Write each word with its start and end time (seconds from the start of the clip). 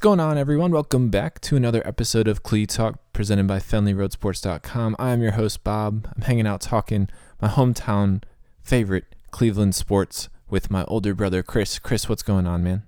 going 0.00 0.18
on, 0.18 0.38
everyone? 0.38 0.70
Welcome 0.72 1.10
back 1.10 1.42
to 1.42 1.56
another 1.56 1.86
episode 1.86 2.26
of 2.26 2.42
Clee 2.42 2.64
Talk 2.64 2.98
presented 3.12 3.46
by 3.46 3.58
FenleyRoadSports.com. 3.58 4.96
I'm 4.98 5.20
your 5.20 5.32
host, 5.32 5.62
Bob. 5.62 6.08
I'm 6.16 6.22
hanging 6.22 6.46
out 6.46 6.62
talking 6.62 7.10
my 7.38 7.48
hometown 7.48 8.22
favorite, 8.62 9.04
Cleveland 9.30 9.74
sports, 9.74 10.30
with 10.48 10.70
my 10.70 10.84
older 10.84 11.14
brother, 11.14 11.42
Chris. 11.42 11.78
Chris, 11.78 12.08
what's 12.08 12.22
going 12.22 12.46
on, 12.46 12.64
man? 12.64 12.84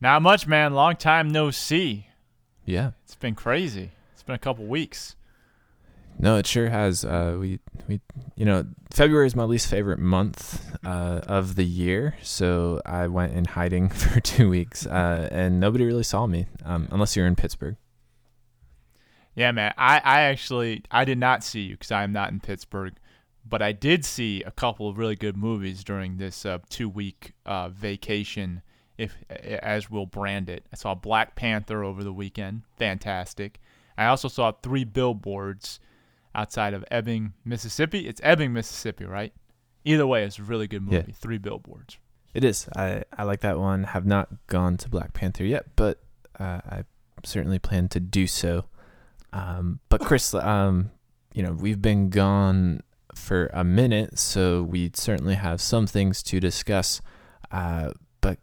Not 0.00 0.22
much, 0.22 0.46
man. 0.46 0.72
Long 0.72 0.96
time 0.96 1.28
no 1.28 1.50
see. 1.50 2.06
Yeah. 2.64 2.92
It's 3.04 3.16
been 3.16 3.34
crazy. 3.34 3.90
It's 4.14 4.22
been 4.22 4.34
a 4.34 4.38
couple 4.38 4.64
weeks. 4.64 5.16
No, 6.18 6.36
it 6.36 6.46
sure 6.46 6.68
has. 6.68 7.04
Uh, 7.04 7.36
we 7.38 7.60
we 7.88 8.00
you 8.36 8.44
know 8.44 8.64
February 8.90 9.26
is 9.26 9.34
my 9.34 9.44
least 9.44 9.66
favorite 9.68 9.98
month 9.98 10.64
uh, 10.84 11.20
of 11.26 11.56
the 11.56 11.64
year, 11.64 12.16
so 12.22 12.80
I 12.86 13.08
went 13.08 13.34
in 13.34 13.44
hiding 13.44 13.88
for 13.90 14.20
two 14.20 14.48
weeks, 14.48 14.86
uh, 14.86 15.28
and 15.30 15.60
nobody 15.60 15.84
really 15.84 16.04
saw 16.04 16.26
me 16.26 16.46
um, 16.64 16.88
unless 16.90 17.16
you're 17.16 17.26
in 17.26 17.36
Pittsburgh. 17.36 17.76
Yeah, 19.34 19.50
man. 19.50 19.74
I, 19.76 20.00
I 20.04 20.20
actually 20.22 20.84
I 20.90 21.04
did 21.04 21.18
not 21.18 21.42
see 21.42 21.62
you 21.62 21.74
because 21.74 21.90
I 21.90 22.04
am 22.04 22.12
not 22.12 22.30
in 22.30 22.40
Pittsburgh, 22.40 22.94
but 23.44 23.62
I 23.62 23.72
did 23.72 24.04
see 24.04 24.42
a 24.42 24.50
couple 24.50 24.88
of 24.88 24.96
really 24.96 25.16
good 25.16 25.36
movies 25.36 25.82
during 25.82 26.16
this 26.16 26.46
uh, 26.46 26.58
two 26.70 26.88
week 26.88 27.32
uh, 27.44 27.68
vacation, 27.70 28.62
if 28.96 29.16
as 29.28 29.90
we'll 29.90 30.06
brand 30.06 30.48
it. 30.48 30.64
I 30.72 30.76
saw 30.76 30.94
Black 30.94 31.34
Panther 31.34 31.82
over 31.82 32.04
the 32.04 32.12
weekend, 32.12 32.62
fantastic. 32.76 33.60
I 33.98 34.06
also 34.06 34.28
saw 34.28 34.52
three 34.52 34.84
billboards 34.84 35.80
outside 36.34 36.74
of 36.74 36.84
Ebbing, 36.90 37.34
Mississippi. 37.44 38.08
It's 38.08 38.20
Ebbing, 38.24 38.52
Mississippi, 38.52 39.04
right? 39.04 39.32
Either 39.84 40.06
way, 40.06 40.24
it's 40.24 40.38
a 40.38 40.42
really 40.42 40.66
good 40.66 40.82
movie. 40.82 41.04
Yeah. 41.08 41.14
Three 41.14 41.38
billboards. 41.38 41.98
It 42.32 42.42
is. 42.42 42.68
I, 42.76 43.04
I 43.16 43.22
like 43.24 43.40
that 43.40 43.58
one. 43.58 43.84
Have 43.84 44.06
not 44.06 44.28
gone 44.46 44.76
to 44.78 44.88
Black 44.88 45.12
Panther 45.12 45.44
yet, 45.44 45.76
but 45.76 46.02
uh, 46.38 46.60
I 46.68 46.84
certainly 47.24 47.58
plan 47.58 47.88
to 47.88 48.00
do 48.00 48.26
so. 48.26 48.64
Um, 49.32 49.80
but 49.88 50.00
Chris, 50.00 50.34
um, 50.34 50.90
you 51.32 51.42
know, 51.42 51.52
we've 51.52 51.80
been 51.80 52.10
gone 52.10 52.82
for 53.14 53.50
a 53.52 53.62
minute, 53.62 54.18
so 54.18 54.62
we 54.62 54.90
certainly 54.94 55.34
have 55.34 55.60
some 55.60 55.86
things 55.86 56.22
to 56.24 56.40
discuss. 56.40 57.00
Uh, 57.50 57.90
but 58.20 58.38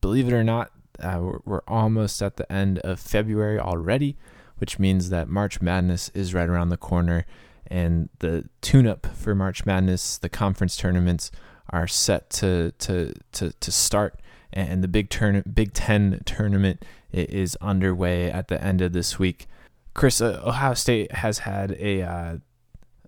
believe 0.00 0.28
it 0.28 0.32
or 0.32 0.44
not, 0.44 0.70
uh, 1.00 1.18
we're, 1.20 1.38
we're 1.44 1.62
almost 1.68 2.22
at 2.22 2.36
the 2.36 2.50
end 2.50 2.78
of 2.80 2.98
February 2.98 3.58
already, 3.58 4.16
which 4.58 4.78
means 4.78 5.10
that 5.10 5.28
March 5.28 5.60
Madness 5.60 6.10
is 6.14 6.34
right 6.34 6.48
around 6.48 6.68
the 6.68 6.76
corner, 6.76 7.26
and 7.66 8.08
the 8.20 8.48
tune-up 8.60 9.06
for 9.06 9.34
March 9.34 9.66
Madness, 9.66 10.18
the 10.18 10.28
conference 10.28 10.76
tournaments 10.76 11.30
are 11.70 11.86
set 11.86 12.30
to 12.30 12.72
to 12.78 13.12
to, 13.32 13.52
to 13.52 13.72
start, 13.72 14.20
and 14.52 14.82
the 14.82 14.88
Big 14.88 15.10
Turn 15.10 15.42
Big 15.52 15.72
Ten 15.72 16.20
tournament 16.24 16.84
is 17.12 17.56
underway 17.60 18.30
at 18.30 18.48
the 18.48 18.62
end 18.62 18.80
of 18.80 18.92
this 18.92 19.18
week. 19.18 19.46
Chris, 19.94 20.20
uh, 20.20 20.42
Ohio 20.44 20.74
State 20.74 21.10
has 21.12 21.40
had 21.40 21.72
a 21.72 22.02
uh, 22.02 22.36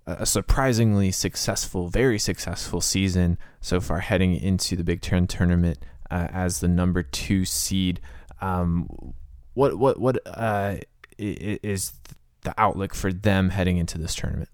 a 0.07 0.25
surprisingly 0.25 1.13
successful, 1.13 1.89
very 1.89 2.19
successful 2.19 2.81
season 2.81 3.37
so 3.61 3.79
far, 3.81 4.01
heading 4.01 4.35
into 4.35 4.75
the 4.75 4.85
Big 4.85 5.03
Ten 5.03 5.27
tournament 5.27 5.79
uh, 6.11 6.29
as 6.33 6.61
the 6.61 6.69
number 6.69 7.03
two 7.03 7.45
seed. 7.45 8.01
Um, 8.41 9.15
what 9.55 9.79
what 9.79 10.01
what 10.01 10.19
uh, 10.27 10.77
is 11.19 11.93
the 12.43 12.55
outlook 12.57 12.95
for 12.95 13.13
them 13.13 13.51
heading 13.51 13.77
into 13.77 13.99
this 13.99 14.15
tournament? 14.15 14.49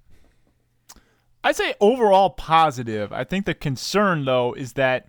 I'd 1.43 1.57
say 1.57 1.75
overall 1.81 2.31
positive. 2.31 3.13
I 3.13 3.25
think 3.25 3.47
the 3.47 3.55
concern 3.55 4.25
though 4.25 4.55
is 4.55 4.75
that 4.75 5.09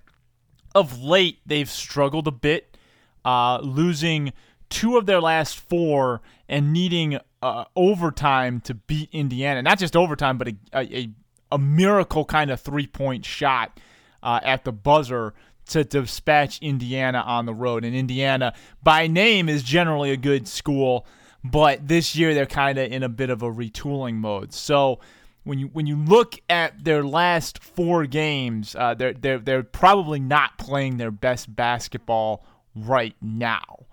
of 0.73 1.01
late 1.01 1.39
they've 1.45 1.69
struggled 1.69 2.27
a 2.27 2.31
bit, 2.31 2.77
uh, 3.23 3.59
losing 3.59 4.33
two 4.69 4.97
of 4.97 5.05
their 5.05 5.21
last 5.21 5.57
four 5.57 6.21
and 6.49 6.73
needing 6.73 7.19
uh, 7.41 7.65
overtime 7.75 8.59
to 8.61 8.73
beat 8.73 9.09
Indiana. 9.13 9.61
Not 9.61 9.79
just 9.79 9.95
overtime, 9.95 10.37
but 10.37 10.49
a 10.49 10.55
a, 10.73 11.09
a 11.51 11.57
miracle 11.57 12.25
kind 12.25 12.51
of 12.51 12.59
three 12.59 12.87
point 12.87 13.23
shot 13.25 13.79
uh, 14.21 14.39
at 14.43 14.65
the 14.65 14.73
buzzer 14.73 15.33
to 15.67 15.83
dispatch 15.83 16.59
Indiana 16.61 17.19
on 17.19 17.45
the 17.45 17.53
road. 17.53 17.83
And 17.85 17.95
Indiana, 17.95 18.53
by 18.83 19.07
name, 19.07 19.49
is 19.49 19.63
generally 19.63 20.11
a 20.11 20.17
good 20.17 20.47
school, 20.47 21.07
but 21.51 21.87
this 21.87 22.15
year 22.15 22.33
they're 22.33 22.45
kind 22.47 22.77
of 22.77 22.91
in 22.91 23.03
a 23.03 23.09
bit 23.09 23.29
of 23.29 23.43
a 23.43 23.51
retooling 23.51 24.15
mode. 24.15 24.51
So 24.51 24.99
when 25.43 25.59
you 25.59 25.67
when 25.67 25.85
you 25.85 25.95
look 25.95 26.39
at 26.49 26.83
their 26.83 27.03
last 27.03 27.63
four 27.63 28.05
games, 28.07 28.75
uh, 28.75 28.95
they're 28.95 29.13
they're 29.13 29.39
they're 29.39 29.63
probably 29.63 30.19
not 30.19 30.57
playing 30.57 30.97
their 30.97 31.11
best 31.11 31.55
basketball 31.55 32.45
right 32.75 33.15
now. 33.21 33.85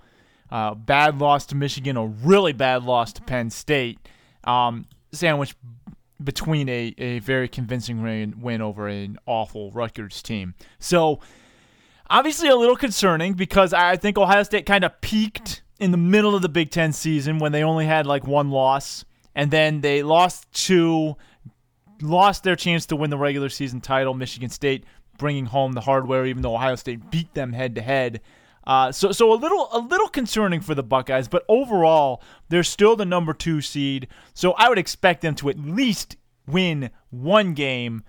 Uh, 0.50 0.74
bad 0.74 1.18
loss 1.18 1.46
to 1.46 1.54
Michigan, 1.54 1.96
a 1.96 2.06
really 2.06 2.52
bad 2.52 2.84
loss 2.84 3.12
to 3.14 3.22
Penn 3.22 3.50
State, 3.50 3.98
um, 4.44 4.86
sandwiched 5.12 5.56
between 6.22 6.68
a, 6.68 6.94
a 6.98 7.18
very 7.20 7.48
convincing 7.48 8.02
win, 8.02 8.40
win 8.40 8.60
over 8.60 8.86
an 8.86 9.18
awful 9.26 9.70
Rutgers 9.72 10.22
team. 10.22 10.54
So 10.78 11.20
obviously 12.08 12.48
a 12.48 12.56
little 12.56 12.76
concerning 12.76 13.32
because 13.32 13.72
I 13.72 13.96
think 13.96 14.18
Ohio 14.18 14.42
State 14.42 14.66
kind 14.66 14.84
of 14.84 15.00
peaked 15.00 15.61
in 15.82 15.90
the 15.90 15.96
middle 15.96 16.36
of 16.36 16.42
the 16.42 16.48
Big 16.48 16.70
Ten 16.70 16.92
season 16.92 17.40
when 17.40 17.50
they 17.50 17.64
only 17.64 17.86
had 17.86 18.06
like 18.06 18.24
one 18.24 18.50
loss, 18.50 19.04
and 19.34 19.50
then 19.50 19.80
they 19.80 20.04
lost 20.04 20.46
two, 20.52 21.16
lost 22.00 22.44
their 22.44 22.54
chance 22.54 22.86
to 22.86 22.96
win 22.96 23.10
the 23.10 23.18
regular 23.18 23.48
season 23.48 23.80
title. 23.80 24.14
Michigan 24.14 24.48
State 24.48 24.84
bringing 25.18 25.46
home 25.46 25.72
the 25.72 25.80
hardware, 25.80 26.24
even 26.24 26.42
though 26.42 26.54
Ohio 26.54 26.76
State 26.76 27.10
beat 27.10 27.34
them 27.34 27.52
head 27.52 27.74
to 27.74 27.82
head. 27.82 28.20
Uh, 28.64 28.92
so, 28.92 29.10
so 29.10 29.32
a 29.32 29.34
little, 29.34 29.68
a 29.72 29.80
little 29.80 30.06
concerning 30.06 30.60
for 30.60 30.76
the 30.76 30.84
Buckeyes, 30.84 31.26
but 31.26 31.44
overall, 31.48 32.22
they're 32.48 32.62
still 32.62 32.94
the 32.94 33.04
number 33.04 33.34
two 33.34 33.60
seed. 33.60 34.06
So, 34.34 34.52
I 34.52 34.68
would 34.68 34.78
expect 34.78 35.20
them 35.20 35.34
to 35.36 35.50
at 35.50 35.58
least 35.58 36.16
win 36.46 36.90
one 37.10 37.54
game, 37.54 38.04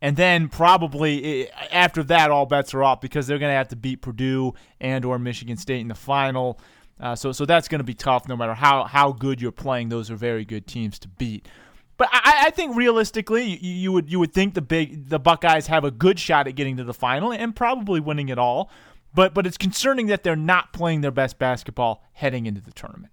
and 0.00 0.16
then 0.16 0.48
probably 0.48 1.44
eh, 1.44 1.46
after 1.70 2.02
that, 2.02 2.32
all 2.32 2.46
bets 2.46 2.74
are 2.74 2.82
off 2.82 3.00
because 3.00 3.28
they're 3.28 3.38
going 3.38 3.52
to 3.52 3.56
have 3.56 3.68
to 3.68 3.76
beat 3.76 4.02
Purdue 4.02 4.54
and 4.80 5.04
or 5.04 5.20
Michigan 5.20 5.56
State 5.56 5.80
in 5.80 5.88
the 5.88 5.94
final. 5.94 6.58
Uh, 7.02 7.16
so, 7.16 7.32
so 7.32 7.44
that's 7.44 7.66
going 7.66 7.80
to 7.80 7.84
be 7.84 7.94
tough, 7.94 8.28
no 8.28 8.36
matter 8.36 8.54
how 8.54 8.84
how 8.84 9.10
good 9.10 9.42
you're 9.42 9.50
playing. 9.50 9.88
Those 9.88 10.08
are 10.10 10.14
very 10.14 10.44
good 10.44 10.68
teams 10.68 11.00
to 11.00 11.08
beat. 11.08 11.48
But 11.96 12.08
I, 12.12 12.44
I 12.46 12.50
think 12.50 12.76
realistically, 12.76 13.44
you, 13.44 13.74
you 13.74 13.92
would 13.92 14.10
you 14.10 14.20
would 14.20 14.32
think 14.32 14.54
the 14.54 14.62
big 14.62 15.08
the 15.08 15.18
Buckeyes 15.18 15.66
have 15.66 15.84
a 15.84 15.90
good 15.90 16.20
shot 16.20 16.46
at 16.46 16.54
getting 16.54 16.76
to 16.76 16.84
the 16.84 16.94
final 16.94 17.32
and 17.32 17.56
probably 17.56 17.98
winning 17.98 18.28
it 18.28 18.38
all. 18.38 18.70
But 19.12 19.34
but 19.34 19.48
it's 19.48 19.58
concerning 19.58 20.06
that 20.06 20.22
they're 20.22 20.36
not 20.36 20.72
playing 20.72 21.00
their 21.00 21.10
best 21.10 21.40
basketball 21.40 22.04
heading 22.12 22.46
into 22.46 22.60
the 22.60 22.72
tournament. 22.72 23.12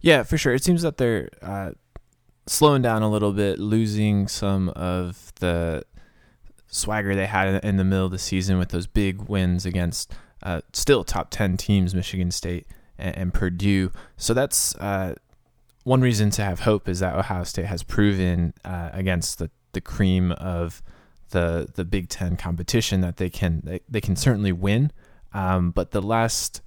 Yeah, 0.00 0.22
for 0.22 0.38
sure. 0.38 0.54
It 0.54 0.64
seems 0.64 0.80
that 0.80 0.96
they're 0.96 1.28
uh, 1.42 1.72
slowing 2.46 2.80
down 2.80 3.02
a 3.02 3.10
little 3.10 3.32
bit, 3.32 3.58
losing 3.58 4.28
some 4.28 4.70
of 4.70 5.32
the 5.40 5.84
swagger 6.68 7.14
they 7.14 7.26
had 7.26 7.62
in 7.62 7.76
the 7.76 7.84
middle 7.84 8.06
of 8.06 8.12
the 8.12 8.18
season 8.18 8.58
with 8.58 8.70
those 8.70 8.86
big 8.86 9.28
wins 9.28 9.66
against 9.66 10.14
uh, 10.42 10.60
still 10.72 11.04
top 11.04 11.30
10 11.30 11.56
teams, 11.56 11.94
Michigan 11.94 12.30
State 12.30 12.66
and, 12.98 13.16
and 13.16 13.34
Purdue. 13.34 13.92
So 14.16 14.34
that's 14.34 14.74
uh, 14.76 15.14
one 15.84 16.00
reason 16.00 16.30
to 16.30 16.42
have 16.42 16.60
hope 16.60 16.88
is 16.88 17.00
that 17.00 17.14
Ohio 17.14 17.44
State 17.44 17.66
has 17.66 17.82
proven 17.82 18.54
uh, 18.64 18.90
against 18.92 19.38
the, 19.38 19.50
the 19.72 19.80
cream 19.80 20.32
of 20.32 20.82
the 21.30 21.68
the 21.74 21.84
Big 21.84 22.08
Ten 22.08 22.36
competition 22.36 23.00
that 23.00 23.16
they 23.16 23.30
can 23.30 23.62
they, 23.64 23.80
they 23.88 24.00
can 24.00 24.16
certainly 24.16 24.52
win. 24.52 24.90
Um, 25.32 25.70
but 25.70 25.92
the 25.92 26.02
last 26.02 26.60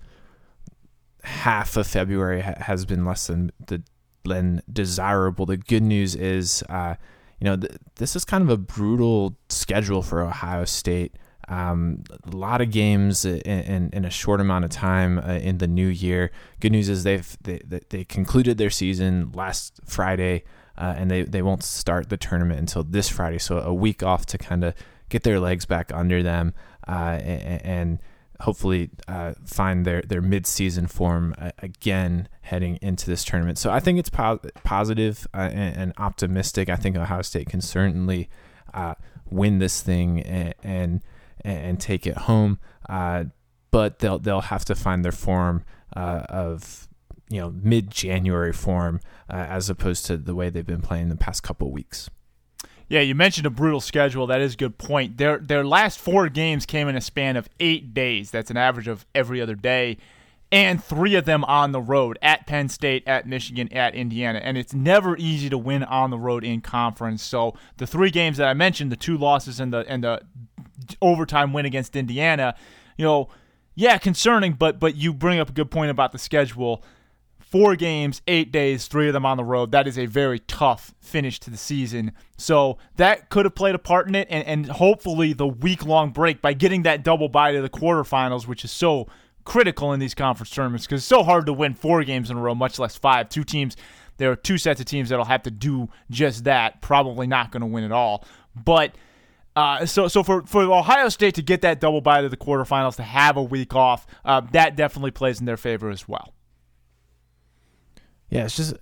half 1.24 1.78
of 1.78 1.88
February 1.88 2.42
ha- 2.42 2.56
has 2.60 2.86
been 2.86 3.06
less 3.06 3.28
than 3.28 3.52
the 3.68 3.84
than 4.26 4.62
desirable. 4.72 5.46
The 5.46 5.58
good 5.58 5.84
news 5.84 6.16
is, 6.16 6.64
uh, 6.70 6.96
you 7.40 7.46
know, 7.46 7.58
th- 7.58 7.74
this 7.96 8.16
is 8.16 8.24
kind 8.24 8.42
of 8.42 8.50
a 8.50 8.58
brutal 8.58 9.38
schedule 9.50 10.02
for 10.02 10.22
Ohio 10.22 10.66
State. 10.66 11.16
Um, 11.48 12.04
a 12.24 12.36
lot 12.36 12.62
of 12.62 12.72
games 12.72 13.26
in, 13.26 13.40
in, 13.42 13.90
in 13.92 14.06
a 14.06 14.10
short 14.10 14.40
amount 14.40 14.64
of 14.66 14.72
time 14.72 15.20
uh, 15.20 15.34
in 15.34 15.58
the 15.58 15.68
new 15.68 15.88
year. 15.88 16.32
Good 16.62 16.72
news 16.72 16.88
is 16.88 17.04
they've 17.04 17.38
they, 17.44 17.62
they, 17.90 18.06
concluded 18.06 18.58
their 18.58 18.70
season 18.70 19.32
last 19.34 19.82
Friday, 19.86 20.44
uh, 20.78 20.96
and 20.98 21.12
they, 21.12 21.24
they 21.24 21.42
won't 21.42 21.64
start 21.64 22.10
the 22.10 22.18
tournament 22.18 22.60
until 22.60 22.84
this 22.84 23.10
Friday. 23.10 23.40
So 23.40 23.60
a 23.60 23.74
week 23.74 24.02
off 24.02 24.26
to 24.28 24.38
kind 24.38 24.64
of 24.64 24.74
get 25.10 25.24
their 25.24 25.40
legs 25.40 25.66
back 25.66 25.92
under 25.94 26.24
them 26.24 26.54
uh, 26.88 27.20
and, 27.22 27.66
and 27.66 28.00
hopefully 28.40 28.90
uh, 29.08 29.34
find 29.46 29.86
their 29.86 30.02
their 30.02 30.22
mid-season 30.22 30.88
form 30.88 31.36
uh, 31.38 31.52
again 31.60 32.30
heading 32.42 32.80
into 32.82 33.06
this 33.06 33.26
tournament. 33.26 33.58
So 33.58 33.70
I 33.70 33.82
think 33.82 34.00
it's 34.00 34.10
po- 34.10 34.40
positive, 34.64 35.28
uh, 35.34 35.50
and, 35.52 35.78
and 35.78 35.94
optimistic. 35.98 36.70
I 36.70 36.78
think 36.78 36.96
Ohio 36.96 37.22
State 37.22 37.50
can 37.50 37.60
certainly 37.60 38.30
win 39.30 39.60
this 39.60 39.82
thing 39.82 40.22
and 40.22 40.54
and, 40.64 41.02
and 41.44 41.80
take 41.80 42.08
it 42.08 42.18
home. 42.18 42.60
Uh, 42.90 43.26
but 43.72 44.00
they'll 44.00 44.20
they'll 44.20 44.42
have 44.42 44.66
to 44.66 44.76
find 44.76 45.04
their 45.04 45.12
form 45.12 45.64
uh, 45.96 46.24
of 46.30 46.88
you 47.30 47.40
know 47.40 47.52
mid-January 47.52 48.54
form 48.54 49.00
uh, 49.30 49.34
as 49.36 49.70
opposed 49.70 50.06
to 50.06 50.18
the 50.18 50.36
way 50.36 50.50
they've 50.50 50.66
been 50.66 50.82
playing 50.82 51.10
the 51.10 51.16
past 51.16 51.42
couple 51.44 51.72
weeks. 51.72 52.10
Yeah, 52.90 53.00
you 53.00 53.16
mentioned 53.16 53.48
a 53.48 53.50
brutal 53.50 53.82
schedule. 53.82 54.28
That 54.28 54.42
is 54.42 54.54
a 54.54 54.58
good 54.58 54.78
point. 54.78 55.18
Their 55.18 55.40
their 55.40 55.64
last 55.66 55.98
four 55.98 56.30
games 56.30 56.66
came 56.66 56.88
in 56.88 56.96
a 56.96 57.02
span 57.02 57.36
of 57.38 57.50
eight 57.60 57.94
days. 57.94 58.30
That's 58.30 58.52
an 58.52 58.58
average 58.58 58.88
of 58.88 59.06
every 59.16 59.42
other 59.42 59.56
day. 59.56 59.98
and 60.52 60.84
three 60.84 61.16
of 61.16 61.26
them 61.26 61.44
on 61.46 61.72
the 61.72 61.82
road 61.82 62.20
at 62.22 62.46
Penn 62.46 62.70
State, 62.70 63.02
at 63.08 63.28
Michigan, 63.28 63.74
at 63.74 63.96
Indiana. 63.96 64.40
And 64.44 64.56
it's 64.56 64.72
never 64.72 65.18
easy 65.18 65.50
to 65.50 65.58
win 65.58 65.82
on 65.84 66.12
the 66.12 66.20
road 66.20 66.44
in 66.44 66.62
conference. 66.62 67.24
So 67.24 67.56
the 67.78 67.88
three 67.88 68.12
games 68.12 68.38
that 68.38 68.48
I 68.48 68.54
mentioned, 68.54 68.92
the 68.92 68.96
two 68.96 69.18
losses 69.18 69.60
and 69.60 69.74
the 69.74 69.84
and 69.88 70.04
the 70.04 70.22
overtime 71.02 71.54
win 71.54 71.66
against 71.66 71.96
Indiana, 71.96 72.56
you 72.98 73.06
know, 73.06 73.30
yeah, 73.76 73.98
concerning, 73.98 74.54
but 74.54 74.80
but 74.80 74.96
you 74.96 75.14
bring 75.14 75.40
up 75.40 75.50
a 75.50 75.54
good 75.54 75.72
point 75.72 75.92
about 75.92 76.12
the 76.12 76.20
schedule. 76.20 76.84
Four 77.40 77.76
games, 77.76 78.22
eight 78.28 78.52
days, 78.52 78.88
three 78.88 79.08
of 79.08 79.14
them 79.14 79.28
on 79.28 79.38
the 79.38 79.44
road. 79.44 79.72
That 79.72 79.88
is 79.88 79.98
a 79.98 80.08
very 80.08 80.40
tough 80.40 80.94
finish 81.00 81.40
to 81.42 81.52
the 81.52 81.58
season. 81.58 82.14
So 82.36 82.80
that 82.96 83.30
could 83.30 83.46
have 83.46 83.54
played 83.54 83.76
a 83.76 83.80
part 83.80 84.08
in 84.08 84.16
it, 84.16 84.28
and, 84.32 84.44
and 84.48 84.66
hopefully 84.66 85.34
the 85.34 85.48
week 85.48 85.86
long 85.86 86.10
break 86.10 86.42
by 86.42 86.54
getting 86.54 86.82
that 86.84 87.04
double 87.04 87.30
bye 87.30 87.52
to 87.52 87.62
the 87.62 87.70
quarterfinals, 87.70 88.48
which 88.48 88.66
is 88.66 88.72
so 88.72 89.08
critical 89.44 89.94
in 89.94 90.00
these 90.00 90.16
conference 90.16 90.50
tournaments 90.50 90.88
because 90.88 91.02
it's 91.02 91.08
so 91.08 91.22
hard 91.22 91.46
to 91.46 91.54
win 91.54 91.76
four 91.76 92.04
games 92.04 92.32
in 92.32 92.38
a 92.38 92.42
row, 92.42 92.56
much 92.56 92.80
less 92.80 92.96
five. 92.96 93.30
Two 93.30 93.44
teams, 93.44 93.76
there 94.18 94.32
are 94.32 94.36
two 94.36 94.58
sets 94.58 94.80
of 94.80 94.88
teams 94.88 95.10
that'll 95.10 95.26
have 95.26 95.44
to 95.44 95.52
do 95.52 95.90
just 96.10 96.46
that. 96.46 96.82
Probably 96.82 97.28
not 97.28 97.52
going 97.52 97.62
to 97.62 97.68
win 97.68 97.84
at 97.84 97.92
all, 97.92 98.26
but. 98.56 98.96
Uh, 99.56 99.86
so, 99.86 100.08
so 100.08 100.24
for, 100.24 100.42
for 100.44 100.64
Ohio 100.64 101.10
State 101.10 101.36
to 101.36 101.42
get 101.42 101.62
that 101.62 101.80
double 101.80 102.02
bye 102.02 102.22
to 102.22 102.30
the 102.30 102.38
quarterfinals, 102.38 102.96
to 102.96 103.04
have 103.04 103.38
a 103.38 103.44
week 103.44 103.76
off, 103.76 104.08
uh, 104.26 104.42
that 104.52 104.76
definitely 104.76 105.12
plays 105.12 105.40
in 105.40 105.46
their 105.46 105.58
favor 105.58 105.90
as 105.90 106.08
well. 106.08 106.34
Yeah, 108.30 108.46
it's 108.46 108.56
just 108.56 108.74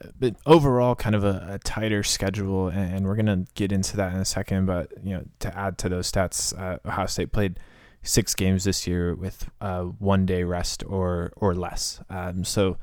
overall 0.45 0.95
kind 0.95 1.13
of 1.13 1.25
a, 1.25 1.45
a 1.50 1.59
tighter 1.59 2.03
schedule, 2.03 2.69
and, 2.69 2.95
and, 2.95 3.06
we're 3.06 3.18
gonna 3.18 3.44
get 3.53 3.73
into 3.73 3.97
that 3.97 4.13
in 4.13 4.19
a 4.19 4.23
second. 4.23 4.65
But 4.65 4.94
you 5.03 5.13
know, 5.13 5.25
to 5.39 5.57
add 5.57 5.77
to 5.79 5.89
those 5.89 6.09
stats, 6.09 6.57
uh, 6.57 6.77
Ohio 6.88 7.06
State 7.07 7.33
played 7.33 7.59
six 8.01 8.33
games 8.33 8.63
this 8.63 8.88
year 8.88 9.13
with 9.13 9.50
uh, 9.59 9.81
one 9.81 10.25
day 10.25 10.44
rest 10.44 10.85
or 10.88 11.33
or 11.35 11.53
less. 11.53 12.00
Um, 12.09 12.45
so 12.45 12.77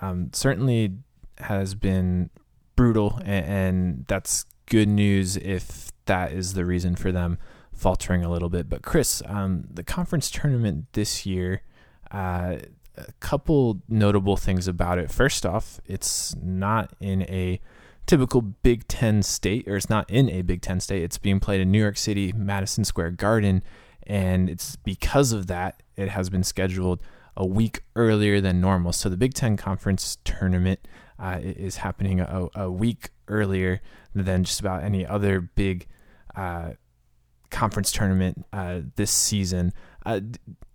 um, 0.00 0.30
certainly 0.32 0.92
has 1.38 1.74
been 1.74 2.30
brutal, 2.76 3.20
and, 3.24 3.46
and, 3.46 4.04
that's 4.06 4.44
good 4.66 4.88
news 4.88 5.36
if 5.36 5.91
that 6.06 6.32
is 6.32 6.54
the 6.54 6.64
reason 6.64 6.96
for 6.96 7.12
them 7.12 7.38
faltering 7.72 8.24
a 8.24 8.30
little 8.30 8.48
bit. 8.48 8.68
But 8.68 8.82
Chris, 8.82 9.22
um, 9.26 9.64
the 9.72 9.82
conference 9.84 10.30
tournament 10.30 10.86
this 10.92 11.26
year. 11.26 11.62
Uh, 12.10 12.56
a 12.96 13.12
couple 13.20 13.80
notable 13.88 14.36
things 14.36 14.68
about 14.68 14.98
it. 14.98 15.10
First 15.10 15.46
off, 15.46 15.80
it's 15.86 16.36
not 16.42 16.92
in 17.00 17.22
a 17.22 17.60
typical 18.06 18.42
Big 18.42 18.86
Ten 18.88 19.22
state, 19.22 19.66
or 19.66 19.76
it's 19.76 19.88
not 19.88 20.08
in 20.10 20.28
a 20.28 20.42
Big 20.42 20.62
Ten 20.62 20.80
state. 20.80 21.02
It's 21.02 21.18
being 21.18 21.40
played 21.40 21.60
in 21.60 21.70
New 21.70 21.80
York 21.80 21.96
City, 21.96 22.32
Madison 22.32 22.84
Square 22.84 23.12
Garden, 23.12 23.62
and 24.06 24.50
it's 24.50 24.76
because 24.76 25.32
of 25.32 25.46
that 25.46 25.82
it 25.96 26.08
has 26.10 26.28
been 26.28 26.42
scheduled 26.42 27.00
a 27.36 27.46
week 27.46 27.82
earlier 27.96 28.40
than 28.40 28.60
normal. 28.60 28.92
So 28.92 29.08
the 29.08 29.16
Big 29.16 29.34
Ten 29.34 29.56
Conference 29.56 30.18
tournament 30.24 30.86
uh, 31.18 31.38
is 31.40 31.76
happening 31.76 32.20
a, 32.20 32.48
a, 32.54 32.70
week 32.70 33.10
earlier 33.28 33.80
than 34.14 34.44
just 34.44 34.60
about 34.60 34.82
any 34.82 35.06
other 35.06 35.40
big 35.40 35.86
conference 37.50 37.92
tournament 37.92 38.44
uh, 38.52 38.80
this 38.96 39.10
season. 39.10 39.72
Uh, 40.04 40.20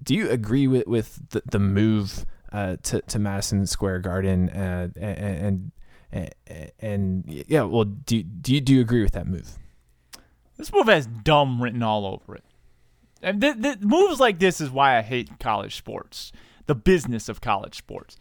do 0.03 0.15
you 0.15 0.29
agree 0.29 0.67
with, 0.67 0.87
with 0.87 1.29
the, 1.31 1.41
the 1.51 1.59
move 1.59 2.25
uh, 2.53 2.77
to, 2.83 3.01
to 3.01 3.19
Madison 3.19 3.65
Square 3.65 3.99
Garden 3.99 4.49
uh, 4.49 4.87
and, 4.95 5.71
and, 6.11 6.33
and 6.79 7.23
yeah, 7.27 7.63
well, 7.63 7.83
do, 7.83 8.23
do 8.23 8.53
you, 8.53 8.61
do 8.61 8.73
you 8.73 8.81
agree 8.81 9.03
with 9.03 9.11
that 9.13 9.27
move? 9.27 9.57
This 10.57 10.71
move 10.71 10.87
has 10.87 11.05
dumb 11.05 11.61
written 11.61 11.83
all 11.83 12.05
over 12.05 12.35
it. 12.35 12.43
And 13.21 13.41
th- 13.41 13.61
th- 13.61 13.79
moves 13.79 14.19
like 14.19 14.39
this 14.39 14.61
is 14.61 14.69
why 14.69 14.97
I 14.97 15.01
hate 15.01 15.39
college 15.39 15.75
sports, 15.75 16.31
the 16.67 16.75
business 16.75 17.27
of 17.27 17.41
college 17.41 17.75
sports. 17.77 18.17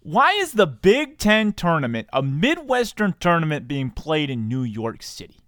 Why 0.00 0.32
is 0.32 0.52
the 0.52 0.66
Big 0.66 1.18
Ten 1.18 1.52
tournament 1.52 2.08
a 2.12 2.22
Midwestern 2.22 3.14
tournament 3.20 3.68
being 3.68 3.90
played 3.90 4.30
in 4.30 4.48
New 4.48 4.62
York 4.62 5.02
City? 5.02 5.41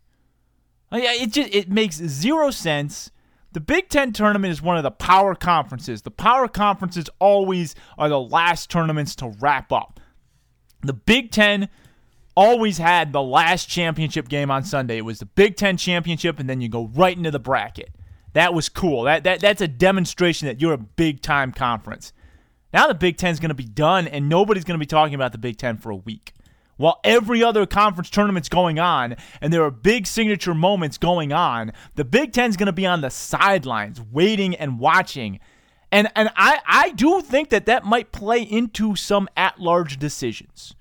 It 0.95 1.33
just 1.33 1.55
it 1.55 1.71
makes 1.71 1.97
zero 1.97 2.51
sense. 2.51 3.11
The 3.53 3.61
Big 3.61 3.89
Ten 3.89 4.13
tournament 4.13 4.51
is 4.51 4.61
one 4.61 4.77
of 4.77 4.83
the 4.83 4.91
power 4.91 5.35
conferences. 5.35 6.03
The 6.03 6.11
power 6.11 6.49
conferences 6.49 7.09
always 7.21 7.75
are 7.97 8.09
the 8.09 8.21
last 8.21 8.69
tournaments 8.69 9.15
to 9.17 9.29
wrap 9.41 9.71
up. 9.71 10.01
The 10.83 10.93
Big 10.93 11.31
Ten 11.31 11.69
always 12.37 12.79
had 12.79 13.13
the 13.13 13.23
last 13.23 13.69
championship 13.69 14.29
game 14.29 14.51
on 14.51 14.65
Sunday. 14.65 14.99
It 14.99 15.05
was 15.05 15.21
the 15.21 15.27
Big 15.27 15.57
Ten 15.57 15.77
championship, 15.77 16.41
and 16.41 16.51
then 16.51 16.61
you 16.61 16.69
go 16.69 16.91
right 16.95 17.17
into 17.17 17.31
the 17.31 17.39
bracket. 17.39 17.95
That 18.33 18.53
was 18.53 18.69
cool. 18.69 19.05
That, 19.05 19.23
that 19.25 19.41
that's 19.41 19.61
a 19.61 19.69
demonstration 19.69 20.49
that 20.49 20.61
you're 20.61 20.73
a 20.73 20.79
big 20.79 21.23
time 21.23 21.53
conference. 21.53 22.13
Now 22.73 22.89
the 22.89 22.95
Big 22.95 23.17
Ten 23.17 23.31
is 23.31 23.39
going 23.39 23.51
to 23.51 23.55
be 23.55 23.65
done, 23.65 24.09
and 24.09 24.29
nobody's 24.29 24.65
going 24.65 24.79
to 24.79 24.83
be 24.83 24.87
talking 24.87 25.15
about 25.15 25.31
the 25.31 25.39
Big 25.39 25.57
Ten 25.57 25.77
for 25.77 25.91
a 25.91 25.97
week. 25.97 26.33
While 26.77 27.01
every 27.05 27.43
other 27.43 27.67
conference 27.67 28.11
tournament's 28.11 28.49
going 28.49 28.79
on, 28.79 29.17
and 29.41 29.53
there 29.53 29.63
are 29.63 29.71
big 29.71 30.07
signature 30.07 30.55
moments 30.55 30.99
going 30.99 31.33
on, 31.33 31.73
the 31.95 32.05
Big 32.05 32.33
Ten's 32.33 32.57
going 32.57 32.67
to 32.67 32.73
be 32.73 32.87
on 32.87 33.01
the 33.01 33.11
sidelines, 33.11 34.01
waiting 34.01 34.55
and 34.57 34.79
watching. 34.79 35.41
And 35.93 36.11
and 36.17 36.31
I 36.37 36.61
I 36.67 36.91
do 36.91 37.21
think 37.21 37.51
that 37.51 37.67
that 37.67 37.85
might 37.85 38.11
play 38.11 38.43
into 38.43 38.97
some 38.97 39.29
at-large 39.37 39.99
decisions. 39.99 40.75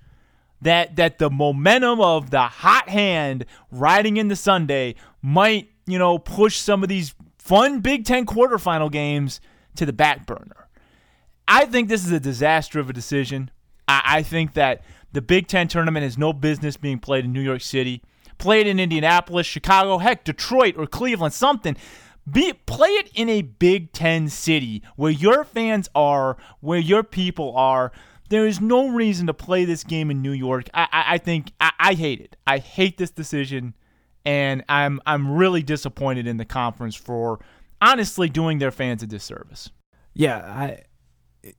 That 0.60 0.96
that 0.96 1.18
the 1.18 1.30
momentum 1.30 2.00
of 2.00 2.30
the 2.30 2.42
hot 2.42 2.88
hand 2.88 3.44
riding 3.70 4.16
into 4.16 4.34
Sunday 4.34 4.96
might 5.22 5.70
you 5.86 5.98
know 5.98 6.18
push 6.18 6.56
some 6.56 6.82
of 6.82 6.88
these 6.88 7.14
fun 7.38 7.80
Big 7.80 8.04
Ten 8.04 8.26
quarterfinal 8.26 8.90
games 8.90 9.40
to 9.76 9.86
the 9.86 9.92
back 9.92 10.26
burner. 10.26 10.68
I 11.46 11.66
think 11.66 11.88
this 11.88 12.04
is 12.04 12.10
a 12.10 12.20
disaster 12.20 12.80
of 12.80 12.90
a 12.90 12.92
decision. 12.92 13.50
I, 13.86 14.02
I 14.04 14.22
think 14.22 14.54
that 14.54 14.82
the 15.14 15.22
Big 15.22 15.46
Ten 15.46 15.68
tournament 15.68 16.02
has 16.02 16.18
no 16.18 16.32
business 16.32 16.76
being 16.76 16.98
played 16.98 17.24
in 17.24 17.32
New 17.32 17.40
York 17.40 17.62
City. 17.62 18.02
Played 18.36 18.66
in 18.66 18.80
Indianapolis, 18.80 19.46
Chicago, 19.46 19.98
heck, 19.98 20.24
Detroit 20.24 20.74
or 20.76 20.86
Cleveland, 20.86 21.32
something. 21.32 21.76
Be, 22.30 22.52
play 22.52 22.88
it 22.88 23.10
in 23.14 23.28
a 23.28 23.42
Big 23.42 23.92
Ten 23.92 24.28
city 24.28 24.82
where 24.96 25.12
your 25.12 25.44
fans 25.44 25.88
are, 25.94 26.36
where 26.60 26.80
your 26.80 27.04
people 27.04 27.56
are. 27.56 27.92
There 28.28 28.46
is 28.46 28.60
no 28.60 28.88
reason 28.88 29.28
to 29.28 29.34
play 29.34 29.64
this 29.64 29.84
game 29.84 30.10
in 30.10 30.20
New 30.20 30.32
York. 30.32 30.68
I, 30.74 30.88
I, 30.90 31.04
I 31.14 31.18
think 31.18 31.52
I, 31.60 31.70
I 31.78 31.94
hate 31.94 32.20
it. 32.20 32.36
I 32.46 32.58
hate 32.58 32.98
this 32.98 33.10
decision 33.10 33.74
and 34.24 34.64
I'm 34.68 35.00
I'm 35.06 35.30
really 35.30 35.62
disappointed 35.62 36.26
in 36.26 36.38
the 36.38 36.44
conference 36.44 36.96
for 36.96 37.38
honestly 37.80 38.28
doing 38.28 38.58
their 38.58 38.70
fans 38.70 39.02
a 39.02 39.06
disservice. 39.06 39.70
Yeah, 40.14 40.38
I 40.38 40.82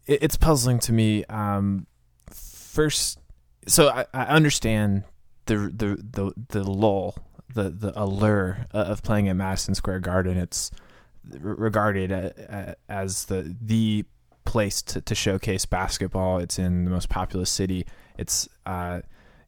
it's 0.08 0.36
puzzling 0.36 0.80
to 0.80 0.94
me. 0.94 1.24
Um, 1.26 1.86
first, 2.32 3.20
so 3.68 3.90
I, 3.90 4.06
I 4.14 4.24
understand 4.26 5.04
the 5.46 5.58
the 5.58 6.04
the 6.12 6.34
the 6.50 6.64
lull, 6.64 7.16
the 7.54 7.70
the 7.70 7.94
allure 8.00 8.66
of 8.72 9.04
playing 9.04 9.28
at 9.30 9.36
Madison 9.36 9.76
Square 9.76 10.02
Garden. 10.02 10.38
It's 10.38 10.72
regarded 11.40 12.12
as 12.90 13.26
the 13.26 13.56
the 13.62 14.06
place 14.46 14.82
to, 14.84 15.02
to 15.02 15.16
showcase 15.16 15.66
basketball. 15.66 16.40
It's 16.40 16.60
in 16.60 16.86
the 16.86 16.92
most 16.92 17.10
populous 17.10 17.50
city. 17.50 17.86
It's 18.18 18.48
uh, 18.66 19.02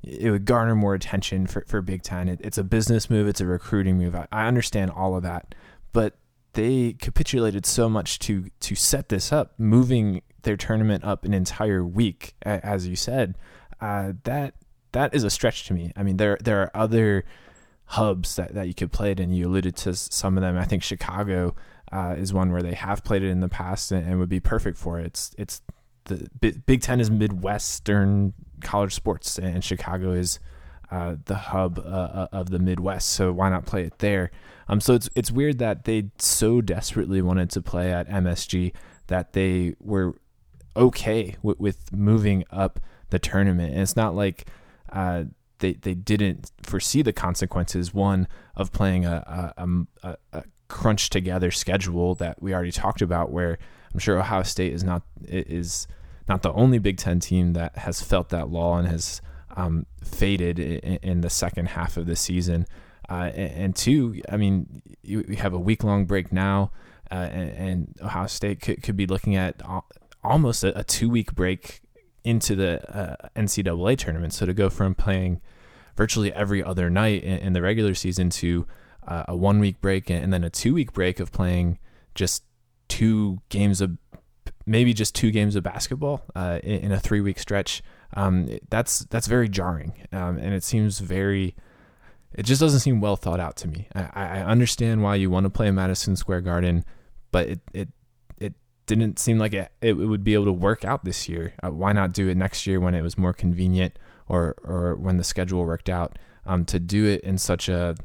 it 0.04 0.32
would 0.32 0.46
garner 0.46 0.76
more 0.76 0.94
attention 0.94 1.48
for, 1.48 1.64
for 1.68 1.82
Big 1.82 2.04
Ten. 2.04 2.28
It, 2.30 2.40
it's 2.44 2.58
a 2.58 2.64
business 2.64 3.10
move, 3.10 3.28
it's 3.28 3.42
a 3.42 3.46
recruiting 3.46 3.98
move. 3.98 4.16
I, 4.16 4.28
I 4.32 4.48
understand 4.48 4.92
all 4.92 5.16
of 5.16 5.24
that, 5.24 5.56
but 5.94 6.18
they 6.54 6.94
capitulated 6.94 7.66
so 7.66 7.88
much 7.90 8.20
to 8.20 8.50
to 8.60 8.76
set 8.76 9.10
this 9.10 9.32
up, 9.32 9.54
moving 9.58 10.22
their 10.42 10.58
tournament 10.58 11.04
up 11.04 11.26
an 11.26 11.34
entire 11.34 11.86
week, 11.86 12.36
as 12.42 12.88
you 12.88 12.96
said. 12.96 13.36
Uh, 13.80 14.14
that 14.24 14.54
that 14.92 15.14
is 15.14 15.24
a 15.24 15.30
stretch 15.30 15.66
to 15.68 15.74
me. 15.74 15.92
I 15.96 16.04
mean, 16.04 16.18
there 16.18 16.38
there 16.44 16.62
are 16.62 16.72
other 16.74 17.26
hubs 17.86 18.36
that, 18.36 18.54
that 18.54 18.68
you 18.68 18.74
could 18.74 18.92
play 18.92 19.12
it 19.12 19.20
in. 19.20 19.32
You 19.32 19.48
alluded 19.48 19.76
to 19.78 19.96
some 19.96 20.38
of 20.38 20.42
them. 20.42 20.58
I 20.58 20.66
think 20.66 20.84
Chicago 20.84 21.56
uh, 21.92 22.16
is 22.18 22.34
one 22.34 22.52
where 22.52 22.62
they 22.62 22.74
have 22.74 23.04
played 23.04 23.24
it 23.24 23.30
in 23.30 23.40
the 23.40 23.48
past 23.48 23.92
and, 23.92 24.06
and 24.06 24.20
would 24.20 24.30
be 24.30 24.40
perfect 24.40 24.78
for 24.78 25.00
it. 25.00 25.06
It's 25.06 25.36
it's 25.38 25.62
the 26.06 26.30
Big 26.40 26.82
Ten 26.82 27.00
is 27.00 27.12
Midwestern 27.12 28.34
college 28.62 28.94
sports, 28.94 29.38
and 29.38 29.64
Chicago 29.64 30.12
is 30.12 30.40
uh, 30.92 31.16
the 31.26 31.36
hub 31.36 31.80
uh, 31.80 31.82
uh, 31.82 32.28
of 32.32 32.50
the 32.50 32.60
Midwest. 32.60 33.10
So 33.10 33.32
why 33.32 33.50
not 33.50 33.66
play 33.66 33.84
it 33.84 34.00
there? 34.00 34.32
Um, 34.68 34.82
so 34.82 34.94
it's 34.94 35.10
it's 35.16 35.32
weird 35.32 35.60
that 35.60 35.86
they 35.86 36.10
so 36.18 36.62
desperately 36.62 37.22
wanted 37.22 37.50
to 37.52 37.62
play 37.62 37.92
at 37.92 38.08
MSG 38.10 38.74
that 39.08 39.34
they 39.34 39.76
were 39.80 40.16
okay 40.76 41.36
with, 41.42 41.60
with 41.60 41.92
moving 41.94 42.44
up 42.52 42.80
the 43.10 43.20
tournament. 43.20 43.74
And 43.74 43.82
it's 43.82 43.96
not 43.96 44.16
like 44.16 44.48
uh, 44.92 45.26
they 45.60 45.74
they 45.74 45.94
didn't 45.94 46.52
foresee 46.62 47.02
the 47.02 47.14
consequences. 47.14 47.94
One 47.94 48.28
of 48.56 48.72
playing 48.72 49.06
a 49.06 49.54
a, 49.58 49.64
a, 50.04 50.18
a 50.34 50.44
crunch 50.68 51.10
together 51.10 51.52
schedule 51.52 52.16
that 52.16 52.42
we 52.42 52.54
already 52.54 52.72
talked 52.72 53.02
about, 53.02 53.32
where 53.32 53.58
I'm 53.94 54.00
sure 54.00 54.20
Ohio 54.20 54.44
State 54.44 54.74
is 54.74 54.84
not 54.84 55.04
is 55.28 55.88
not 56.28 56.42
the 56.42 56.52
only 56.54 56.80
Big 56.80 56.98
Ten 56.98 57.20
team 57.20 57.54
that 57.54 57.78
has 57.78 58.02
felt 58.02 58.30
that 58.30 58.50
law 58.50 58.78
and 58.78 58.88
has 58.88 59.22
um, 59.56 59.86
faded 60.04 60.60
in, 60.60 60.98
in, 61.02 61.22
the 61.22 61.30
second 61.30 61.70
half 61.70 61.98
of 61.98 62.06
the 62.06 62.16
season. 62.16 62.68
Uh, 63.10 63.32
and, 63.34 63.76
two, 63.76 64.22
I 64.30 64.38
mean, 64.38 64.82
you, 65.02 65.26
you 65.28 65.38
have 65.38 65.54
a 65.54 65.60
week 65.60 65.84
long 65.84 66.06
break 66.06 66.32
now, 66.32 66.72
uh, 67.10 67.16
and, 67.16 67.50
and, 67.52 67.96
Ohio 68.04 68.28
State 68.28 68.62
could, 68.62 68.84
could 68.84 68.98
be 68.98 69.08
looking 69.08 69.36
at 69.36 69.62
almost 70.24 70.64
a, 70.64 70.78
a 70.78 70.84
two 70.84 71.10
week 71.10 71.34
break 71.34 71.82
into 72.24 72.56
the 72.56 72.82
uh, 72.96 73.16
NCAA 73.36 73.98
tournament. 73.98 74.34
So 74.34 74.46
to 74.46 74.54
go 74.54 74.70
from 74.70 74.96
playing 74.96 75.42
virtually 75.96 76.32
every 76.34 76.64
other 76.64 76.90
night 76.90 77.24
in, 77.24 77.40
in 77.40 77.54
the 77.54 77.62
regular 77.62 77.94
season 77.94 78.30
to 78.30 78.68
uh, 79.08 79.24
a 79.28 79.36
one 79.36 79.60
week 79.60 79.82
break 79.82 80.10
and 80.10 80.32
then 80.32 80.44
a 80.44 80.50
two 80.50 80.74
week 80.74 80.94
break 80.94 81.20
of 81.20 81.32
playing 81.32 81.80
just 82.16 82.44
two 82.88 83.40
games 83.50 83.82
of 83.82 83.98
maybe 84.66 84.94
just 84.94 85.16
two 85.16 85.32
games 85.32 85.56
of 85.56 85.64
basketball 85.64 86.24
uh, 86.36 86.60
in, 86.64 86.80
in, 86.86 86.92
a 86.92 87.00
three 87.00 87.22
week 87.22 87.40
stretch. 87.40 87.82
Um, 88.14 88.60
that's 88.70 89.00
that's 89.06 89.28
very 89.28 89.50
jarring, 89.50 89.94
um, 90.12 90.38
and 90.38 90.54
it 90.54 90.64
seems 90.64 91.00
very. 91.00 91.56
It 92.34 92.44
just 92.44 92.62
doesn't 92.62 92.82
seem 92.82 93.02
well 93.02 93.16
thought 93.16 93.40
out 93.40 93.56
to 93.58 93.68
me. 93.68 93.88
I, 93.96 94.10
I 94.14 94.40
understand 94.42 95.02
why 95.02 95.16
you 95.16 95.30
want 95.30 95.46
to 95.46 95.50
play 95.50 95.72
Madison 95.72 96.16
Square 96.16 96.42
Garden, 96.42 96.86
but 97.32 97.48
it 97.48 97.60
it 97.74 97.90
it 97.90 97.90
didn't 98.88 99.20
seem 99.20 99.38
like 99.38 99.54
it, 99.54 99.72
it 99.82 99.94
would 99.94 100.24
be 100.24 100.34
able 100.34 100.46
to 100.46 100.54
work 100.54 100.84
out 100.84 101.06
this 101.06 101.30
year. 101.30 101.54
Uh, 101.62 101.70
why 101.70 101.94
not 101.94 102.14
do 102.14 102.28
it 102.30 102.36
next 102.36 102.66
year 102.66 102.80
when 102.80 102.96
it 102.96 103.02
was 103.02 103.18
more 103.18 103.34
convenient, 103.34 104.00
or 104.28 104.56
or 104.64 104.96
when 104.96 105.18
the 105.18 105.24
schedule 105.24 105.66
worked 105.66 105.90
out? 105.90 106.18
Um, 106.46 106.64
to 106.66 106.80
do 106.80 107.06
it 107.06 107.22
in 107.22 107.38
such 107.38 107.68
a 107.68 107.96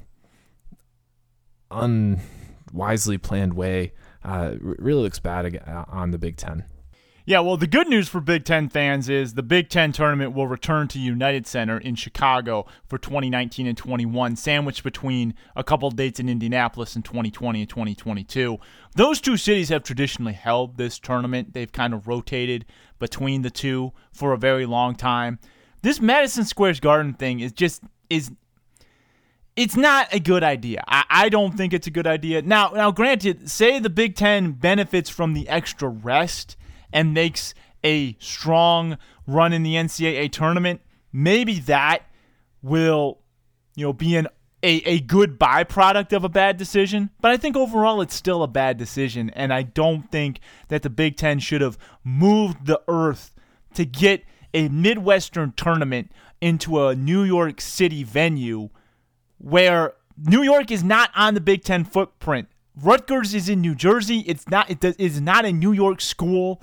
unwisely 1.70 3.16
planned 3.18 3.54
way 3.54 3.92
uh, 4.24 4.54
really 4.60 5.02
looks 5.02 5.18
bad 5.18 5.56
uh, 5.66 5.84
on 5.88 6.10
the 6.10 6.18
Big 6.18 6.36
Ten. 6.36 6.64
Yeah, 7.24 7.38
well, 7.38 7.56
the 7.56 7.68
good 7.68 7.88
news 7.88 8.08
for 8.08 8.20
Big 8.20 8.44
Ten 8.44 8.68
fans 8.68 9.08
is 9.08 9.34
the 9.34 9.44
Big 9.44 9.68
Ten 9.68 9.92
tournament 9.92 10.32
will 10.32 10.48
return 10.48 10.88
to 10.88 10.98
United 10.98 11.46
Center 11.46 11.78
in 11.78 11.94
Chicago 11.94 12.66
for 12.88 12.98
2019 12.98 13.68
and 13.68 13.78
21, 13.78 14.34
sandwiched 14.34 14.82
between 14.82 15.34
a 15.54 15.62
couple 15.62 15.88
dates 15.92 16.18
in 16.18 16.28
Indianapolis 16.28 16.96
in 16.96 17.02
2020 17.02 17.60
and 17.60 17.68
2022. 17.68 18.58
Those 18.96 19.20
two 19.20 19.36
cities 19.36 19.68
have 19.68 19.84
traditionally 19.84 20.32
held 20.32 20.76
this 20.76 20.98
tournament. 20.98 21.54
They've 21.54 21.70
kind 21.70 21.94
of 21.94 22.08
rotated 22.08 22.66
between 22.98 23.42
the 23.42 23.50
two 23.50 23.92
for 24.10 24.32
a 24.32 24.38
very 24.38 24.66
long 24.66 24.96
time. 24.96 25.38
This 25.82 26.00
Madison 26.00 26.44
Square 26.44 26.74
Garden 26.80 27.14
thing 27.14 27.38
is 27.38 27.52
just 27.52 27.84
is 28.10 28.32
it's 29.54 29.76
not 29.76 30.12
a 30.12 30.18
good 30.18 30.42
idea. 30.42 30.82
I, 30.88 31.04
I 31.08 31.28
don't 31.28 31.56
think 31.56 31.72
it's 31.72 31.86
a 31.86 31.90
good 31.90 32.06
idea. 32.06 32.42
Now, 32.42 32.70
now, 32.74 32.90
granted, 32.90 33.48
say 33.48 33.78
the 33.78 33.90
Big 33.90 34.16
Ten 34.16 34.52
benefits 34.52 35.08
from 35.08 35.34
the 35.34 35.48
extra 35.48 35.88
rest 35.88 36.56
and 36.92 37.14
makes 37.14 37.54
a 37.84 38.16
strong 38.18 38.98
run 39.26 39.52
in 39.52 39.62
the 39.62 39.74
NCAA 39.74 40.30
tournament. 40.30 40.80
Maybe 41.12 41.60
that 41.60 42.02
will, 42.62 43.18
you 43.74 43.86
know, 43.86 43.92
be 43.92 44.16
an 44.16 44.28
a, 44.64 44.76
a 44.88 45.00
good 45.00 45.40
byproduct 45.40 46.12
of 46.12 46.22
a 46.22 46.28
bad 46.28 46.56
decision, 46.56 47.10
but 47.20 47.32
I 47.32 47.36
think 47.36 47.56
overall 47.56 48.00
it's 48.00 48.14
still 48.14 48.44
a 48.44 48.48
bad 48.48 48.78
decision, 48.78 49.30
and 49.30 49.52
I 49.52 49.62
don't 49.62 50.08
think 50.12 50.38
that 50.68 50.82
the 50.82 50.90
Big 50.90 51.16
Ten 51.16 51.40
should 51.40 51.60
have 51.60 51.76
moved 52.04 52.66
the 52.66 52.80
earth 52.86 53.34
to 53.74 53.84
get 53.84 54.22
a 54.54 54.68
Midwestern 54.68 55.52
tournament 55.56 56.12
into 56.40 56.86
a 56.86 56.94
New 56.94 57.24
York 57.24 57.60
City 57.60 58.04
venue 58.04 58.68
where 59.38 59.94
New 60.16 60.42
York 60.42 60.70
is 60.70 60.84
not 60.84 61.10
on 61.16 61.34
the 61.34 61.40
Big 61.40 61.64
Ten 61.64 61.84
footprint. 61.84 62.48
Rutgers 62.80 63.34
is 63.34 63.48
in 63.48 63.60
New 63.60 63.74
Jersey. 63.74 64.20
It's 64.20 64.48
not. 64.48 64.70
It 64.70 64.84
is 64.98 65.20
not 65.20 65.44
a 65.44 65.52
New 65.52 65.72
York 65.72 66.00
school. 66.00 66.62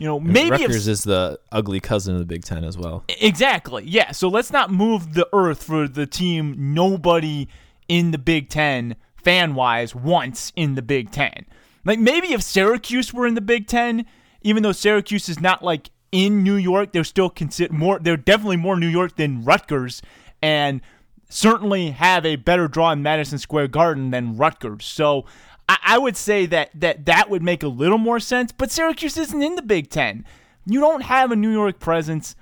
You 0.00 0.06
know, 0.06 0.18
maybe 0.18 0.52
Rutgers 0.52 0.88
is 0.88 1.04
the 1.04 1.38
ugly 1.52 1.78
cousin 1.78 2.14
of 2.14 2.20
the 2.20 2.24
Big 2.24 2.42
Ten 2.42 2.64
as 2.64 2.78
well. 2.78 3.04
Exactly. 3.20 3.84
Yeah. 3.86 4.12
So 4.12 4.28
let's 4.28 4.50
not 4.50 4.70
move 4.70 5.12
the 5.12 5.28
earth 5.34 5.62
for 5.62 5.86
the 5.86 6.06
team 6.06 6.54
nobody 6.72 7.48
in 7.86 8.10
the 8.10 8.16
Big 8.16 8.48
Ten 8.48 8.96
fan 9.22 9.54
wise 9.54 9.94
wants 9.94 10.54
in 10.56 10.74
the 10.74 10.80
Big 10.80 11.10
Ten. 11.10 11.44
Like 11.84 11.98
maybe 11.98 12.32
if 12.32 12.40
Syracuse 12.42 13.12
were 13.12 13.26
in 13.26 13.34
the 13.34 13.42
Big 13.42 13.66
Ten, 13.66 14.06
even 14.40 14.62
though 14.62 14.72
Syracuse 14.72 15.28
is 15.28 15.38
not 15.38 15.62
like 15.62 15.90
in 16.12 16.42
New 16.42 16.54
York, 16.54 16.92
they're 16.92 17.04
still 17.04 17.28
consider 17.28 17.74
more. 17.74 17.98
They're 17.98 18.16
definitely 18.16 18.56
more 18.56 18.76
New 18.76 18.88
York 18.88 19.16
than 19.16 19.44
Rutgers, 19.44 20.00
and 20.40 20.80
certainly 21.28 21.90
have 21.90 22.24
a 22.24 22.36
better 22.36 22.68
draw 22.68 22.90
in 22.92 23.02
Madison 23.02 23.36
Square 23.36 23.68
Garden 23.68 24.12
than 24.12 24.38
Rutgers. 24.38 24.86
So 24.86 25.26
I, 25.70 25.78
I 25.94 25.98
would 25.98 26.16
say 26.16 26.46
that, 26.46 26.70
that 26.74 27.06
that 27.06 27.30
would 27.30 27.44
make 27.44 27.62
a 27.62 27.68
little 27.68 27.98
more 27.98 28.18
sense, 28.18 28.50
but 28.50 28.72
Syracuse 28.72 29.16
isn't 29.16 29.40
in 29.40 29.54
the 29.54 29.62
Big 29.62 29.88
Ten. 29.88 30.24
You 30.66 30.80
don't 30.80 31.02
have 31.02 31.30
a 31.30 31.36
New 31.36 31.52
York 31.52 31.78
presence. 31.78 32.34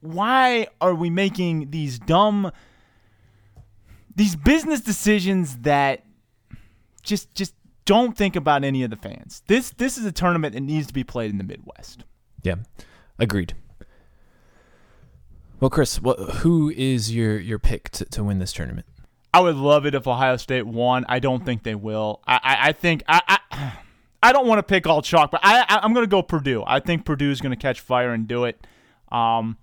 Why 0.00 0.68
are 0.80 0.94
we 0.94 1.10
making 1.10 1.70
these 1.70 1.98
dumb 1.98 2.52
these 4.14 4.36
business 4.36 4.80
decisions 4.80 5.58
that 5.58 6.04
just 7.02 7.34
just 7.34 7.54
don't 7.84 8.16
think 8.16 8.36
about 8.36 8.62
any 8.62 8.84
of 8.84 8.90
the 8.90 8.96
fans. 8.96 9.42
This 9.48 9.70
this 9.70 9.98
is 9.98 10.04
a 10.04 10.12
tournament 10.12 10.54
that 10.54 10.60
needs 10.60 10.86
to 10.86 10.94
be 10.94 11.02
played 11.02 11.32
in 11.32 11.38
the 11.38 11.44
Midwest. 11.44 12.04
Yeah. 12.44 12.56
Agreed. 13.18 13.54
Well, 15.58 15.70
Chris, 15.70 16.00
what, 16.00 16.18
who 16.18 16.70
is 16.70 17.12
your, 17.12 17.36
your 17.40 17.58
pick 17.58 17.88
to, 17.90 18.04
to 18.04 18.22
win 18.22 18.38
this 18.38 18.52
tournament? 18.52 18.86
I 19.32 19.40
would 19.40 19.56
love 19.56 19.86
it 19.86 19.94
if 19.94 20.06
Ohio 20.06 20.36
State 20.36 20.66
won. 20.66 21.04
I 21.08 21.18
don't 21.18 21.44
think 21.44 21.62
they 21.62 21.74
will. 21.74 22.20
I, 22.26 22.40
I, 22.42 22.68
I 22.68 22.72
think 22.72 23.02
I, 23.06 23.38
I, 23.50 23.72
I 24.22 24.32
don't 24.32 24.46
want 24.46 24.58
to 24.58 24.62
pick 24.62 24.86
all 24.86 25.02
chalk, 25.02 25.30
but 25.30 25.40
I, 25.42 25.64
I 25.68 25.84
am 25.84 25.92
going 25.92 26.04
to 26.04 26.10
go 26.10 26.22
Purdue. 26.22 26.64
I 26.66 26.80
think 26.80 27.04
Purdue 27.04 27.30
is 27.30 27.40
going 27.40 27.52
to 27.52 27.60
catch 27.60 27.80
fire 27.80 28.12
and 28.12 28.26
do 28.26 28.44
it. 28.44 28.66
Um, 29.12 29.58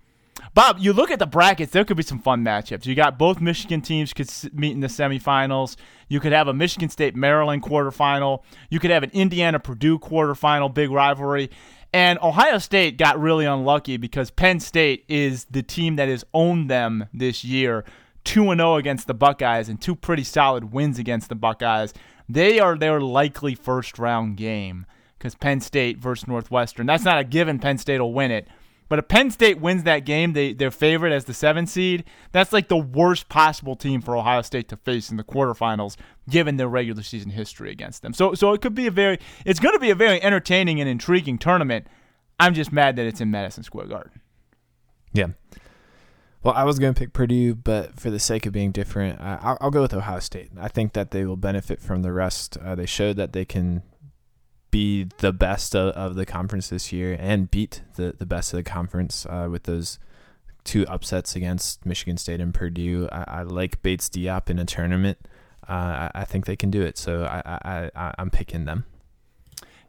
Bob, 0.54 0.78
you 0.80 0.94
look 0.94 1.12
at 1.12 1.20
the 1.20 1.26
brackets. 1.26 1.72
There 1.72 1.84
could 1.84 1.98
be 1.98 2.04
some 2.04 2.20
fun 2.20 2.44
matchups. 2.44 2.86
You 2.86 2.96
got 2.96 3.18
both 3.18 3.42
Michigan 3.42 3.82
teams 3.82 4.14
could 4.14 4.30
meet 4.54 4.72
in 4.72 4.82
the 4.82 4.88
semifinals. 4.88 5.76
You 6.08 6.20
could 6.20 6.32
have 6.32 6.48
a 6.48 6.54
Michigan 6.54 6.90
State 6.90 7.16
Maryland 7.16 7.64
quarterfinal. 7.64 8.44
You 8.70 8.80
could 8.80 8.92
have 8.92 9.04
an 9.04 9.12
Indiana 9.14 9.60
Purdue 9.60 9.98
quarterfinal, 10.00 10.74
big 10.74 10.92
rivalry. 10.92 11.50
And 11.94 12.20
Ohio 12.22 12.58
State 12.58 12.98
got 12.98 13.20
really 13.20 13.46
unlucky 13.46 13.98
because 13.98 14.30
Penn 14.30 14.60
State 14.60 15.06
is 15.08 15.46
the 15.46 15.64
team 15.64 15.96
that 15.96 16.10
has 16.10 16.26
owned 16.34 16.70
them 16.70 17.08
this 17.14 17.44
year. 17.44 17.86
2 18.26 18.56
0 18.56 18.76
against 18.76 19.08
the 19.08 19.14
Buckeyes 19.14 19.70
and 19.70 19.82
two 19.82 19.96
pretty 19.96 20.24
solid 20.24 20.74
wins 20.74 21.00
against 21.00 21.30
the 21.30 21.36
Buckeyes. 21.36 21.94
They 22.28 22.60
are 22.60 22.78
their 22.78 23.00
likely 23.00 23.56
first 23.56 23.98
round 23.98 24.38
game 24.38 24.86
because 25.18 25.36
Penn 25.36 25.62
State 25.62 25.98
versus 25.98 26.28
Northwestern. 26.28 26.86
That's 26.86 27.04
not 27.04 27.20
a 27.20 27.24
given 27.24 27.60
Penn 27.60 27.78
State 27.78 28.00
will 28.00 28.14
win 28.14 28.32
it. 28.32 28.48
But 28.88 29.00
if 29.00 29.08
Penn 29.08 29.32
State 29.32 29.60
wins 29.60 29.84
that 29.84 30.06
game, 30.06 30.34
they, 30.34 30.54
they're 30.54 30.70
favored 30.70 31.12
as 31.12 31.26
the 31.26 31.34
seven 31.34 31.66
seed. 31.66 32.04
That's 32.32 32.54
like 32.54 32.68
the 32.68 32.78
worst 32.78 33.30
possible 33.30 33.76
team 33.76 34.02
for 34.02 34.16
Ohio 34.16 34.44
State 34.44 34.70
to 34.70 34.78
face 34.78 35.10
in 35.10 35.18
the 35.18 35.24
quarterfinals, 35.24 35.96
given 36.30 36.58
their 36.58 36.68
regular 36.68 37.02
season 37.02 37.32
history 37.32 37.72
against 37.72 38.04
them. 38.04 38.14
So, 38.14 38.36
so 38.36 38.54
it 38.54 38.62
could 38.62 38.76
be 38.76 38.86
a 38.86 38.92
very, 38.92 39.18
it's 39.44 39.60
going 39.60 39.74
to 39.74 39.80
be 39.80 39.90
a 39.90 39.96
very 39.96 40.22
entertaining 40.22 40.80
and 40.80 40.88
intriguing 40.88 41.40
tournament. 41.40 41.88
I'm 42.40 42.54
just 42.54 42.72
mad 42.72 42.96
that 42.98 43.08
it's 43.08 43.22
in 43.22 43.32
Madison 43.32 43.64
Square 43.64 43.88
Garden. 43.88 44.22
Yeah. 45.14 45.28
Well, 46.46 46.54
I 46.54 46.64
was 46.64 46.78
going 46.78 46.94
to 46.94 47.00
pick 47.00 47.12
Purdue, 47.12 47.56
but 47.56 48.00
for 48.00 48.12
the 48.12 48.20
sake 48.20 48.46
of 48.46 48.54
being 48.54 48.72
different, 48.72 49.20
I, 49.20 49.58
will 49.60 49.72
go 49.72 49.82
with 49.82 49.96
Ohio 49.96 50.20
State. 50.20 50.52
I 50.60 50.68
think 50.68 50.94
that 50.94 51.10
they 51.10 51.26
will 51.26 51.38
benefit 51.38 51.82
from 51.82 52.04
the 52.04 52.12
rest. 52.12 52.56
Uh, 52.58 52.76
they 52.76 52.86
showed 52.86 53.16
that 53.16 53.34
they 53.34 53.46
can 53.46 53.82
be 54.70 55.08
the 55.18 55.34
best 55.34 55.76
of, 55.76 55.96
of, 55.96 56.14
the 56.14 56.24
conference 56.24 56.70
this 56.70 56.94
year 56.94 57.18
and 57.20 57.50
beat 57.50 57.82
the, 57.96 58.14
the 58.16 58.28
best 58.28 58.54
of 58.54 58.58
the 58.58 58.64
conference 58.64 59.26
uh, 59.26 59.48
with 59.50 59.64
those 59.64 59.98
two 60.64 60.86
upsets 60.86 61.36
against 61.36 61.84
Michigan 61.84 62.16
State 62.16 62.40
and 62.40 62.54
Purdue. 62.54 63.10
I, 63.12 63.40
I 63.40 63.42
like 63.42 63.82
Bates 63.82 64.08
Diop 64.08 64.48
in 64.48 64.60
a 64.60 64.66
tournament. 64.66 65.18
Uh, 65.68 65.72
I, 65.72 66.12
I, 66.14 66.26
think 66.26 66.46
they 66.46 66.56
can 66.56 66.70
do 66.70 66.84
it, 66.84 67.00
so 67.00 67.24
I, 67.24 67.90
I, 67.96 68.14
I'm 68.20 68.30
picking 68.30 68.66
them. 68.66 68.86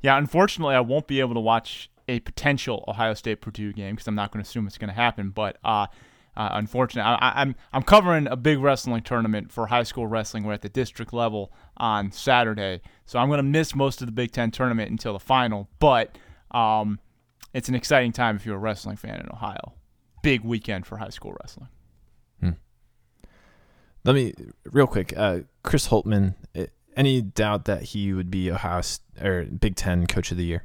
Yeah, 0.00 0.16
unfortunately, 0.16 0.74
I 0.74 0.80
won't 0.80 1.06
be 1.06 1.20
able 1.20 1.34
to 1.34 1.40
watch 1.40 1.90
a 2.08 2.20
potential 2.20 2.82
Ohio 2.88 3.12
State 3.12 3.42
Purdue 3.42 3.74
game 3.74 3.94
because 3.94 4.08
I'm 4.08 4.14
not 4.14 4.32
going 4.32 4.42
to 4.42 4.48
assume 4.48 4.66
it's 4.66 4.78
going 4.78 4.88
to 4.88 4.94
happen. 4.94 5.28
But 5.28 5.58
uh, 5.62 5.88
uh, 6.36 6.50
unfortunately, 6.52 7.08
I, 7.08 7.42
am 7.42 7.48
I'm, 7.48 7.56
I'm 7.72 7.82
covering 7.82 8.26
a 8.26 8.36
big 8.36 8.58
wrestling 8.58 9.02
tournament 9.02 9.50
for 9.50 9.66
high 9.66 9.84
school 9.84 10.06
wrestling. 10.06 10.44
We're 10.44 10.52
at 10.52 10.62
the 10.62 10.68
district 10.68 11.12
level 11.12 11.52
on 11.76 12.12
Saturday, 12.12 12.82
so 13.06 13.18
I'm 13.18 13.28
going 13.28 13.38
to 13.38 13.42
miss 13.42 13.74
most 13.74 14.02
of 14.02 14.06
the 14.06 14.12
Big 14.12 14.32
Ten 14.32 14.50
tournament 14.50 14.90
until 14.90 15.14
the 15.14 15.20
final. 15.20 15.68
But 15.78 16.18
um, 16.50 17.00
it's 17.54 17.68
an 17.68 17.74
exciting 17.74 18.12
time 18.12 18.36
if 18.36 18.44
you're 18.44 18.56
a 18.56 18.58
wrestling 18.58 18.96
fan 18.96 19.18
in 19.18 19.28
Ohio. 19.32 19.74
Big 20.22 20.42
weekend 20.42 20.86
for 20.86 20.98
high 20.98 21.08
school 21.08 21.34
wrestling. 21.40 21.68
Hmm. 22.40 22.50
Let 24.04 24.14
me 24.14 24.34
real 24.70 24.86
quick. 24.86 25.16
Uh, 25.16 25.40
Chris 25.62 25.88
Holtmann. 25.88 26.34
Eh, 26.54 26.66
any 26.96 27.20
doubt 27.20 27.66
that 27.66 27.82
he 27.82 28.14
would 28.14 28.30
be 28.30 28.50
Ohio 28.50 28.80
or 29.20 29.44
Big 29.44 29.76
Ten 29.76 30.06
Coach 30.06 30.30
of 30.30 30.38
the 30.38 30.44
Year? 30.44 30.64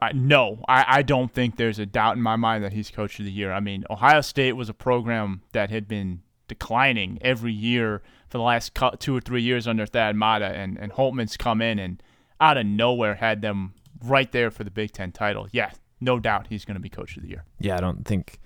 I, 0.00 0.12
no, 0.12 0.62
I, 0.68 0.84
I 0.88 1.02
don't 1.02 1.32
think 1.32 1.56
there's 1.56 1.78
a 1.78 1.86
doubt 1.86 2.16
in 2.16 2.22
my 2.22 2.36
mind 2.36 2.62
that 2.64 2.72
he's 2.72 2.90
coach 2.90 3.18
of 3.18 3.24
the 3.24 3.32
year. 3.32 3.52
I 3.52 3.60
mean, 3.60 3.84
Ohio 3.90 4.20
State 4.20 4.52
was 4.52 4.68
a 4.68 4.74
program 4.74 5.42
that 5.52 5.70
had 5.70 5.88
been 5.88 6.22
declining 6.46 7.18
every 7.20 7.52
year 7.52 8.02
for 8.28 8.38
the 8.38 8.44
last 8.44 8.76
two 9.00 9.16
or 9.16 9.20
three 9.20 9.42
years 9.42 9.66
under 9.66 9.86
Thad 9.86 10.14
Matta, 10.14 10.46
and, 10.46 10.78
and 10.78 10.92
Holtmann's 10.92 11.36
come 11.36 11.60
in 11.60 11.78
and 11.78 12.02
out 12.40 12.56
of 12.56 12.66
nowhere 12.66 13.16
had 13.16 13.42
them 13.42 13.74
right 14.04 14.30
there 14.30 14.50
for 14.50 14.64
the 14.64 14.70
Big 14.70 14.92
Ten 14.92 15.10
title. 15.10 15.48
Yeah, 15.50 15.72
no 16.00 16.20
doubt 16.20 16.46
he's 16.48 16.64
going 16.64 16.76
to 16.76 16.80
be 16.80 16.88
coach 16.88 17.16
of 17.16 17.22
the 17.22 17.28
year. 17.28 17.44
Yeah, 17.58 17.76
I 17.76 17.80
don't 17.80 18.04
think 18.04 18.38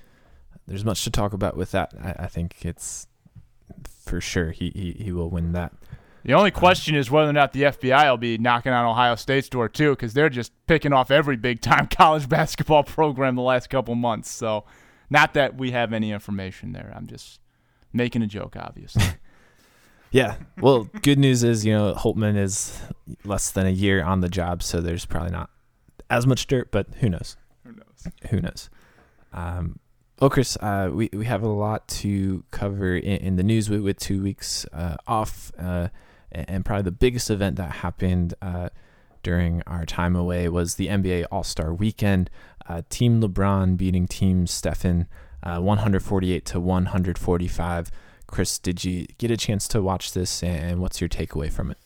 there's 0.67 0.85
much 0.85 1.05
to 1.05 1.11
talk 1.11 1.33
about 1.33 1.57
with 1.57 1.73
that. 1.73 1.93
I, 2.01 2.25
I 2.25 2.27
think 2.29 2.65
it's 2.65 3.07
for 4.05 4.21
sure 4.21 4.53
he, 4.53 4.71
he, 4.75 5.05
he 5.05 5.13
will 5.13 5.31
win 5.31 5.53
that. 5.53 5.73
The 6.25 6.35
only 6.35 6.51
question 6.51 6.95
is 6.95 7.11
whether 7.11 7.31
or 7.31 7.33
not 7.33 7.53
the 7.53 7.63
FBI 7.63 8.09
will 8.09 8.17
be 8.17 8.39
knocking 8.39 8.73
on 8.73 8.85
Ohio 8.85 9.17
State's 9.17 9.49
door 9.49 9.69
too, 9.69 9.91
because 9.91 10.15
they're 10.15 10.29
just 10.29 10.53
picking 10.67 10.93
off 10.93 11.11
every 11.11 11.37
big 11.37 11.61
time 11.61 11.87
college 11.91 12.29
basketball 12.29 12.85
program 12.85 13.35
the 13.35 13.43
last 13.43 13.69
couple 13.71 13.95
months. 13.95 14.31
So, 14.31 14.65
not 15.11 15.35
that 15.35 15.57
we 15.57 15.73
have 15.73 15.93
any 15.93 16.13
information 16.13 16.73
there. 16.73 16.93
I'm 16.97 17.07
just 17.07 17.41
making 17.93 18.23
a 18.23 18.27
joke, 18.27 18.57
obviously. 18.57 19.05
yeah. 20.11 20.37
Well, 20.61 20.89
good 21.03 21.19
news 21.19 21.43
is 21.43 21.67
you 21.67 21.73
know 21.73 21.95
Holtmann 21.95 22.37
is 22.37 22.81
less 23.25 23.51
than 23.51 23.67
a 23.67 23.71
year 23.71 24.03
on 24.03 24.21
the 24.21 24.29
job, 24.29 24.63
so 24.63 24.81
there's 24.81 25.05
probably 25.05 25.33
not 25.33 25.51
as 26.09 26.27
much 26.27 26.47
dirt, 26.47 26.71
but 26.71 26.87
who 27.01 27.09
knows? 27.09 27.37
Who 27.65 27.73
knows? 27.73 28.13
Who 28.31 28.41
knows? 28.41 28.71
Um, 29.33 29.79
well, 30.21 30.31
Chris, 30.31 30.57
uh, 30.61 30.91
we 30.93 31.11
we 31.13 31.25
have 31.25 31.43
a 31.43 31.49
lot 31.49 31.89
to 31.89 32.45
cover 32.53 32.95
in, 32.95 33.17
in 33.17 33.37
the 33.37 33.43
news 33.43 33.69
with, 33.69 33.81
with 33.81 33.99
two 33.99 34.23
weeks 34.23 34.65
uh, 34.73 34.97
off, 35.07 35.51
uh, 35.59 35.89
and 36.33 36.65
probably 36.65 36.83
the 36.83 36.93
biggest 36.93 37.31
event 37.31 37.57
that 37.57 37.71
happened 37.77 38.35
uh, 38.43 38.69
during 39.23 39.63
our 39.67 39.87
time 39.87 40.17
away 40.17 40.49
was 40.49 40.75
the 40.75 40.89
NBA 40.89 41.27
All 41.31 41.45
Star 41.45 41.73
Weekend. 41.73 42.31
Uh, 42.69 42.83
Team 42.91 43.21
LeBron 43.21 43.77
beating 43.77 44.07
Team 44.07 44.47
Stephen, 44.47 45.07
uh, 45.43 45.59
148 45.61 46.45
to 46.47 46.61
145. 46.61 47.91
Chris, 48.27 48.59
did 48.59 48.85
you 48.85 49.07
get 49.19 49.31
a 49.31 49.37
chance 49.37 49.69
to 49.69 49.83
watch 49.83 50.13
this, 50.13 50.43
and 50.43 50.81
what's 50.81 51.01
your 51.01 51.09
takeaway 51.09 51.51
from 51.51 51.71
it? 51.71 51.79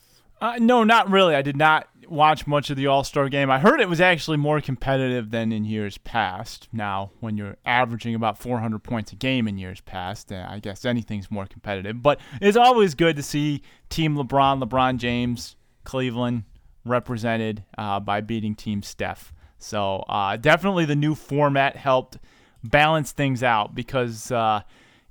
no, 0.60 0.84
not 0.84 1.10
really. 1.10 1.34
I 1.34 1.42
did 1.42 1.56
not 1.56 1.88
watch 2.08 2.46
much 2.46 2.70
of 2.70 2.76
the 2.76 2.86
All 2.86 3.04
Star 3.04 3.28
game. 3.28 3.50
I 3.50 3.58
heard 3.58 3.80
it 3.80 3.88
was 3.88 4.00
actually 4.00 4.36
more 4.36 4.60
competitive 4.60 5.30
than 5.30 5.52
in 5.52 5.64
years 5.64 5.98
past. 5.98 6.68
Now, 6.72 7.10
when 7.20 7.36
you're 7.36 7.56
averaging 7.64 8.14
about 8.14 8.38
400 8.38 8.82
points 8.82 9.12
a 9.12 9.16
game 9.16 9.48
in 9.48 9.58
years 9.58 9.80
past, 9.80 10.32
I 10.32 10.58
guess 10.60 10.84
anything's 10.84 11.30
more 11.30 11.46
competitive. 11.46 12.02
But 12.02 12.20
it's 12.40 12.56
always 12.56 12.94
good 12.94 13.16
to 13.16 13.22
see 13.22 13.62
Team 13.88 14.16
LeBron, 14.16 14.62
LeBron 14.62 14.98
James, 14.98 15.56
Cleveland 15.84 16.44
represented 16.84 17.64
uh, 17.76 18.00
by 18.00 18.20
beating 18.20 18.54
Team 18.54 18.82
Steph. 18.82 19.32
So 19.58 20.04
uh, 20.08 20.36
definitely 20.36 20.84
the 20.84 20.96
new 20.96 21.14
format 21.14 21.76
helped 21.76 22.18
balance 22.62 23.12
things 23.12 23.42
out 23.42 23.74
because 23.74 24.30
uh, 24.30 24.62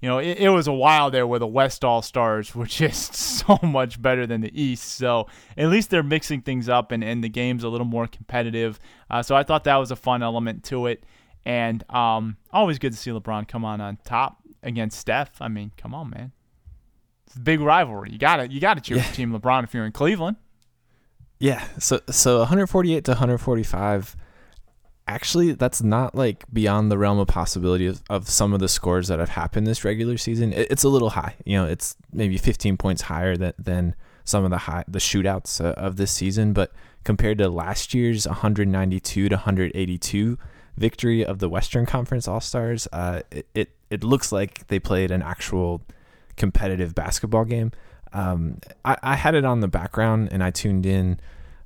you 0.06 0.12
know, 0.12 0.20
it, 0.20 0.38
it, 0.38 0.50
was 0.50 0.68
a 0.68 0.72
while 0.72 1.10
there 1.10 1.26
where 1.26 1.40
the 1.40 1.48
West 1.48 1.84
All 1.84 2.04
Stars 2.04 2.54
were 2.54 2.66
just 2.68 3.16
so 3.16 3.58
much 3.64 4.00
better 4.00 4.28
than 4.28 4.42
the 4.42 4.62
East. 4.62 4.84
So 4.84 5.26
at 5.58 5.68
least 5.70 5.90
they're 5.90 6.04
mixing 6.04 6.42
things 6.42 6.70
up 6.70 6.92
and, 6.92 7.04
and 7.04 7.24
the 7.24 7.30
game's 7.30 7.64
a 7.64 7.70
little 7.70 7.88
more 7.88 8.06
competitive. 8.06 8.80
Uh, 9.10 9.24
so 9.24 9.36
I 9.36 9.42
thought 9.42 9.64
that 9.64 9.78
was 9.78 9.90
a 9.90 9.96
fun 9.96 10.22
element 10.22 10.64
to 10.66 10.86
it. 10.86 11.04
And 11.44 11.84
um, 11.90 12.38
always 12.54 12.78
good 12.78 12.92
to 12.92 12.98
see 13.00 13.10
LeBron 13.10 13.48
come 13.48 13.66
on 13.66 13.82
on 13.82 13.98
top 14.06 14.38
against 14.62 15.00
Steph. 15.00 15.42
I 15.42 15.48
mean, 15.48 15.72
come 15.76 15.96
on, 15.96 16.12
man. 16.12 16.34
It's 17.26 17.36
a 17.36 17.40
big 17.40 17.60
rivalry. 17.60 18.12
You 18.12 18.20
got 18.20 18.36
to 18.36 18.48
you 18.48 18.60
got 18.60 18.76
to 18.76 18.82
cheer 18.82 18.98
yeah. 18.98 19.04
for 19.06 19.16
Team 19.16 19.32
LeBron 19.32 19.64
if 19.64 19.74
you're 19.74 19.88
in 19.88 19.92
Cleveland. 19.92 20.38
Yeah. 21.40 21.68
So 21.80 22.00
so 22.12 22.38
148 22.40 23.04
to 23.06 23.12
145 23.12 24.16
actually 25.08 25.52
that's 25.54 25.84
not 25.84 26.16
like 26.16 26.46
beyond 26.52 26.92
the 26.92 26.98
realm 26.98 27.20
of 27.20 27.28
possibility 27.28 27.86
of, 27.86 28.02
of 28.10 28.30
some 28.30 28.54
of 28.54 28.60
the 28.60 28.68
scores 28.68 29.08
that 29.08 29.20
have 29.20 29.30
happened 29.30 29.68
this 29.68 29.84
regular 29.84 30.18
season. 30.18 30.52
It, 30.54 30.68
it's 30.72 30.84
a 30.84 30.90
little 30.90 31.12
high, 31.12 31.36
you 31.46 31.58
know, 31.58 31.66
it's 31.66 31.96
maybe 32.12 32.38
15 32.38 32.78
points 32.78 33.04
higher 33.04 33.38
than, 33.38 33.54
than 33.60 33.96
some 34.24 34.44
of 34.44 34.50
the 34.50 34.58
high 34.58 34.84
the 34.88 35.00
shootouts 35.00 35.64
uh, 35.64 35.74
of 35.74 35.98
this 35.98 36.12
season, 36.12 36.54
but 36.54 36.72
compared 37.04 37.38
to 37.38 37.50
last 37.50 37.94
year's 37.94 38.28
192 38.28 39.30
to 39.30 39.36
182 39.36 40.38
victory 40.78 41.26
of 41.26 41.40
the 41.40 41.48
Western 41.48 41.86
Conference 41.86 42.28
All 42.28 42.42
Stars, 42.42 42.88
uh, 42.92 43.22
it, 43.32 43.48
it, 43.54 43.70
it 43.90 44.04
looks 44.04 44.32
like 44.32 44.68
they 44.68 44.80
played 44.80 45.12
an 45.12 45.22
actual 45.22 45.82
competitive 46.36 46.96
basketball 46.96 47.46
game. 47.46 47.72
Um, 48.12 48.60
I, 48.84 48.98
I 49.04 49.16
had 49.16 49.36
it 49.36 49.46
on 49.46 49.60
the 49.60 49.68
background 49.68 50.30
and 50.32 50.44
I 50.44 50.52
tuned 50.52 50.86
in. 50.86 51.20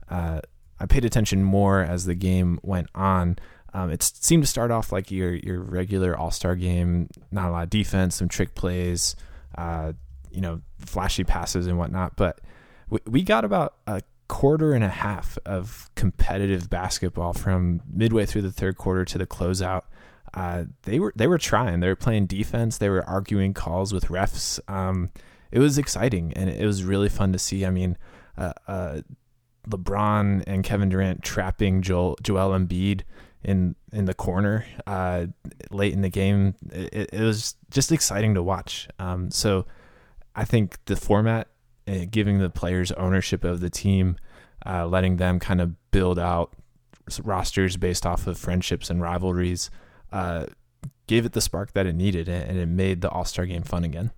Uh, 0.09 0.41
I 0.79 0.85
paid 0.85 1.05
attention 1.05 1.43
more 1.43 1.81
as 1.81 2.05
the 2.05 2.15
game 2.15 2.59
went 2.63 2.87
on. 2.95 3.37
Um, 3.73 3.91
it 3.91 4.01
seemed 4.01 4.43
to 4.43 4.47
start 4.47 4.71
off 4.71 4.91
like 4.91 5.11
your 5.11 5.33
your 5.35 5.59
regular 5.61 6.17
All 6.17 6.31
Star 6.31 6.55
game, 6.55 7.09
not 7.31 7.49
a 7.49 7.51
lot 7.51 7.63
of 7.63 7.69
defense, 7.69 8.15
some 8.15 8.27
trick 8.27 8.55
plays, 8.55 9.15
uh, 9.57 9.93
you 10.31 10.41
know, 10.41 10.61
flashy 10.79 11.23
passes 11.23 11.67
and 11.67 11.77
whatnot. 11.77 12.15
But 12.15 12.41
we, 12.89 12.99
we 13.05 13.23
got 13.23 13.45
about 13.45 13.75
a 13.85 14.01
quarter 14.27 14.73
and 14.73 14.83
a 14.83 14.89
half 14.89 15.37
of 15.45 15.89
competitive 15.95 16.69
basketball 16.69 17.33
from 17.33 17.81
midway 17.91 18.25
through 18.25 18.43
the 18.43 18.51
third 18.51 18.77
quarter 18.77 19.03
to 19.03 19.17
the 19.17 19.27
closeout. 19.27 19.83
Uh, 20.33 20.65
they 20.83 20.99
were 20.99 21.13
they 21.15 21.27
were 21.27 21.37
trying. 21.37 21.79
They 21.79 21.87
were 21.87 21.95
playing 21.95 22.27
defense. 22.27 22.77
They 22.77 22.89
were 22.89 23.03
arguing 23.07 23.53
calls 23.53 23.93
with 23.93 24.05
refs. 24.05 24.59
Um, 24.67 25.09
it 25.51 25.59
was 25.59 25.77
exciting 25.77 26.33
and 26.33 26.49
it 26.49 26.65
was 26.65 26.83
really 26.83 27.09
fun 27.09 27.33
to 27.33 27.39
see. 27.39 27.65
I 27.65 27.71
mean, 27.71 27.97
uh, 28.37 28.53
uh, 28.67 29.01
LeBron 29.67 30.43
and 30.47 30.63
Kevin 30.63 30.89
Durant 30.89 31.23
trapping 31.23 31.81
Joel 31.81 32.17
Joel 32.21 32.57
Embiid 32.57 33.01
in 33.43 33.75
in 33.91 34.05
the 34.05 34.13
corner 34.13 34.65
uh, 34.85 35.27
late 35.71 35.93
in 35.93 36.01
the 36.01 36.09
game. 36.09 36.55
It, 36.71 37.09
it, 37.13 37.21
was 37.21 37.55
just 37.71 37.91
exciting 37.91 38.33
to 38.35 38.43
watch. 38.43 38.87
Um, 38.99 39.31
so 39.31 39.65
I 40.35 40.45
think 40.45 40.77
the 40.85 40.95
format, 40.95 41.47
uh, 41.87 42.05
giving 42.09 42.39
the 42.39 42.49
players 42.49 42.91
ownership 42.93 43.43
of 43.43 43.61
the 43.61 43.69
team, 43.69 44.17
uh, 44.65 44.87
letting 44.87 45.17
them 45.17 45.39
kind 45.39 45.61
of 45.61 45.75
build 45.91 46.19
out 46.19 46.53
rosters 47.23 47.77
based 47.77 48.05
off 48.05 48.27
of 48.27 48.37
friendships 48.37 48.89
and 48.89 49.01
rivalries, 49.01 49.71
uh, 50.11 50.45
gave 51.07 51.25
it 51.25 51.31
the 51.31 51.41
spark 51.41 51.73
that 51.73 51.85
it 51.85 51.95
needed, 51.95 52.27
and 52.29 52.57
it 52.57 52.67
made 52.67 53.01
the 53.01 53.09
All 53.09 53.25
Star 53.25 53.45
game 53.45 53.63
fun 53.63 53.83
again. 53.83 54.11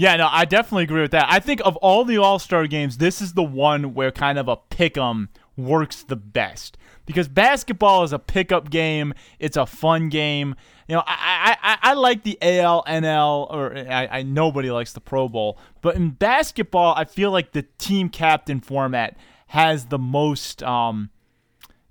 Yeah, 0.00 0.16
no, 0.16 0.28
I 0.30 0.46
definitely 0.46 0.84
agree 0.84 1.02
with 1.02 1.10
that. 1.10 1.26
I 1.28 1.40
think 1.40 1.60
of 1.62 1.76
all 1.76 2.06
the 2.06 2.16
All 2.16 2.38
Star 2.38 2.66
games, 2.66 2.96
this 2.96 3.20
is 3.20 3.34
the 3.34 3.42
one 3.42 3.92
where 3.92 4.10
kind 4.10 4.38
of 4.38 4.48
a 4.48 4.56
pick 4.56 4.96
'em 4.96 5.28
works 5.58 6.02
the 6.02 6.16
best 6.16 6.78
because 7.04 7.28
basketball 7.28 8.02
is 8.02 8.10
a 8.14 8.18
pickup 8.18 8.70
game. 8.70 9.12
It's 9.38 9.58
a 9.58 9.66
fun 9.66 10.08
game. 10.08 10.54
You 10.88 10.94
know, 10.94 11.02
I 11.06 11.54
I, 11.62 11.78
I 11.90 11.92
like 11.92 12.22
the 12.22 12.38
AL, 12.40 12.82
NL, 12.84 13.48
or 13.50 13.76
I, 13.76 14.08
I 14.10 14.22
nobody 14.22 14.70
likes 14.70 14.94
the 14.94 15.02
Pro 15.02 15.28
Bowl, 15.28 15.58
but 15.82 15.96
in 15.96 16.12
basketball, 16.12 16.94
I 16.96 17.04
feel 17.04 17.30
like 17.30 17.52
the 17.52 17.66
team 17.76 18.08
captain 18.08 18.60
format 18.62 19.18
has 19.48 19.84
the 19.84 19.98
most 19.98 20.62
um 20.62 21.10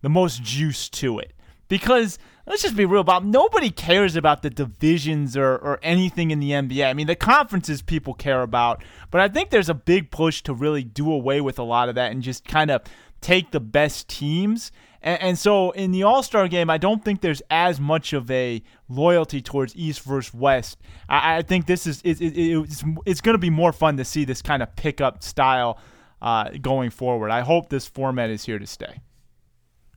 the 0.01 0.09
most 0.09 0.41
juice 0.41 0.89
to 0.89 1.19
it 1.19 1.33
because 1.67 2.17
let's 2.49 2.63
just 2.63 2.75
be 2.75 2.83
real 2.83 2.99
about 2.99 3.23
nobody 3.23 3.69
cares 3.69 4.15
about 4.15 4.41
the 4.41 4.49
divisions 4.49 5.37
or, 5.37 5.53
or 5.53 5.79
anything 5.83 6.31
in 6.31 6.39
the 6.39 6.49
NBA. 6.49 6.85
I 6.89 6.93
mean, 6.93 7.07
the 7.07 7.15
conferences 7.15 7.83
people 7.83 8.15
care 8.15 8.41
about, 8.41 8.83
but 9.11 9.21
I 9.21 9.29
think 9.29 9.51
there's 9.51 9.69
a 9.69 9.75
big 9.75 10.09
push 10.09 10.41
to 10.43 10.53
really 10.53 10.83
do 10.83 11.11
away 11.11 11.39
with 11.39 11.59
a 11.59 11.63
lot 11.63 11.87
of 11.87 11.95
that 11.95 12.11
and 12.11 12.23
just 12.23 12.43
kind 12.45 12.71
of 12.71 12.81
take 13.21 13.51
the 13.51 13.59
best 13.59 14.09
teams. 14.09 14.71
And, 15.03 15.21
and 15.21 15.37
so 15.37 15.69
in 15.71 15.91
the 15.91 16.03
All 16.03 16.23
Star 16.23 16.47
game, 16.47 16.71
I 16.71 16.79
don't 16.79 17.05
think 17.05 17.21
there's 17.21 17.43
as 17.51 17.79
much 17.79 18.13
of 18.13 18.29
a 18.31 18.63
loyalty 18.89 19.41
towards 19.43 19.75
East 19.75 20.01
versus 20.01 20.33
West. 20.33 20.79
I, 21.07 21.37
I 21.37 21.41
think 21.43 21.67
this 21.67 21.85
is 21.85 22.01
it, 22.03 22.19
it, 22.19 22.35
it's, 22.35 22.83
it's 23.05 23.21
going 23.21 23.35
to 23.35 23.39
be 23.39 23.51
more 23.51 23.71
fun 23.71 23.97
to 23.97 24.05
see 24.05 24.25
this 24.25 24.41
kind 24.41 24.63
of 24.63 24.75
pickup 24.75 25.23
style 25.23 25.77
uh, 26.19 26.49
going 26.61 26.89
forward. 26.89 27.29
I 27.29 27.41
hope 27.41 27.69
this 27.69 27.87
format 27.87 28.31
is 28.31 28.43
here 28.43 28.57
to 28.57 28.67
stay. 28.67 29.01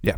Yeah, 0.03 0.17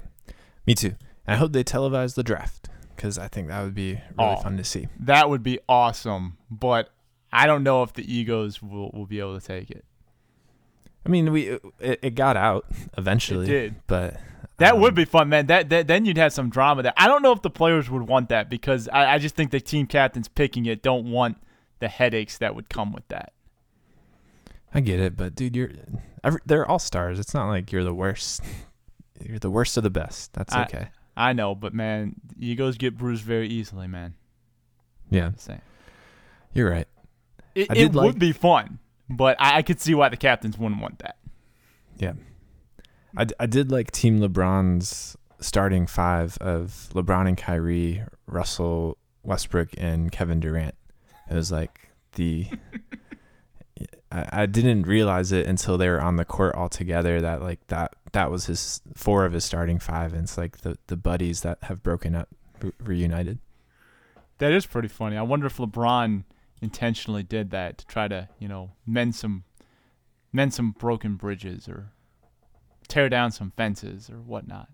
me 0.66 0.74
too. 0.74 0.96
I 1.26 1.36
hope 1.36 1.52
they 1.52 1.64
televise 1.64 2.14
the 2.14 2.22
draft 2.22 2.68
because 2.94 3.18
I 3.18 3.28
think 3.28 3.48
that 3.48 3.62
would 3.62 3.74
be 3.74 3.92
really 3.92 4.02
oh, 4.18 4.36
fun 4.36 4.56
to 4.56 4.64
see. 4.64 4.88
That 5.00 5.30
would 5.30 5.42
be 5.42 5.58
awesome, 5.68 6.36
but 6.50 6.90
I 7.32 7.46
don't 7.46 7.62
know 7.62 7.82
if 7.82 7.92
the 7.92 8.12
egos 8.12 8.62
will, 8.62 8.90
will 8.92 9.06
be 9.06 9.20
able 9.20 9.38
to 9.38 9.46
take 9.46 9.70
it. 9.70 9.84
I 11.06 11.08
mean, 11.08 11.32
we 11.32 11.58
it, 11.80 11.98
it 12.02 12.14
got 12.14 12.36
out 12.36 12.66
eventually. 12.96 13.44
It 13.46 13.48
did, 13.48 13.74
but 13.86 14.20
that 14.58 14.74
um, 14.74 14.80
would 14.80 14.94
be 14.94 15.04
fun, 15.04 15.28
man. 15.28 15.46
That, 15.46 15.68
that, 15.70 15.86
then 15.86 16.04
you'd 16.04 16.16
have 16.16 16.32
some 16.32 16.48
drama 16.48 16.82
there. 16.82 16.94
I 16.96 17.06
don't 17.06 17.22
know 17.22 17.32
if 17.32 17.42
the 17.42 17.50
players 17.50 17.90
would 17.90 18.04
want 18.04 18.28
that 18.28 18.48
because 18.48 18.88
I, 18.88 19.14
I 19.14 19.18
just 19.18 19.34
think 19.34 19.50
the 19.50 19.60
team 19.60 19.86
captains 19.86 20.28
picking 20.28 20.66
it 20.66 20.82
don't 20.82 21.10
want 21.10 21.38
the 21.80 21.88
headaches 21.88 22.38
that 22.38 22.54
would 22.54 22.68
come 22.68 22.92
with 22.92 23.06
that. 23.08 23.32
I 24.72 24.80
get 24.80 24.98
it, 24.98 25.16
but 25.16 25.34
dude, 25.34 25.54
you're 25.54 25.70
they're 26.46 26.66
all 26.66 26.78
stars. 26.78 27.18
It's 27.18 27.34
not 27.34 27.48
like 27.48 27.70
you're 27.70 27.84
the 27.84 27.94
worst. 27.94 28.42
You're 29.24 29.38
the 29.38 29.50
worst 29.50 29.76
of 29.76 29.84
the 29.84 29.90
best. 29.90 30.32
That's 30.34 30.52
okay. 30.52 30.88
I 30.88 30.90
know, 31.32 31.54
but 31.54 31.74
man, 31.74 32.14
egos 32.38 32.76
get 32.76 32.96
bruised 32.96 33.24
very 33.24 33.48
easily, 33.48 33.86
man. 33.86 34.14
Yeah. 35.10 35.32
Same. 35.36 35.60
You're 36.52 36.70
right. 36.70 36.88
It, 37.54 37.68
it 37.70 37.94
like, 37.94 38.04
would 38.04 38.18
be 38.18 38.32
fun, 38.32 38.78
but 39.08 39.36
I, 39.40 39.58
I, 39.58 39.62
could 39.62 39.80
see 39.80 39.94
why 39.94 40.08
the 40.08 40.16
captains 40.16 40.58
wouldn't 40.58 40.80
want 40.80 40.98
that. 41.00 41.18
Yeah. 41.98 42.14
I, 43.16 43.26
I 43.38 43.46
did 43.46 43.70
like 43.70 43.92
Team 43.92 44.18
LeBron's 44.18 45.16
starting 45.40 45.86
five 45.86 46.36
of 46.38 46.90
LeBron 46.94 47.28
and 47.28 47.38
Kyrie, 47.38 48.02
Russell, 48.26 48.98
Westbrook, 49.22 49.68
and 49.76 50.10
Kevin 50.10 50.40
Durant. 50.40 50.74
It 51.30 51.34
was 51.34 51.52
like 51.52 51.90
the. 52.14 52.48
I, 54.12 54.28
I 54.42 54.46
didn't 54.46 54.82
realize 54.82 55.32
it 55.32 55.46
until 55.46 55.76
they 55.78 55.88
were 55.88 56.00
on 56.00 56.16
the 56.16 56.24
court 56.24 56.54
all 56.54 56.68
together 56.68 57.20
that 57.20 57.42
like 57.42 57.66
that 57.68 57.94
that 58.12 58.30
was 58.30 58.46
his 58.46 58.80
four 58.94 59.24
of 59.24 59.32
his 59.32 59.44
starting 59.44 59.78
five, 59.78 60.12
and 60.12 60.22
it's 60.24 60.38
like 60.38 60.58
the 60.58 60.76
the 60.86 60.96
buddies 60.96 61.40
that 61.42 61.58
have 61.64 61.82
broken 61.82 62.14
up 62.14 62.28
re- 62.60 62.72
reunited. 62.78 63.38
That 64.38 64.52
is 64.52 64.66
pretty 64.66 64.88
funny. 64.88 65.16
I 65.16 65.22
wonder 65.22 65.46
if 65.46 65.56
LeBron 65.58 66.24
intentionally 66.62 67.22
did 67.22 67.50
that 67.50 67.78
to 67.78 67.86
try 67.86 68.08
to 68.08 68.28
you 68.38 68.48
know 68.48 68.70
mend 68.86 69.14
some 69.14 69.44
mend 70.32 70.54
some 70.54 70.72
broken 70.72 71.16
bridges 71.16 71.68
or 71.68 71.90
tear 72.88 73.08
down 73.08 73.30
some 73.32 73.52
fences 73.56 74.08
or 74.10 74.16
whatnot. 74.16 74.68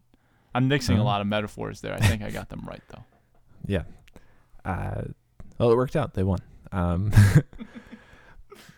I'm 0.55 0.67
mixing 0.69 0.97
a 0.97 0.99
Uh-huh. 1.01 1.05
lot 1.07 1.21
of 1.21 1.27
metaphors 1.29 1.81
there. 1.81 1.95
I 1.95 2.01
think 2.01 2.23
I 2.23 2.31
got 2.31 2.49
them 2.49 2.65
right 2.67 2.83
though. 2.89 3.05
Yeah. 3.67 3.83
Uh, 4.65 5.03
well, 5.59 5.71
it 5.71 5.77
worked 5.77 5.95
out. 5.95 6.15
They 6.15 6.23
won. 6.23 6.39
Um, 6.73 7.13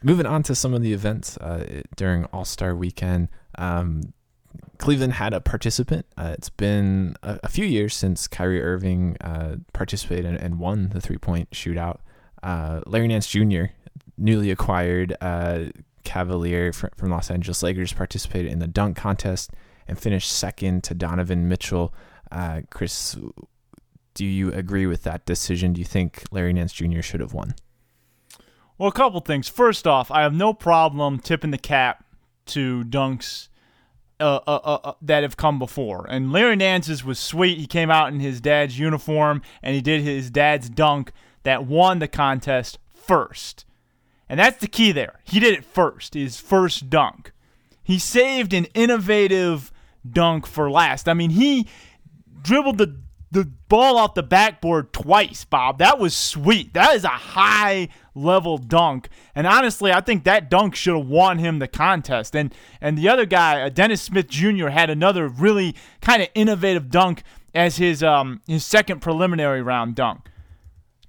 moving 0.03 0.27
on 0.27 0.43
to 0.45 0.55
some 0.55 0.75
of 0.75 0.83
the 0.83 0.93
events 0.93 1.37
uh, 1.39 1.83
during 1.97 2.25
All 2.27 2.45
Star 2.45 2.75
Weekend. 2.75 3.29
Um, 3.57 4.13
Cleveland 4.79 5.15
had 5.15 5.33
a 5.33 5.41
participant. 5.41 6.07
Uh, 6.17 6.35
it's 6.37 6.49
been 6.51 7.15
a, 7.23 7.41
a 7.45 7.49
few 7.49 7.65
years 7.65 7.95
since 7.95 8.27
Kyrie 8.27 8.63
Irving 8.63 9.17
uh, 9.21 9.57
participated 9.73 10.25
and, 10.25 10.37
and 10.37 10.59
won 10.59 10.91
the 10.91 11.01
three 11.01 11.19
point 11.19 11.51
shootout. 11.51 11.99
Uh, 12.43 12.81
Larry 12.87 13.09
Nance 13.09 13.29
Jr., 13.29 13.67
newly 14.19 14.51
acquired 14.51 15.17
uh, 15.21 15.67
Cavalier 16.05 16.73
fr- 16.73 16.89
from 16.97 17.11
Los 17.11 17.31
Angeles 17.31 17.63
Lakers, 17.63 17.93
participated 17.93 18.51
in 18.51 18.59
the 18.59 18.67
dunk 18.67 18.97
contest 18.97 19.53
and 19.87 19.99
finished 19.99 20.31
second 20.31 20.83
to 20.85 20.95
Donovan 20.95 21.49
Mitchell. 21.49 21.95
Uh, 22.31 22.63
Chris, 22.71 23.17
do 24.15 24.25
you 24.25 24.53
agree 24.53 24.87
with 24.87 25.05
that 25.05 25.25
decision? 25.27 25.73
Do 25.73 25.81
you 25.81 25.85
think 25.85 26.25
Larry 26.31 26.53
Nance 26.53 26.73
Jr. 26.73 27.03
should 27.03 27.21
have 27.21 27.33
won? 27.33 27.55
Well, 28.83 28.89
a 28.89 28.93
couple 28.93 29.21
things. 29.21 29.49
First 29.49 29.87
off, 29.87 30.11
I 30.11 30.23
have 30.23 30.35
no 30.35 30.53
problem 30.53 31.21
tipping 31.21 31.53
the 31.53 31.57
cap 31.57 32.05
to 32.47 32.83
dunks 32.83 33.47
uh, 34.19 34.41
uh, 34.45 34.59
uh, 34.65 34.79
uh, 34.83 34.93
that 35.03 35.23
have 35.23 35.37
come 35.37 35.61
before. 35.61 36.05
And 36.09 36.33
Larry 36.33 36.57
Nance's 36.57 37.05
was 37.05 37.21
sweet. 37.21 37.59
He 37.59 37.69
came 37.69 37.93
out 37.93 38.13
in 38.13 38.19
his 38.19 38.41
dad's 38.41 38.81
uniform 38.81 39.43
and 39.63 39.77
he 39.77 39.81
did 39.81 40.01
his 40.01 40.33
dad's 40.33 40.69
dunk 40.69 41.13
that 41.45 41.65
won 41.65 42.01
the 42.01 42.09
contest 42.09 42.81
first. 42.93 43.67
And 44.29 44.41
that's 44.41 44.59
the 44.59 44.67
key 44.67 44.91
there. 44.91 45.21
He 45.23 45.39
did 45.39 45.55
it 45.55 45.65
first, 45.65 46.15
his 46.15 46.41
first 46.41 46.91
dunk. 46.91 47.31
He 47.85 48.01
saved 48.01 48.53
an 48.53 48.65
innovative 48.75 49.71
dunk 50.11 50.45
for 50.45 50.69
last. 50.69 51.09
I 51.09 51.15
mean, 51.15 51.31
he 51.31 51.69
dribbled 52.43 52.79
the 52.79 52.97
the 53.31 53.51
ball 53.69 53.97
off 53.97 54.13
the 54.15 54.23
backboard 54.23 54.93
twice, 54.93 55.45
Bob. 55.45 55.79
That 55.79 55.99
was 55.99 56.15
sweet. 56.15 56.75
That 56.75 56.95
is 56.95 57.05
a 57.05 57.09
high 57.09 57.89
level 58.15 58.59
dunk. 58.59 59.09
And 59.35 59.47
honestly, 59.47 59.93
I 59.93 60.01
think 60.01 60.25
that 60.25 60.51
dunk 60.51 60.75
should 60.75 60.97
have 60.97 61.07
won 61.07 61.39
him 61.39 61.59
the 61.59 61.69
contest. 61.69 62.37
And 62.37 62.55
and 62.81 62.97
the 62.99 63.09
other 63.09 63.27
guy, 63.27 63.63
uh, 63.63 63.69
Dennis 63.69 64.03
Smith 64.03 64.29
Jr., 64.29 64.69
had 64.69 64.91
another 64.91 65.29
really 65.29 65.75
kind 66.01 66.23
of 66.23 66.29
innovative 66.35 66.91
dunk 66.91 67.23
as 67.55 67.77
his 67.77 68.03
um 68.03 68.41
his 68.47 68.65
second 68.65 69.01
preliminary 69.01 69.63
round 69.63 69.95
dunk. 69.95 70.29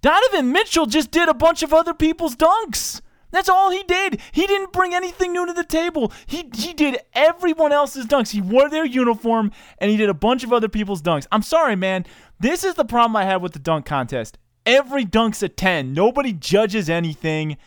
Donovan 0.01 0.51
Mitchell 0.51 0.85
just 0.85 1.11
did 1.11 1.29
a 1.29 1.33
bunch 1.33 1.63
of 1.63 1.73
other 1.73 1.93
people's 1.93 2.35
dunks. 2.35 3.01
That's 3.31 3.49
all 3.49 3.71
he 3.71 3.81
did. 3.83 4.19
He 4.31 4.45
didn't 4.45 4.71
bring 4.71 4.93
anything 4.93 5.33
new 5.33 5.47
to 5.47 5.53
the 5.53 5.63
table. 5.63 6.11
He 6.27 6.49
he 6.55 6.73
did 6.73 6.99
everyone 7.13 7.71
else's 7.71 8.05
dunks. 8.05 8.31
He 8.31 8.41
wore 8.41 8.69
their 8.69 8.85
uniform 8.85 9.51
and 9.79 9.89
he 9.89 9.97
did 9.97 10.09
a 10.09 10.13
bunch 10.13 10.43
of 10.43 10.53
other 10.53 10.69
people's 10.69 11.01
dunks. 11.01 11.25
I'm 11.31 11.41
sorry, 11.41 11.75
man. 11.75 12.05
This 12.39 12.63
is 12.63 12.75
the 12.75 12.85
problem 12.85 13.15
I 13.15 13.25
have 13.25 13.41
with 13.41 13.53
the 13.53 13.59
dunk 13.59 13.85
contest. 13.85 14.37
Every 14.65 15.05
dunk's 15.05 15.43
a 15.43 15.49
10. 15.49 15.93
Nobody 15.93 16.33
judges 16.33 16.89
anything. 16.89 17.57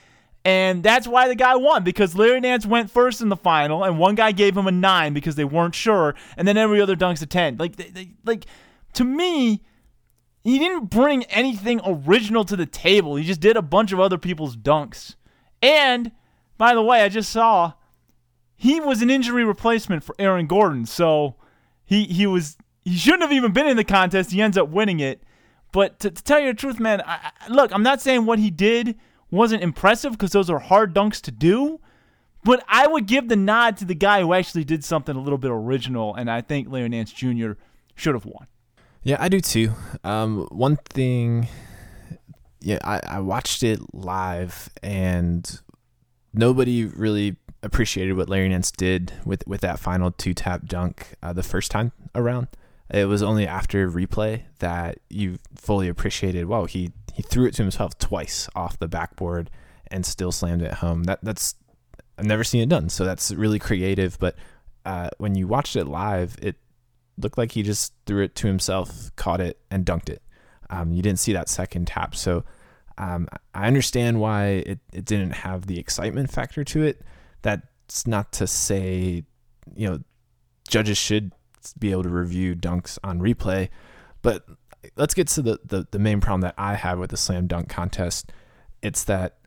And 0.45 0.83
that's 0.83 1.09
why 1.09 1.27
the 1.27 1.35
guy 1.35 1.57
won 1.57 1.83
because 1.83 2.15
Larry 2.15 2.41
Nance 2.41 2.65
went 2.65 2.91
first 2.91 3.21
in 3.21 3.31
the 3.31 3.37
final, 3.37 3.83
and 3.83 3.99
one 3.99 4.15
guy 4.15 4.31
gave 4.31 4.57
him 4.57 4.69
a 4.69 4.73
nine 4.73 5.13
because 5.13 5.35
they 5.35 5.45
weren't 5.45 5.75
sure, 5.75 6.15
and 6.37 6.47
then 6.47 6.57
every 6.57 6.81
other 6.81 6.95
dunk's 6.95 7.21
a 7.21 7.27
ten. 7.27 7.57
Like, 7.57 7.75
they, 7.75 7.89
they, 7.89 8.11
like 8.25 8.47
to 8.93 9.03
me, 9.03 9.63
he 10.45 10.61
didn't 10.61 10.85
bring 10.85 11.25
anything 11.25 11.81
original 11.85 12.45
to 12.45 12.55
the 12.55 12.65
table. 12.65 13.17
He 13.17 13.25
just 13.25 13.41
did 13.41 13.57
a 13.57 13.63
bunch 13.63 13.91
of 13.91 13.99
other 13.99 14.19
people's 14.19 14.57
dunks. 14.57 15.17
And 15.61 16.13
by 16.57 16.75
the 16.75 16.83
way, 16.83 17.03
I 17.03 17.09
just 17.09 17.31
saw 17.31 17.73
he 18.55 18.81
was 18.81 19.03
an 19.03 19.11
injury 19.11 19.45
replacement 19.45 20.05
for 20.05 20.15
Aaron 20.21 20.47
Gordon, 20.47 20.87
so 20.87 21.35
he 21.85 22.05
he 22.05 22.25
was 22.25 22.57
he 22.85 22.97
shouldn't 22.97 23.23
have 23.23 23.33
even 23.33 23.53
been 23.53 23.67
in 23.67 23.77
the 23.77 23.83
contest. 23.83 24.31
He 24.31 24.41
ends 24.41 24.57
up 24.57 24.69
winning 24.69 25.01
it. 25.01 25.25
But 25.77 26.01
to, 26.01 26.11
to 26.11 26.25
tell 26.25 26.41
you 26.41 26.55
the 26.55 26.55
truth, 26.55 26.81
man, 26.81 27.03
I, 27.05 27.33
look, 27.51 27.71
I'm 27.71 27.83
not 27.83 28.01
saying 28.01 28.25
what 28.25 28.39
he 28.39 28.49
did 28.49 28.97
wasn't 29.31 29.63
impressive 29.63 30.13
because 30.13 30.33
those 30.33 30.49
are 30.49 30.59
hard 30.59 30.95
dunks 30.95 31.21
to 31.21 31.31
do. 31.31 31.81
But 32.45 32.65
I 32.67 32.87
would 32.87 33.05
give 33.05 33.29
the 33.29 33.37
nod 33.37 33.77
to 33.77 33.85
the 33.85 33.95
guy 33.95 34.23
who 34.23 34.33
actually 34.33 34.65
did 34.65 34.83
something 34.85 35.15
a 35.15 35.21
little 35.21 35.37
bit 35.37 35.51
original, 35.51 36.15
and 36.15 36.31
I 36.31 36.41
think 36.41 36.71
Larry 36.71 36.89
Nance 36.89 37.13
Jr. 37.13 37.53
should 37.95 38.15
have 38.15 38.25
won. 38.25 38.47
Yeah, 39.03 39.19
I 39.21 39.29
do 39.29 39.39
too. 39.39 39.73
Um, 40.03 40.49
one 40.51 40.77
thing, 40.77 41.47
yeah, 42.61 42.79
I, 42.83 43.03
I 43.07 43.21
watched 43.21 43.63
it 43.63 43.79
live 43.93 44.71
and 44.83 45.61
nobody 46.33 46.87
really 46.87 47.37
appreciated 47.63 48.17
what 48.17 48.31
Larry 48.31 48.49
Nance 48.49 48.71
did 48.71 49.13
with, 49.27 49.47
with 49.47 49.61
that 49.61 49.79
final 49.79 50.11
two 50.11 50.33
tap 50.33 50.65
dunk 50.65 51.17
uh, 51.23 51.35
the 51.35 51.43
first 51.43 51.71
time 51.71 51.93
around. 52.15 52.49
It 52.91 53.07
was 53.07 53.23
only 53.23 53.47
after 53.47 53.91
replay 53.91 54.43
that 54.61 54.99
you 55.11 55.39
fully 55.57 55.89
appreciated. 55.89 56.47
Wow, 56.47 56.67
he 56.67 56.93
he 57.15 57.23
threw 57.23 57.47
it 57.47 57.55
to 57.55 57.63
himself 57.63 57.99
twice 57.99 58.49
off 58.55 58.79
the 58.79 58.89
backboard 58.89 59.51
and 59.89 60.05
still 60.05 60.33
slammed 60.33 60.63
it 60.63 60.75
home. 60.75 61.05
That 61.05 61.21
that's 61.23 61.55
I've 62.19 62.25
never 62.25 62.45
seen 62.45 62.63
it 62.63 62.69
done. 62.69 62.89
So 62.89 63.05
that's 63.05 63.33
really 63.33 63.59
creative. 63.59 64.19
But 64.19 64.37
uh, 64.85 65.11
when 65.19 65.35
you 65.35 65.49
watched 65.49 65.77
it 65.77 65.87
live, 65.87 66.37
it 66.41 66.57
looked 67.19 67.39
like 67.39 67.53
he 67.53 67.63
just 67.63 67.93
threw 68.07 68.23
it 68.23 68.35
to 68.37 68.47
himself, 68.47 69.15
caught 69.17 69.41
it, 69.41 69.59
and 69.71 69.85
dunked 69.85 70.09
it. 70.09 70.23
Um, 70.71 70.93
you 70.93 71.03
didn't 71.03 71.19
see 71.19 71.33
that 71.33 71.49
second 71.49 71.87
tap. 71.87 72.15
So 72.15 72.45
um, 72.99 73.29
I 73.55 73.67
understand 73.67 74.21
why 74.21 74.47
it, 74.47 74.79
it 74.93 75.05
didn't 75.05 75.33
have 75.33 75.67
the 75.67 75.79
excitement 75.79 76.31
factor 76.31 76.65
to 76.65 76.83
it. 76.83 77.03
That's 77.43 78.07
not 78.07 78.33
to 78.33 78.47
say, 78.47 79.25
you 79.75 79.89
know, 79.89 80.01
judges 80.69 80.99
should 80.99 81.33
be 81.75 81.91
able 81.93 82.03
to 82.05 82.09
review 82.09 82.55
dunks 82.55 82.99
on 83.03 83.21
replay. 83.21 83.69
But 84.23 84.47
let's 84.97 85.15
get 85.15 85.29
to 85.29 85.43
the, 85.43 85.61
the, 85.65 85.87
the 85.91 85.99
main 85.99 86.21
problem 86.21 86.41
that 86.43 86.55
I 86.59 86.75
have 86.75 86.99
with 86.99 87.11
the 87.11 87.17
slam 87.17 87.47
dunk 87.47 87.69
contest. 87.69 88.33
It's 88.83 89.05
that 89.05 89.39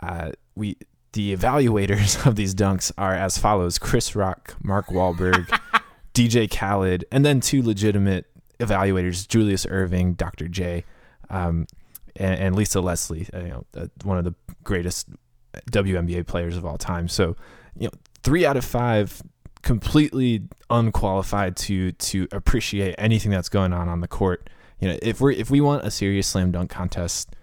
uh, 0.00 0.32
we 0.54 0.76
the 1.12 1.36
evaluators 1.36 2.26
of 2.26 2.36
these 2.36 2.54
dunks 2.54 2.92
are 2.98 3.14
as 3.14 3.38
follows: 3.38 3.78
Chris 3.78 4.14
Rock, 4.14 4.56
Mark 4.62 4.86
Wahlberg, 4.88 5.46
DJ 6.14 6.50
Khaled, 6.50 7.04
and 7.12 7.24
then 7.24 7.40
two 7.40 7.62
legitimate 7.62 8.26
evaluators: 8.58 9.26
Julius 9.26 9.66
Erving, 9.66 10.16
Dr. 10.16 10.48
J, 10.48 10.84
um, 11.30 11.66
and, 12.16 12.40
and 12.40 12.56
Lisa 12.56 12.80
Leslie, 12.80 13.28
uh, 13.32 13.38
you 13.38 13.48
know, 13.48 13.64
uh, 13.76 13.86
one 14.02 14.18
of 14.18 14.24
the 14.24 14.34
greatest 14.64 15.08
WNBA 15.70 16.26
players 16.26 16.56
of 16.56 16.64
all 16.64 16.78
time. 16.78 17.08
So, 17.08 17.36
you 17.76 17.86
know, 17.86 17.92
three 18.22 18.44
out 18.44 18.56
of 18.56 18.64
five 18.64 19.22
completely 19.62 20.42
unqualified 20.70 21.56
to 21.56 21.92
to 21.92 22.28
appreciate 22.32 22.94
anything 22.98 23.30
that's 23.30 23.48
going 23.48 23.72
on 23.72 23.88
on 23.88 24.00
the 24.00 24.08
court. 24.08 24.50
You 24.80 24.88
know, 24.88 24.98
if 25.02 25.20
we 25.20 25.36
if 25.36 25.50
we 25.50 25.60
want 25.60 25.84
a 25.84 25.90
serious 25.90 26.26
slam 26.26 26.50
dunk 26.50 26.70
contest, 26.70 27.34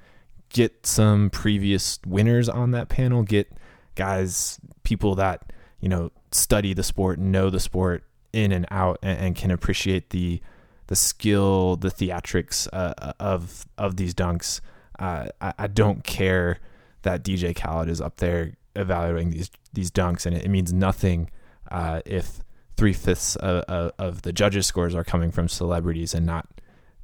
get 0.50 0.86
some 0.86 1.30
previous 1.30 2.00
winners 2.06 2.50
on 2.50 2.72
that 2.72 2.90
panel. 2.90 3.24
Get 3.24 3.52
guys, 3.96 4.60
people 4.84 5.16
that 5.16 5.52
you 5.80 5.90
know 5.90 6.12
study 6.32 6.74
the 6.74 6.84
sport, 6.84 7.20
know 7.20 7.50
the 7.50 7.60
sport 7.60 8.04
in 8.34 8.52
and 8.52 8.66
out, 8.70 9.00
and, 9.02 9.20
and 9.20 9.36
can 9.36 9.52
appreciate 9.52 10.10
the 10.10 10.42
the 10.88 10.96
skill, 10.96 11.76
the 11.78 11.90
theatrics 11.90 12.68
uh, 12.74 13.14
of 13.20 13.66
of 13.78 13.96
these 13.96 14.14
dunks. 14.14 14.60
Uh, 14.98 15.28
I, 15.40 15.54
I 15.58 15.68
don't 15.68 16.04
care 16.04 16.60
that 17.04 17.24
DJ 17.24 17.56
Khaled 17.56 17.88
is 17.88 18.02
up 18.02 18.18
there 18.18 18.56
evaluating 18.76 19.32
these 19.32 19.50
these 19.72 19.90
dunks, 19.90 20.26
and 20.26 20.36
it, 20.36 20.44
it 20.44 20.50
means 20.50 20.74
nothing 20.74 21.30
uh, 21.70 22.02
if 22.06 22.40
three 22.78 22.94
fifths 22.94 23.36
of, 23.38 23.94
of, 23.98 24.22
the 24.22 24.32
judges' 24.32 24.66
scores 24.66 24.96
are 24.96 25.04
coming 25.04 25.32
from 25.32 25.48
celebrities 25.48 26.14
and 26.14 26.26
not 26.26 26.48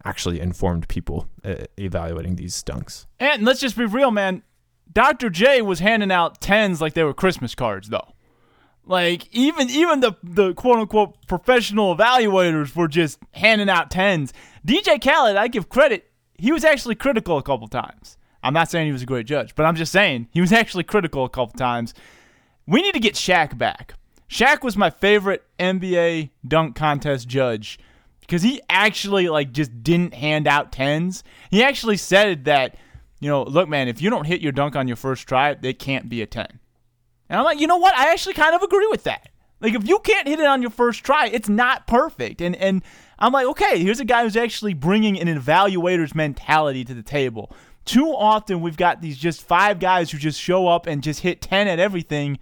actually 0.06 0.40
informed 0.40 0.88
people 0.88 1.28
uh, 1.44 1.66
evaluating 1.78 2.36
these 2.36 2.64
dunks. 2.64 3.06
And 3.20 3.44
let's 3.44 3.60
just 3.60 3.78
be 3.78 3.86
real, 3.86 4.12
man. 4.12 4.44
Dr. 4.92 5.30
J 5.30 5.62
was 5.62 5.80
handing 5.80 6.12
out 6.12 6.40
tens 6.40 6.80
like 6.80 6.94
they 6.94 7.04
were 7.04 7.14
Christmas 7.14 7.56
cards, 7.56 7.90
though. 7.90 8.14
Like 8.86 9.28
even 9.34 9.70
even 9.72 10.00
the 10.00 10.14
the 10.24 10.54
quote 10.54 10.78
unquote 10.78 11.26
professional 11.28 11.96
evaluators 11.96 12.76
were 12.76 12.88
just 12.88 13.20
handing 13.32 13.68
out 13.68 13.90
tens. 13.90 14.32
DJ 14.66 15.04
Khaled, 15.04 15.36
I 15.36 15.48
give 15.48 15.70
credit, 15.70 16.12
he 16.38 16.52
was 16.52 16.64
actually 16.64 16.96
critical 16.96 17.38
a 17.38 17.44
couple 17.44 17.68
times. 17.68 18.18
I'm 18.44 18.54
not 18.54 18.70
saying 18.70 18.86
he 18.86 18.92
was 18.92 19.02
a 19.02 19.08
great 19.08 19.26
judge, 19.26 19.56
but 19.56 19.66
I'm 19.66 19.76
just 19.76 19.92
saying 19.92 20.28
he 20.32 20.40
was 20.40 20.52
actually 20.54 20.84
critical 20.84 21.26
a 21.26 21.30
couple 21.30 21.58
times. 21.58 21.94
We 22.68 22.82
need 22.82 22.94
to 22.94 23.00
get 23.00 23.16
Shaq 23.16 23.58
back. 23.58 23.96
Shaq 24.30 24.64
was 24.64 24.76
my 24.76 24.90
favorite 24.90 25.44
NBA 25.60 26.32
dunk 26.48 26.76
contest 26.76 27.28
judge 27.28 27.80
because 28.22 28.42
he 28.42 28.62
actually 28.70 29.30
like 29.30 29.52
just 29.52 29.84
didn't 29.84 30.14
hand 30.14 30.48
out 30.48 30.72
tens. 30.72 31.24
He 31.52 31.64
actually 31.64 31.98
said 31.98 32.46
that, 32.46 32.76
you 33.20 33.30
know, 33.30 33.44
look, 33.44 33.70
man, 33.70 33.88
if 33.88 34.02
you 34.02 34.10
don't 34.10 34.26
hit 34.26 34.42
your 34.42 34.52
dunk 34.52 34.76
on 34.76 34.88
your 34.88 34.98
first 34.98 35.28
try, 35.28 35.56
it 35.62 35.80
can't 35.80 36.10
be 36.10 36.22
a 36.22 36.26
ten. 36.26 36.60
And 37.30 37.40
I'm 37.40 37.46
like, 37.46 37.60
you 37.60 37.68
know 37.68 37.78
what? 37.78 37.96
I 37.96 38.12
actually 38.12 38.34
kind 38.34 38.56
of 38.56 38.62
agree 38.62 38.88
with 38.88 39.04
that. 39.04 39.30
Like, 39.62 39.74
if 39.74 39.88
you 39.88 40.00
can't 40.00 40.28
hit 40.28 40.40
it 40.40 40.46
on 40.46 40.62
your 40.62 40.72
first 40.72 41.04
try, 41.04 41.28
it's 41.28 41.50
not 41.50 41.88
perfect. 41.88 42.42
And 42.42 42.56
and 42.56 42.84
I'm 43.18 43.32
like, 43.32 43.48
okay, 43.48 43.80
here's 43.80 44.00
a 44.00 44.06
guy 44.06 44.24
who's 44.24 44.36
actually 44.36 44.74
bringing 44.74 45.20
an 45.20 45.28
evaluator's 45.28 46.14
mentality 46.14 46.84
to 46.84 46.94
the 46.94 47.04
table. 47.04 47.52
Too 47.86 48.08
often 48.08 48.62
we've 48.62 48.78
got 48.78 49.02
these 49.02 49.18
just 49.18 49.44
five 49.44 49.80
guys 49.80 50.12
who 50.12 50.18
just 50.18 50.42
show 50.42 50.68
up 50.68 50.88
and 50.88 51.04
just 51.04 51.22
hit 51.22 51.42
ten 51.42 51.68
at 51.68 51.80
everything 51.80 52.40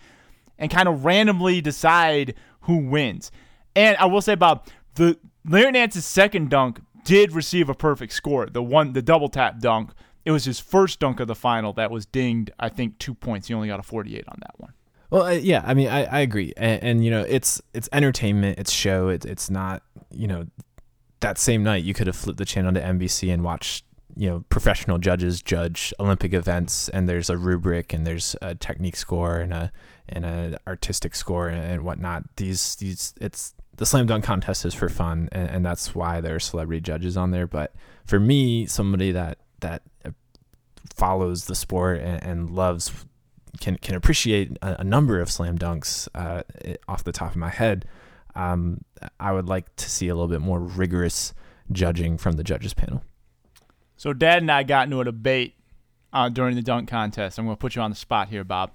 and 0.63 0.71
kind 0.71 0.87
of 0.87 1.03
randomly 1.03 1.59
decide 1.59 2.35
who 2.61 2.77
wins. 2.77 3.31
And 3.75 3.97
I 3.97 4.05
will 4.05 4.21
say 4.21 4.31
about 4.31 4.71
the 4.95 5.19
Larry 5.45 5.71
Nance's 5.71 6.05
second 6.05 6.49
dunk 6.49 6.79
did 7.03 7.33
receive 7.33 7.67
a 7.67 7.73
perfect 7.73 8.13
score. 8.13 8.45
The 8.45 8.63
one, 8.63 8.93
the 8.93 9.01
double 9.01 9.27
tap 9.27 9.59
dunk, 9.59 9.91
it 10.23 10.31
was 10.31 10.45
his 10.45 10.61
first 10.61 11.01
dunk 11.01 11.19
of 11.19 11.27
the 11.27 11.35
final 11.35 11.73
that 11.73 11.91
was 11.91 12.05
dinged. 12.05 12.49
I 12.57 12.69
think 12.69 12.97
two 12.97 13.13
points. 13.13 13.49
He 13.49 13.53
only 13.53 13.67
got 13.67 13.81
a 13.81 13.83
48 13.83 14.23
on 14.25 14.37
that 14.39 14.57
one. 14.57 14.71
Well, 15.09 15.33
yeah, 15.33 15.63
I 15.65 15.73
mean, 15.73 15.89
I, 15.89 16.05
I 16.05 16.19
agree, 16.21 16.53
and, 16.55 16.81
and, 16.81 17.05
you 17.05 17.11
know, 17.11 17.23
it's 17.27 17.61
it's 17.75 17.87
entertainment, 17.91 18.57
it's 18.57 18.71
show, 18.71 19.09
it, 19.09 19.25
it's 19.25 19.47
not, 19.47 19.83
you 20.09 20.27
know, 20.27 20.47
that 21.19 21.37
same 21.37 21.61
night 21.61 21.83
you 21.83 21.93
could 21.93 22.07
have 22.07 22.15
flipped 22.15 22.39
the 22.39 22.45
channel 22.45 22.73
to 22.73 22.81
NBC 22.81 23.31
and 23.31 23.43
watched, 23.43 23.85
you 24.15 24.27
know, 24.27 24.43
professional 24.49 24.97
judges 24.97 25.43
judge 25.43 25.93
Olympic 25.99 26.33
events, 26.33 26.89
and 26.89 27.07
there's 27.07 27.29
a 27.29 27.37
rubric 27.37 27.93
and 27.93 28.07
there's 28.07 28.35
a 28.41 28.55
technique 28.55 28.95
score 28.95 29.37
and 29.37 29.53
a 29.53 29.71
and 30.09 30.25
a 30.25 30.57
artistic 30.67 31.15
score 31.15 31.47
and 31.47 31.83
whatnot. 31.83 32.23
These 32.35 32.75
these 32.75 33.13
it's 33.19 33.53
the 33.75 33.85
slam 33.85 34.05
dunk 34.05 34.23
contest 34.23 34.65
is 34.65 34.73
for 34.73 34.89
fun, 34.89 35.29
and, 35.31 35.49
and 35.49 35.65
that's 35.65 35.95
why 35.95 36.21
there 36.21 36.35
are 36.35 36.39
celebrity 36.39 36.81
judges 36.81 37.17
on 37.17 37.31
there. 37.31 37.47
But 37.47 37.73
for 38.05 38.19
me, 38.19 38.65
somebody 38.65 39.11
that 39.11 39.39
that 39.61 39.83
follows 40.95 41.45
the 41.45 41.55
sport 41.55 42.01
and, 42.01 42.23
and 42.23 42.49
loves 42.51 42.91
can 43.59 43.77
can 43.77 43.95
appreciate 43.95 44.57
a, 44.61 44.81
a 44.81 44.83
number 44.83 45.19
of 45.19 45.31
slam 45.31 45.57
dunks 45.57 46.07
uh, 46.15 46.43
off 46.87 47.03
the 47.03 47.11
top 47.11 47.31
of 47.31 47.37
my 47.37 47.49
head. 47.49 47.85
Um, 48.35 48.83
I 49.19 49.31
would 49.31 49.47
like 49.47 49.75
to 49.75 49.89
see 49.89 50.07
a 50.07 50.15
little 50.15 50.27
bit 50.27 50.41
more 50.41 50.59
rigorous 50.59 51.33
judging 51.71 52.17
from 52.17 52.33
the 52.33 52.43
judges 52.43 52.73
panel. 52.73 53.03
So, 53.95 54.11
Dad 54.11 54.41
and 54.41 54.51
I 54.51 54.63
got 54.63 54.85
into 54.85 54.99
a 54.99 55.05
debate 55.05 55.55
uh, 56.11 56.29
during 56.29 56.55
the 56.55 56.61
dunk 56.61 56.89
contest. 56.89 57.37
I'm 57.37 57.45
going 57.45 57.55
to 57.55 57.59
put 57.59 57.75
you 57.75 57.81
on 57.81 57.91
the 57.91 57.95
spot 57.95 58.29
here, 58.29 58.43
Bob. 58.43 58.71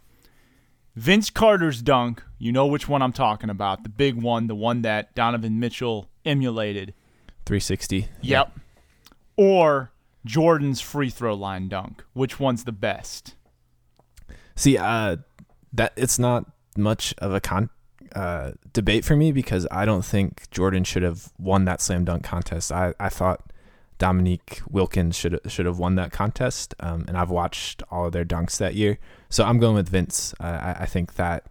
Vince 0.99 1.31
Carter's 1.31 1.81
dunk, 1.81 2.25
you 2.39 2.51
know 2.51 2.67
which 2.67 2.89
one 2.89 3.03
I'm 3.03 3.13
talking 3.13 3.51
about, 3.51 3.85
the 3.85 3.89
big 3.89 4.21
one, 4.21 4.49
the 4.49 4.57
one 4.57 4.83
that 4.83 5.15
Donovan 5.15 5.61
Mitchell 5.61 6.11
emulated. 6.25 6.93
360. 7.47 7.97
Yep. 7.99 8.09
Yeah. 8.23 8.45
Or 9.37 9.93
Jordan's 10.25 10.81
free 10.81 11.09
throw 11.09 11.35
line 11.35 11.69
dunk. 11.69 12.03
Which 12.15 12.41
one's 12.41 12.65
the 12.65 12.73
best? 12.73 13.37
See, 14.57 14.77
uh, 14.77 15.19
that 15.73 15.93
it's 15.95 16.19
not 16.19 16.47
much 16.77 17.15
of 17.19 17.33
a 17.33 17.41
con 17.41 17.71
uh, 18.17 18.53
debate 18.73 19.05
for 19.05 19.15
me 19.15 19.31
because 19.31 19.69
I 19.71 19.85
don't 19.85 20.05
think 20.05 20.51
Jordan 20.51 20.83
should 20.83 21.05
have 21.05 21.33
won 21.39 21.65
that 21.67 21.81
slam 21.81 22.07
dunk 22.07 22.25
contest. 22.25 22.73
I, 22.73 22.93
I 22.99 23.09
thought 23.09 23.48
Dominique 23.99 24.61
Wilkins 24.69 25.17
should 25.17 25.41
should 25.47 25.67
have 25.67 25.79
won 25.79 25.97
that 25.97 26.13
contest, 26.13 26.75
um, 26.81 27.05
and 27.09 27.17
I've 27.17 27.31
watched 27.31 27.83
all 27.91 28.07
of 28.07 28.13
their 28.13 28.25
dunks 28.25 28.57
that 28.59 28.75
year. 28.75 28.99
So 29.29 29.45
I'm 29.45 29.59
going 29.59 29.75
with 29.75 29.89
Vince. 29.89 30.35
Uh, 30.41 30.45
I, 30.45 30.83
I 30.83 30.87
think 30.87 31.15
that 31.15 31.47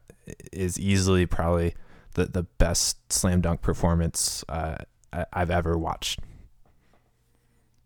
is 0.52 0.80
easily 0.80 1.26
probably 1.26 1.76
the 2.14 2.26
the 2.26 2.44
best 2.44 3.12
slam 3.12 3.42
dunk 3.42 3.62
performance 3.62 4.46
uh, 4.50 4.78
I, 5.12 5.26
have 5.34 5.52
ever 5.52 5.78
watched. 5.78 6.20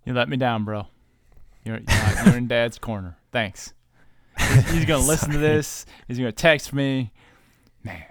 You 0.06 0.14
let 0.14 0.30
me 0.30 0.38
down, 0.38 0.64
bro. 0.64 0.88
You're, 1.64 1.80
you're, 2.26 2.38
in 2.38 2.48
Dad's 2.48 2.80
corner. 2.80 3.18
Thanks. 3.32 3.74
He's, 4.40 4.72
he's 4.72 4.86
gonna 4.86 5.04
listen 5.08 5.32
to 5.32 5.38
this. 5.38 5.86
He's 6.08 6.18
gonna 6.18 6.32
text 6.32 6.74
me, 6.74 7.12
man. 7.84 8.04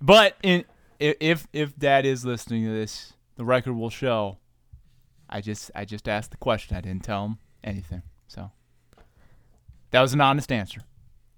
But 0.00 0.36
in 0.42 0.64
if 0.98 1.46
if 1.52 1.78
Dad 1.78 2.06
is 2.06 2.24
listening 2.24 2.64
to 2.64 2.72
this, 2.72 3.12
the 3.36 3.44
record 3.44 3.74
will 3.74 3.90
show. 3.90 4.38
I 5.28 5.40
just 5.40 5.70
I 5.74 5.84
just 5.84 6.08
asked 6.08 6.30
the 6.30 6.36
question. 6.36 6.76
I 6.76 6.80
didn't 6.80 7.04
tell 7.04 7.26
him 7.26 7.38
anything. 7.62 8.02
So 8.26 8.50
that 9.90 10.00
was 10.00 10.12
an 10.14 10.20
honest 10.20 10.50
answer. 10.52 10.80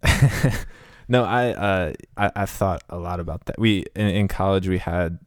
no, 1.09 1.25
I 1.25 1.51
uh 1.51 1.93
I 2.17 2.31
I've 2.37 2.51
thought 2.51 2.83
a 2.89 2.99
lot 2.99 3.21
about 3.21 3.47
that. 3.47 3.59
We 3.59 3.85
in, 3.95 4.09
in 4.09 4.29
college 4.29 4.69
we 4.69 4.79
had 4.79 5.19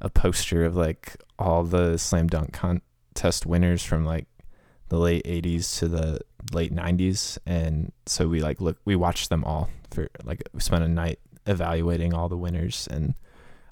a 0.00 0.10
poster 0.10 0.64
of 0.64 0.76
like 0.76 1.16
all 1.38 1.64
the 1.64 1.96
slam 1.96 2.26
dunk 2.26 2.52
contest 2.52 3.46
winners 3.46 3.82
from 3.82 4.04
like 4.04 4.26
the 4.88 4.98
late 4.98 5.24
80s 5.24 5.78
to 5.78 5.88
the 5.88 6.20
late 6.52 6.74
90s 6.74 7.38
and 7.46 7.92
so 8.04 8.28
we 8.28 8.42
like 8.42 8.60
look 8.60 8.76
we 8.84 8.94
watched 8.94 9.30
them 9.30 9.42
all 9.44 9.70
for 9.90 10.08
like 10.24 10.42
we 10.52 10.60
spent 10.60 10.84
a 10.84 10.88
night 10.88 11.18
evaluating 11.46 12.12
all 12.12 12.28
the 12.28 12.36
winners 12.36 12.88
and 12.90 13.14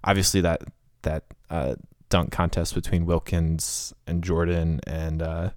obviously 0.03 0.41
that 0.41 0.63
that 1.03 1.25
uh, 1.51 1.75
dunk 2.11 2.31
contest 2.31 2.75
between 2.75 3.07
Wilkins 3.07 3.95
and 4.07 4.23
Jordan 4.23 4.81
and 4.87 5.23
uh, 5.23 5.51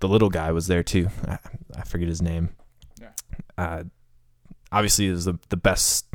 the 0.00 0.08
little 0.08 0.30
guy 0.30 0.52
was 0.52 0.66
there 0.66 0.82
too 0.82 1.08
I, 1.26 1.38
I 1.76 1.82
forget 1.82 2.08
his 2.08 2.20
name 2.20 2.50
yeah. 3.00 3.12
uh, 3.56 3.84
obviously 4.70 5.08
it 5.08 5.12
was 5.12 5.24
the, 5.24 5.38
the 5.48 5.56
best 5.56 6.06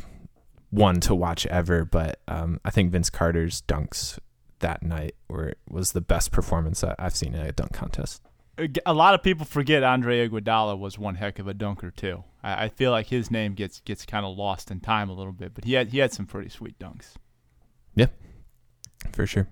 one 0.70 1.00
to 1.00 1.14
watch 1.14 1.46
ever 1.46 1.84
but 1.84 2.20
um, 2.28 2.60
I 2.64 2.70
think 2.70 2.92
Vince 2.92 3.10
Carter's 3.10 3.62
dunks 3.62 4.18
that 4.60 4.82
night 4.82 5.14
were 5.28 5.54
was 5.68 5.92
the 5.92 6.00
best 6.00 6.30
performance 6.30 6.84
I've 6.84 7.16
seen 7.16 7.34
in 7.34 7.40
a 7.40 7.52
dunk 7.52 7.72
contest 7.72 8.22
a 8.84 8.92
lot 8.92 9.14
of 9.14 9.22
people 9.22 9.46
forget 9.46 9.82
Andre 9.82 10.28
Iguodala 10.28 10.78
was 10.78 10.98
one 10.98 11.14
heck 11.14 11.38
of 11.38 11.46
a 11.46 11.54
dunker 11.54 11.90
too. 11.90 12.24
I, 12.42 12.64
I 12.64 12.68
feel 12.68 12.90
like 12.90 13.06
his 13.06 13.30
name 13.30 13.54
gets 13.54 13.80
gets 13.80 14.04
kind 14.04 14.26
of 14.26 14.36
lost 14.36 14.70
in 14.70 14.80
time 14.80 15.08
a 15.08 15.12
little 15.12 15.32
bit, 15.32 15.54
but 15.54 15.64
he 15.64 15.74
had 15.74 15.88
he 15.88 15.98
had 15.98 16.12
some 16.12 16.26
pretty 16.26 16.48
sweet 16.48 16.78
dunks. 16.78 17.14
Yeah, 17.94 18.06
for 19.12 19.26
sure. 19.26 19.46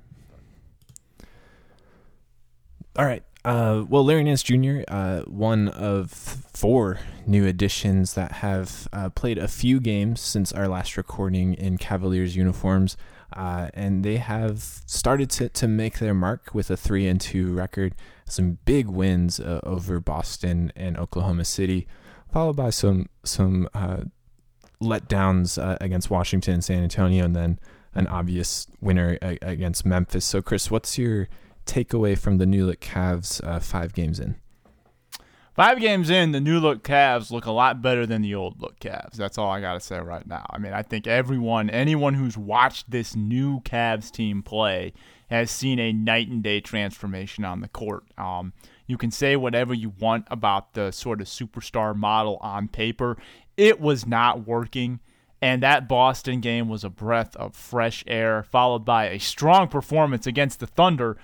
All 2.96 3.04
right. 3.04 3.22
Uh, 3.46 3.84
well, 3.88 4.04
Larry 4.04 4.24
Nance 4.24 4.42
Jr., 4.42 4.80
uh, 4.88 5.20
one 5.20 5.68
of 5.68 6.10
four 6.10 6.98
new 7.26 7.46
additions 7.46 8.14
that 8.14 8.32
have 8.32 8.88
uh, 8.92 9.08
played 9.10 9.38
a 9.38 9.46
few 9.46 9.78
games 9.78 10.20
since 10.20 10.50
our 10.52 10.66
last 10.66 10.96
recording 10.96 11.54
in 11.54 11.78
Cavaliers 11.78 12.34
uniforms, 12.34 12.96
uh, 13.34 13.68
and 13.72 14.02
they 14.02 14.16
have 14.16 14.82
started 14.86 15.30
to, 15.30 15.48
to 15.50 15.68
make 15.68 16.00
their 16.00 16.12
mark 16.14 16.54
with 16.54 16.70
a 16.72 16.76
three 16.76 17.06
and 17.06 17.20
two 17.20 17.52
record 17.52 17.94
some 18.24 18.58
big 18.64 18.88
wins 18.88 19.38
uh, 19.38 19.60
over 19.62 20.00
Boston 20.00 20.72
and 20.74 20.96
Oklahoma 20.96 21.44
City, 21.44 21.86
followed 22.32 22.56
by 22.56 22.70
some 22.70 23.08
some 23.22 23.68
uh, 23.74 24.00
letdowns 24.82 25.56
against 25.80 26.10
Washington 26.10 26.54
and 26.54 26.64
San 26.64 26.82
Antonio, 26.82 27.24
and 27.24 27.36
then 27.36 27.60
an 27.96 28.06
obvious 28.06 28.66
winner 28.80 29.18
against 29.20 29.84
Memphis. 29.84 30.24
So, 30.24 30.42
Chris, 30.42 30.70
what's 30.70 30.98
your 30.98 31.28
takeaway 31.64 32.16
from 32.16 32.38
the 32.38 32.46
new 32.46 32.66
look 32.66 32.80
Cavs 32.80 33.44
uh, 33.44 33.58
five 33.58 33.94
games 33.94 34.20
in? 34.20 34.36
Five 35.54 35.80
games 35.80 36.10
in, 36.10 36.32
the 36.32 36.40
new 36.40 36.60
look 36.60 36.82
Cavs 36.84 37.30
look 37.30 37.46
a 37.46 37.50
lot 37.50 37.80
better 37.80 38.04
than 38.04 38.20
the 38.20 38.34
old 38.34 38.60
look 38.60 38.78
Cavs. 38.78 39.14
That's 39.14 39.38
all 39.38 39.50
I 39.50 39.62
got 39.62 39.72
to 39.72 39.80
say 39.80 39.98
right 39.98 40.26
now. 40.26 40.44
I 40.50 40.58
mean, 40.58 40.74
I 40.74 40.82
think 40.82 41.06
everyone, 41.06 41.70
anyone 41.70 42.12
who's 42.12 42.36
watched 42.36 42.90
this 42.90 43.16
new 43.16 43.60
Cavs 43.60 44.10
team 44.10 44.42
play, 44.42 44.92
has 45.30 45.50
seen 45.50 45.78
a 45.78 45.92
night 45.92 46.28
and 46.28 46.42
day 46.42 46.60
transformation 46.60 47.44
on 47.44 47.60
the 47.60 47.68
court. 47.68 48.04
Um, 48.18 48.52
you 48.86 48.98
can 48.98 49.10
say 49.10 49.34
whatever 49.34 49.72
you 49.72 49.94
want 49.98 50.26
about 50.30 50.74
the 50.74 50.92
sort 50.92 51.22
of 51.22 51.26
superstar 51.26 51.96
model 51.96 52.36
on 52.42 52.68
paper. 52.68 53.16
It 53.56 53.80
was 53.80 54.06
not 54.06 54.46
working. 54.46 55.00
And 55.42 55.62
that 55.62 55.88
Boston 55.88 56.40
game 56.40 56.68
was 56.68 56.82
a 56.82 56.90
breath 56.90 57.36
of 57.36 57.54
fresh 57.54 58.02
air, 58.06 58.42
followed 58.42 58.84
by 58.84 59.08
a 59.08 59.20
strong 59.20 59.68
performance 59.68 60.26
against 60.26 60.60
the 60.60 60.66
Thunder 60.66 61.18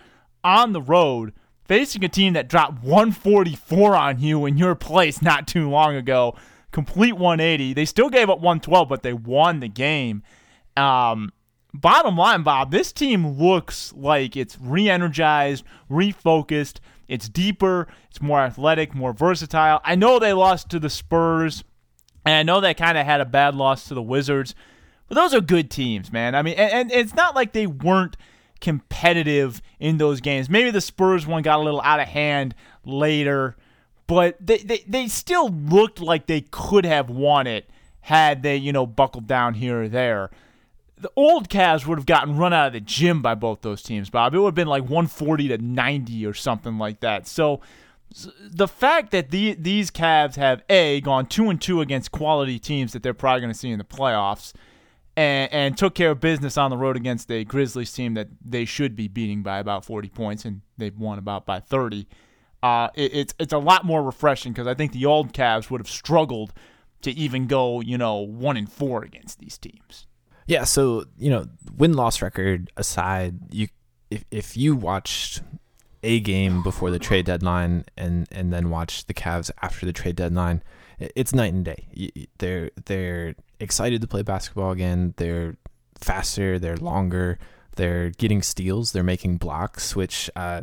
on 0.44 0.72
the 0.72 0.83
road, 0.83 1.33
facing 1.64 2.05
a 2.05 2.09
team 2.09 2.35
that 2.35 2.48
dropped 2.48 2.83
144 2.83 3.96
on 3.96 4.20
you 4.20 4.44
in 4.44 4.59
your 4.59 4.75
place 4.75 5.22
not 5.22 5.46
too 5.48 5.68
long 5.70 5.96
ago. 5.96 6.37
Complete 6.72 7.14
180. 7.14 7.75
They 7.75 7.85
still 7.85 8.11
gave 8.11 8.29
up 8.31 8.38
112, 8.38 8.88
but 8.88 9.03
they 9.03 9.12
won 9.12 9.61
the 9.61 9.68
game. 9.68 10.22
Um, 10.77 11.33
bottom 11.75 12.16
line, 12.16 12.42
Bob, 12.42 12.70
this 12.70 12.92
team 12.92 13.27
looks 13.38 13.92
like 13.94 14.37
it's 14.37 14.59
re 14.61 14.88
energized, 14.88 15.64
refocused. 15.90 16.81
It's 17.09 17.29
deeper, 17.29 17.88
it's 18.09 18.22
more 18.22 18.40
athletic, 18.40 18.94
more 18.94 19.12
versatile. 19.12 19.81
I 19.85 19.96
know 19.96 20.18
they 20.18 20.33
lost 20.33 20.70
to 20.70 20.79
the 20.79 20.88
Spurs, 20.88 21.62
and 22.24 22.35
I 22.35 22.42
know 22.42 22.61
they 22.61 22.74
kind 22.74 22.98
of 22.98 23.06
had 23.06 23.20
a 23.20 23.24
bad 23.24 23.54
loss 23.54 23.88
to 23.88 23.94
the 23.94 24.02
Wizards, 24.02 24.54
but 25.08 25.14
those 25.14 25.35
are 25.35 25.40
good 25.40 25.70
teams, 25.70 26.12
man. 26.12 26.35
I 26.35 26.42
mean, 26.42 26.54
and, 26.54 26.72
and 26.72 26.92
it's 26.92 27.14
not 27.14 27.35
like 27.35 27.52
they 27.52 27.66
weren't 27.66 28.16
competitive 28.61 29.61
in 29.80 29.98
those 29.98 30.20
games. 30.20 30.48
Maybe 30.48 30.70
the 30.70 30.80
Spurs 30.80 31.26
one 31.26 31.42
got 31.42 31.58
a 31.58 31.62
little 31.62 31.82
out 31.82 32.00
of 32.00 32.08
hand 32.08 32.54
later, 32.85 33.56
but 34.06 34.37
they, 34.40 34.58
they, 34.58 34.85
they 34.87 35.08
still 35.08 35.48
looked 35.48 36.00
like 36.00 36.26
they 36.26 36.42
could 36.42 36.87
have 36.87 37.11
won 37.11 37.46
it 37.46 37.68
had 38.02 38.42
they, 38.42 38.56
you 38.56 38.72
know, 38.72 38.87
buckled 38.87 39.26
down 39.26 39.54
here 39.54 39.82
or 39.82 39.88
there 39.88 40.30
the 41.02 41.11
old 41.16 41.48
Cavs 41.48 41.85
would 41.85 41.98
have 41.98 42.06
gotten 42.06 42.37
run 42.37 42.52
out 42.52 42.68
of 42.68 42.72
the 42.72 42.80
gym 42.80 43.20
by 43.20 43.35
both 43.35 43.61
those 43.61 43.82
teams, 43.82 44.08
Bob. 44.08 44.35
It 44.35 44.38
would 44.38 44.46
have 44.46 44.54
been 44.54 44.68
like 44.68 44.82
140 44.82 45.48
to 45.48 45.58
90 45.58 46.26
or 46.26 46.32
something 46.32 46.78
like 46.78 47.00
that. 47.00 47.26
So 47.26 47.61
the 48.51 48.68
fact 48.68 49.11
that 49.11 49.31
the, 49.31 49.55
these 49.55 49.90
Cavs 49.90 50.37
have 50.37 50.62
a 50.68 51.01
gone 51.01 51.27
two 51.27 51.51
and 51.51 51.61
two 51.61 51.81
against 51.81 52.12
quality 52.12 52.59
teams 52.59 52.92
that 52.92 53.03
they're 53.03 53.14
probably 53.14 53.40
going 53.40 53.53
to 53.53 53.59
see 53.59 53.70
in 53.70 53.79
the 53.79 53.85
playoffs, 53.85 54.53
and, 55.16 55.53
and 55.53 55.79
took 55.79 55.94
care 55.94 56.11
of 56.12 56.20
business 56.20 56.57
on 56.57 56.70
the 56.70 56.77
road 56.77 56.96
against 56.96 57.31
a 57.31 57.44
Grizzlies 57.44 57.92
team 57.92 58.14
that 58.14 58.29
they 58.44 58.64
should 58.64 58.96
be 58.96 59.09
beating 59.09 59.42
by 59.42 59.59
about 59.59 59.85
40 59.85 60.09
points, 60.09 60.44
and 60.44 60.62
they've 60.79 60.96
won 60.96 61.18
about 61.18 61.44
by 61.44 61.61
30. 61.61 62.07
Uh, 62.62 62.88
it, 62.94 63.14
it's 63.14 63.35
it's 63.38 63.53
a 63.53 63.59
lot 63.59 63.85
more 63.85 64.03
refreshing 64.03 64.53
because 64.53 64.66
I 64.66 64.75
think 64.75 64.92
the 64.92 65.05
old 65.07 65.33
Cavs 65.33 65.70
would 65.70 65.81
have 65.81 65.88
struggled 65.88 66.53
to 67.03 67.11
even 67.11 67.46
go, 67.46 67.81
you 67.81 67.98
know, 67.98 68.16
one 68.16 68.57
and 68.57 68.70
four 68.70 69.03
against 69.03 69.40
these 69.40 69.59
teams. 69.59 70.07
Yeah, 70.46 70.64
so 70.64 71.05
you 71.18 71.31
know, 71.31 71.46
win 71.77 71.94
loss 71.94 72.22
record 72.22 72.70
aside, 72.77 73.53
you 73.53 73.68
if 74.11 74.25
if 74.31 74.57
you 74.57 74.77
watched 74.77 75.42
a 76.02 76.20
game 76.20 76.62
before 76.62 76.90
the 76.90 76.98
trade 76.98 77.26
deadline 77.26 77.84
and 77.96 78.26
and 78.32 78.52
then 78.52 78.70
watch 78.70 79.06
the 79.06 79.14
Cavs 79.14 79.50
after 79.62 79.86
the 79.86 79.92
trade 79.92 80.16
deadline, 80.16 80.62
it's 80.98 81.34
night 81.34 81.52
and 81.52 81.64
day. 81.64 82.28
They're 82.38 82.70
they're 82.86 83.34
excited 83.60 84.00
to 84.00 84.08
play 84.08 84.22
basketball 84.22 84.72
again. 84.72 85.14
They're 85.16 85.56
faster. 85.98 86.58
They're 86.58 86.76
longer. 86.76 87.38
They're 87.76 88.10
getting 88.10 88.42
steals. 88.42 88.92
They're 88.92 89.02
making 89.02 89.38
blocks, 89.38 89.96
which 89.96 90.28
uh, 90.36 90.62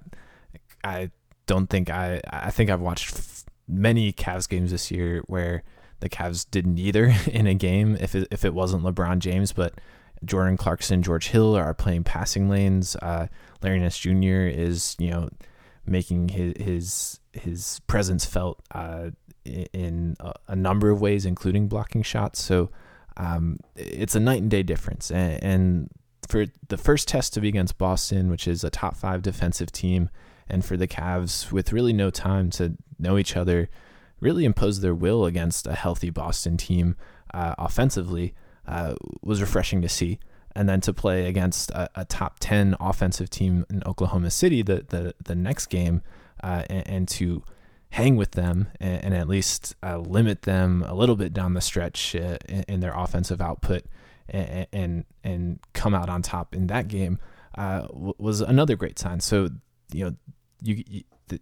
I 0.84 1.12
don't 1.48 1.68
think 1.68 1.90
I 1.90 2.22
I 2.30 2.52
think 2.52 2.70
I've 2.70 2.82
watched 2.82 3.16
f- 3.16 3.46
many 3.68 4.14
Cavs 4.14 4.48
games 4.48 4.72
this 4.72 4.92
year 4.92 5.24
where 5.28 5.64
the 6.02 6.10
Cavs 6.10 6.46
didn't 6.50 6.78
either 6.78 7.14
in 7.28 7.48
a 7.48 7.54
game 7.54 7.98
if 8.00 8.16
it, 8.16 8.28
if 8.32 8.46
it 8.46 8.54
wasn't 8.54 8.84
LeBron 8.84 9.20
James, 9.20 9.52
but 9.54 9.74
Jordan 10.26 10.58
Clarkson, 10.58 11.02
George 11.02 11.30
Hill 11.30 11.56
are 11.56 11.74
playing 11.74 12.04
passing 12.04 12.50
lanes. 12.50 12.96
Uh, 12.98 13.28
Larry 13.62 13.80
Nance 13.80 13.98
Jr. 13.98 14.48
is 14.48 14.96
you 15.00 15.10
know 15.10 15.30
making 15.86 16.30
his 16.30 16.54
his 16.60 17.20
his 17.34 17.82
presence 17.88 18.26
felt 18.26 18.62
uh, 18.72 19.10
in 19.46 20.16
a, 20.20 20.34
a, 20.50 20.56
number 20.56 20.90
of 20.90 21.02
ways, 21.02 21.26
including 21.26 21.68
blocking 21.68 22.04
shots. 22.04 22.42
So 22.42 22.70
um, 23.18 23.60
it's 23.76 24.16
a 24.16 24.20
night 24.20 24.42
and 24.42 24.52
day 24.52 24.64
difference. 24.64 25.12
And, 25.12 25.44
and, 25.44 25.90
for 26.28 26.46
the 26.68 26.78
first 26.78 27.08
test 27.08 27.34
to 27.34 27.42
be 27.42 27.48
against 27.48 27.80
Boston, 27.80 28.30
which 28.30 28.48
is 28.48 28.64
a 28.64 28.70
top 28.70 28.96
five 28.96 29.24
defensive 29.24 29.72
team, 29.72 30.12
and 30.48 30.64
for 30.64 30.78
the 30.78 30.88
Cavs 30.88 31.52
with 31.52 31.74
really 31.74 31.92
no 31.92 32.12
time 32.12 32.52
to 32.52 32.76
know 33.00 33.18
each 33.18 33.36
other, 33.36 33.68
really 34.20 34.46
impose 34.46 34.82
their 34.82 34.94
will 34.94 35.26
against 35.26 35.66
a 35.66 35.74
healthy 35.74 36.12
Boston 36.12 36.56
team 36.56 36.96
uh, 37.34 37.56
offensively 37.58 38.36
uh, 38.70 38.94
was 39.22 39.42
refreshing 39.42 39.82
to 39.82 39.90
see. 39.90 40.20
And 40.56 40.68
then 40.70 40.82
to 40.82 40.94
play 40.94 41.28
against 41.28 41.72
a, 41.72 41.90
a, 41.96 42.06
top 42.06 42.38
10 42.40 42.76
offensive 42.80 43.30
team 43.30 43.66
in 43.70 43.84
Oklahoma 43.86 44.30
City 44.30 44.62
the, 44.62 44.86
the, 44.90 45.14
the 45.24 45.36
next 45.36 45.68
game 45.68 46.02
uh, 46.44 46.64
and, 46.70 46.88
and, 46.88 47.08
to 47.08 47.44
hang 47.92 48.16
with 48.16 48.32
them 48.32 48.68
and, 48.80 49.06
and 49.06 49.14
at 49.14 49.28
least 49.28 49.76
uh, 49.84 49.98
limit 49.98 50.42
them 50.44 50.84
a 50.88 50.94
little 50.94 51.16
bit 51.16 51.34
down 51.34 51.54
the 51.54 51.62
stretch 51.62 52.16
uh, 52.16 52.38
in, 52.48 52.66
in, 52.68 52.80
their 52.80 52.94
offensive 52.94 53.40
output 53.40 53.84
and, 54.28 54.68
and, 54.74 55.06
and 55.24 55.60
come 55.74 55.94
out 55.94 56.10
on 56.10 56.22
top 56.22 56.56
in 56.56 56.68
that 56.68 56.88
game 56.88 57.20
uh, 57.58 57.88
was 57.92 58.42
another 58.42 58.76
great 58.76 58.98
sign. 58.98 59.20
So, 59.20 59.50
you 59.94 60.06
know, 60.06 60.16
you, 60.62 60.84
you 60.88 61.04
the, 61.28 61.40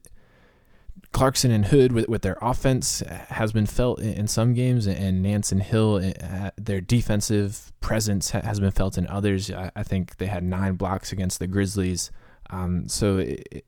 Clarkson 1.17 1.49
and 1.49 1.65
Hood 1.65 1.93
with, 1.93 2.08
with 2.08 2.21
their 2.21 2.38
offense 2.43 2.99
has 2.99 3.51
been 3.51 3.65
felt 3.65 3.99
in, 3.99 4.27
some 4.27 4.53
games, 4.53 4.86
and 4.86 5.23
Nance 5.23 5.51
and 5.51 5.63
Hill, 5.63 5.95
uh, 6.21 6.51
their 6.58 6.80
defensive 6.80 7.73
presence 7.82 8.30
has 8.30 8.60
been 8.60 8.69
felt 8.69 8.99
in 8.99 9.08
others. 9.08 9.49
I, 9.49 9.82
think 9.82 10.17
they 10.17 10.27
had 10.27 10.43
nine 10.43 10.75
blocks 10.75 11.12
against 11.12 11.39
the 11.39 11.47
Grizzlies. 11.47 12.12
Um, 12.51 12.88
so 12.88 13.17
it, 13.17 13.65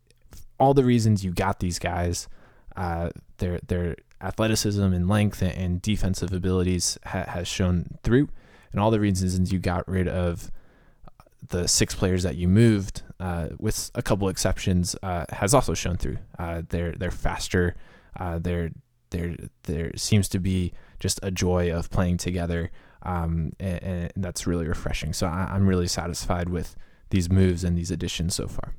all 0.59 0.75
the 0.75 0.83
reasons 0.83 1.25
you 1.25 1.31
got 1.31 1.59
these 1.59 1.79
guys, 1.79 2.27
uh, 2.75 3.09
their 3.39 3.59
their 3.65 3.95
athleticism 4.21 4.83
and 4.83 5.07
length 5.07 5.41
and 5.41 5.81
defensive 5.81 6.31
abilities 6.31 6.99
ha- 7.03 7.25
has 7.29 7.47
shown 7.47 7.97
through, 8.03 8.29
and 8.71 8.79
all 8.79 8.91
the 8.91 8.99
reasons 8.99 9.51
you 9.51 9.57
got 9.57 9.87
rid 9.87 10.07
of 10.07 10.51
the 11.47 11.67
six 11.67 11.95
players 11.95 12.23
that 12.23 12.35
you 12.35 12.47
moved, 12.47 13.03
uh, 13.19 13.49
with 13.57 13.91
a 13.95 14.01
couple 14.01 14.29
exceptions, 14.29 14.95
uh, 15.03 15.25
has 15.29 15.53
also 15.53 15.73
shown 15.73 15.97
through. 15.97 16.17
Uh, 16.37 16.63
they're 16.69 16.93
they're 16.93 17.11
faster. 17.11 17.75
Uh, 18.17 18.39
there 18.39 18.71
there 19.11 19.35
there 19.63 19.91
seems 19.95 20.29
to 20.29 20.39
be 20.39 20.73
just 20.99 21.19
a 21.23 21.31
joy 21.31 21.71
of 21.71 21.89
playing 21.89 22.17
together, 22.17 22.71
um, 23.03 23.53
and, 23.59 23.83
and, 23.83 24.11
that's 24.17 24.45
really 24.45 24.67
refreshing. 24.67 25.13
So 25.13 25.27
I, 25.27 25.49
I'm 25.51 25.67
really 25.67 25.87
satisfied 25.87 26.49
with 26.49 26.75
these 27.09 27.29
moves 27.29 27.63
and 27.63 27.77
these 27.77 27.91
additions 27.91 28.35
so 28.35 28.47
far. 28.47 28.73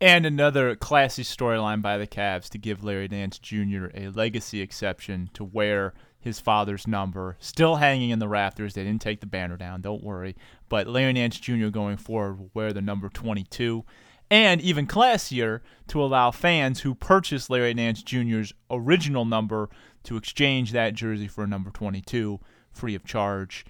And 0.00 0.26
another 0.26 0.74
classy 0.74 1.22
storyline 1.22 1.80
by 1.80 1.96
the 1.96 2.08
Cavs 2.08 2.48
to 2.50 2.58
give 2.58 2.82
Larry 2.82 3.06
Nance 3.08 3.38
Jr. 3.38 3.86
a 3.94 4.08
legacy 4.08 4.60
exception 4.60 5.30
to 5.34 5.44
wear 5.44 5.94
his 6.22 6.38
father's 6.40 6.86
number, 6.86 7.36
still 7.40 7.76
hanging 7.76 8.10
in 8.10 8.20
the 8.20 8.28
rafters. 8.28 8.74
They 8.74 8.84
didn't 8.84 9.02
take 9.02 9.20
the 9.20 9.26
banner 9.26 9.56
down, 9.56 9.80
don't 9.80 10.04
worry. 10.04 10.36
But 10.68 10.86
Larry 10.86 11.12
Nance 11.12 11.38
Jr. 11.38 11.68
going 11.68 11.96
forward 11.96 12.38
will 12.38 12.50
wear 12.54 12.72
the 12.72 12.80
number 12.80 13.08
22. 13.08 13.84
And 14.30 14.60
even 14.60 14.86
classier, 14.86 15.60
to 15.88 16.02
allow 16.02 16.30
fans 16.30 16.80
who 16.80 16.94
purchased 16.94 17.50
Larry 17.50 17.74
Nance 17.74 18.02
Jr.'s 18.02 18.54
original 18.70 19.24
number 19.24 19.68
to 20.04 20.16
exchange 20.16 20.72
that 20.72 20.94
jersey 20.94 21.28
for 21.28 21.44
a 21.44 21.46
number 21.46 21.70
22 21.70 22.40
free 22.70 22.94
of 22.94 23.04
charge. 23.04 23.66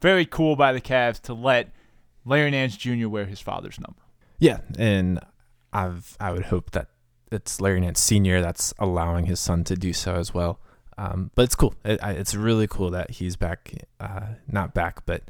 Very 0.00 0.24
cool 0.24 0.56
by 0.56 0.72
the 0.72 0.80
Cavs 0.80 1.20
to 1.22 1.34
let 1.34 1.70
Larry 2.24 2.50
Nance 2.52 2.76
Jr. 2.76 3.08
wear 3.08 3.26
his 3.26 3.40
father's 3.40 3.78
number. 3.78 4.00
Yeah, 4.38 4.60
and 4.78 5.20
I've 5.72 6.16
I 6.18 6.32
would 6.32 6.46
hope 6.46 6.70
that 6.70 6.88
it's 7.30 7.60
Larry 7.60 7.80
Nance 7.80 8.00
Senior 8.00 8.40
that's 8.40 8.72
allowing 8.78 9.26
his 9.26 9.38
son 9.38 9.64
to 9.64 9.76
do 9.76 9.92
so 9.92 10.14
as 10.14 10.32
well. 10.32 10.60
Um, 11.00 11.30
but 11.34 11.44
it's 11.44 11.54
cool. 11.54 11.74
It, 11.82 11.98
it's 12.02 12.34
really 12.34 12.66
cool 12.66 12.90
that 12.90 13.12
he's 13.12 13.34
back. 13.34 13.72
Uh, 13.98 14.34
not 14.46 14.74
back, 14.74 15.06
but 15.06 15.22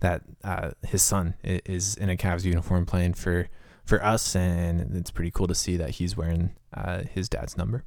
that 0.00 0.22
uh, 0.42 0.72
his 0.84 1.00
son 1.00 1.34
is 1.44 1.94
in 1.94 2.10
a 2.10 2.16
Cavs 2.16 2.44
uniform 2.44 2.86
playing 2.86 3.14
for 3.14 3.48
for 3.84 4.04
us, 4.04 4.34
and 4.34 4.96
it's 4.96 5.12
pretty 5.12 5.30
cool 5.30 5.46
to 5.46 5.54
see 5.54 5.76
that 5.76 5.90
he's 5.90 6.16
wearing 6.16 6.56
uh, 6.74 7.02
his 7.08 7.28
dad's 7.28 7.56
number. 7.56 7.84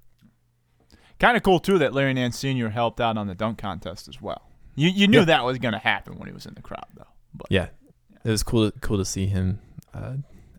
Kind 1.20 1.36
of 1.36 1.44
cool 1.44 1.60
too 1.60 1.78
that 1.78 1.94
Larry 1.94 2.14
Nance 2.14 2.40
Senior 2.40 2.70
helped 2.70 3.02
out 3.02 3.18
on 3.18 3.28
the 3.28 3.36
dunk 3.36 3.58
contest 3.58 4.08
as 4.08 4.22
well. 4.22 4.50
You 4.76 4.88
you 4.88 5.08
knew 5.08 5.20
yeah. 5.20 5.26
that 5.26 5.44
was 5.44 5.58
going 5.58 5.74
to 5.74 5.80
happen 5.80 6.18
when 6.18 6.28
he 6.28 6.34
was 6.34 6.46
in 6.46 6.54
the 6.54 6.62
crowd, 6.62 6.88
though. 6.96 7.04
But 7.34 7.48
yeah, 7.50 7.68
it 8.24 8.30
was 8.30 8.44
cool 8.44 8.72
cool 8.80 8.98
to 8.98 9.06
see 9.06 9.26
him 9.26 9.60
uh, 9.94 10.14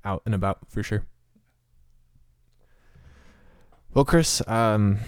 out 0.05 0.21
and 0.27 0.35
about 0.35 0.59
for 0.69 0.83
sure. 0.83 1.07
Well, 3.95 4.05
Chris, 4.05 4.47
um, 4.47 4.99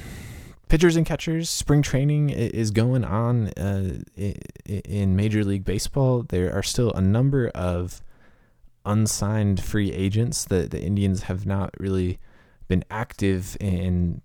pitchers 0.68 0.96
and 0.96 1.06
catchers, 1.06 1.48
spring 1.48 1.82
training 1.82 2.30
is 2.30 2.70
going 2.70 3.04
on 3.04 3.48
uh, 3.48 3.98
in 4.66 5.16
Major 5.16 5.44
League 5.44 5.64
Baseball. 5.64 6.22
There 6.22 6.54
are 6.54 6.62
still 6.62 6.92
a 6.92 7.00
number 7.00 7.48
of 7.48 8.02
unsigned 8.84 9.62
free 9.62 9.92
agents 9.92 10.44
that 10.46 10.70
the 10.70 10.80
Indians 10.80 11.24
have 11.24 11.46
not 11.46 11.74
really 11.78 12.18
been 12.68 12.84
active 12.90 13.56
in 13.60 14.22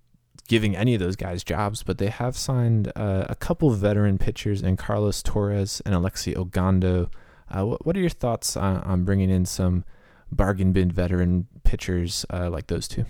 giving 0.47 0.75
any 0.75 0.93
of 0.93 0.99
those 0.99 1.15
guys 1.15 1.43
jobs, 1.43 1.83
but 1.83 1.97
they 1.97 2.09
have 2.09 2.37
signed 2.37 2.91
uh, 2.95 3.25
a 3.29 3.35
couple 3.35 3.69
veteran 3.71 4.17
pitchers 4.17 4.61
in 4.61 4.77
Carlos 4.77 5.23
Torres 5.23 5.81
and 5.85 5.95
Alexi 5.95 6.35
Ogando. 6.35 7.09
Uh, 7.49 7.77
what, 7.81 7.95
are 7.95 7.99
your 7.99 8.09
thoughts 8.09 8.57
on, 8.57 8.77
on, 8.77 9.03
bringing 9.03 9.29
in 9.29 9.45
some 9.45 9.83
bargain 10.31 10.71
bin 10.71 10.91
veteran 10.91 11.47
pitchers 11.63 12.25
uh, 12.29 12.49
like 12.49 12.67
those 12.67 12.87
two? 12.87 13.05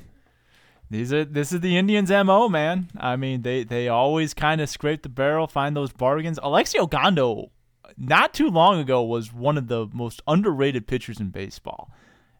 These 0.93 1.11
are 1.11 1.25
this 1.25 1.51
is 1.51 1.61
the 1.61 1.75
Indians' 1.75 2.11
mo, 2.11 2.47
man. 2.47 2.87
I 2.97 3.15
mean, 3.15 3.41
they 3.41 3.63
they 3.63 3.87
always 3.87 4.35
kind 4.35 4.61
of 4.61 4.69
scrape 4.69 5.01
the 5.01 5.09
barrel, 5.09 5.47
find 5.47 5.75
those 5.75 5.91
bargains. 5.91 6.37
Alexi 6.37 6.75
Ogando, 6.75 7.49
not 7.97 8.31
too 8.31 8.47
long 8.47 8.79
ago, 8.79 9.01
was 9.01 9.33
one 9.33 9.57
of 9.57 9.67
the 9.69 9.87
most 9.91 10.21
underrated 10.27 10.85
pitchers 10.85 11.19
in 11.19 11.29
baseball. 11.29 11.89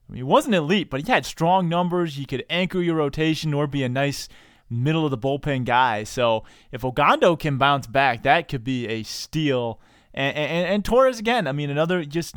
I 0.08 0.12
mean, 0.12 0.18
he 0.18 0.24
wasn't 0.24 0.54
elite, 0.54 0.92
but 0.92 1.02
he 1.02 1.12
had 1.12 1.26
strong 1.26 1.68
numbers. 1.68 2.14
He 2.14 2.26
could 2.26 2.46
anchor 2.48 2.80
your 2.80 2.98
rotation 2.98 3.56
or 3.56 3.66
be 3.66 3.84
a 3.84 3.90
nice 3.90 4.30
middle 4.70 5.04
of 5.04 5.10
the 5.10 5.18
bullpen 5.18 5.66
guy. 5.66 6.04
So 6.04 6.44
if 6.72 6.82
Ogando 6.82 7.40
can 7.40 7.58
bounce 7.58 7.88
back, 7.88 8.22
that 8.22 8.50
could 8.50 8.64
be 8.64 8.88
a 8.88 9.02
steal. 9.02 9.80
And, 10.14 10.38
and, 10.38 10.68
and 10.68 10.86
Torres 10.86 11.18
again. 11.18 11.48
I 11.48 11.54
mean, 11.54 11.72
another 11.72 12.06
just 12.06 12.36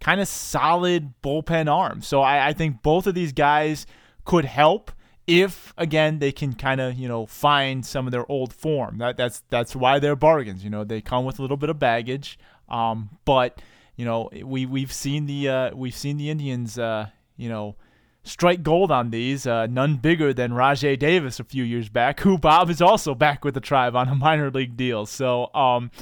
kind 0.00 0.18
of 0.18 0.28
solid 0.28 1.12
bullpen 1.22 1.70
arm. 1.70 2.00
So 2.00 2.22
I, 2.22 2.48
I 2.48 2.52
think 2.54 2.80
both 2.80 3.06
of 3.06 3.14
these 3.14 3.34
guys 3.34 3.84
could 4.24 4.46
help 4.46 4.92
if 5.28 5.74
again 5.76 6.18
they 6.18 6.32
can 6.32 6.54
kind 6.54 6.80
of 6.80 6.94
you 6.94 7.06
know 7.06 7.26
find 7.26 7.86
some 7.86 8.06
of 8.06 8.10
their 8.10 8.28
old 8.32 8.52
form. 8.52 8.98
That 8.98 9.16
that's 9.16 9.44
that's 9.50 9.76
why 9.76 10.00
they're 10.00 10.16
bargains. 10.16 10.64
You 10.64 10.70
know 10.70 10.82
they 10.82 11.00
come 11.00 11.24
with 11.24 11.38
a 11.38 11.42
little 11.42 11.56
bit 11.56 11.70
of 11.70 11.78
baggage, 11.78 12.38
um, 12.68 13.10
but 13.24 13.60
you 13.94 14.04
know 14.04 14.30
we 14.42 14.66
we've 14.66 14.92
seen 14.92 15.26
the 15.26 15.48
uh, 15.48 15.76
we've 15.76 15.94
seen 15.94 16.16
the 16.16 16.30
Indians 16.30 16.78
uh, 16.78 17.08
you 17.36 17.48
know 17.48 17.76
strike 18.24 18.62
gold 18.62 18.90
on 18.90 19.10
these. 19.10 19.46
Uh, 19.46 19.66
none 19.66 19.96
bigger 19.96 20.32
than 20.32 20.54
Rajay 20.54 20.96
Davis 20.96 21.38
a 21.38 21.44
few 21.44 21.62
years 21.62 21.90
back, 21.90 22.20
who 22.20 22.38
Bob 22.38 22.70
is 22.70 22.80
also 22.80 23.14
back 23.14 23.44
with 23.44 23.54
the 23.54 23.60
tribe 23.60 23.94
on 23.94 24.08
a 24.08 24.14
minor 24.16 24.50
league 24.50 24.76
deal. 24.76 25.06
So. 25.06 25.54
Um, 25.54 25.92